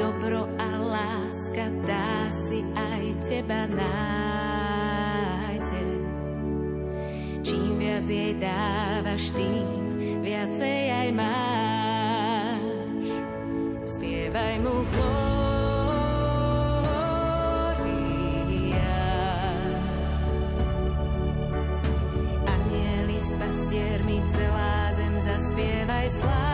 Dobro 0.00 0.48
a 0.56 0.80
láska 0.80 1.68
dá 1.84 2.32
si 2.32 2.64
aj 2.72 3.04
teba 3.20 3.68
nájde. 3.68 4.88
Čím 7.44 7.76
viac 7.76 8.08
jej 8.08 8.32
dávaš, 8.40 9.28
tým 9.36 9.76
viacej 10.24 10.88
aj 11.04 11.12
máš 11.12 11.51
Christ 26.02 26.24
like. 26.24 26.51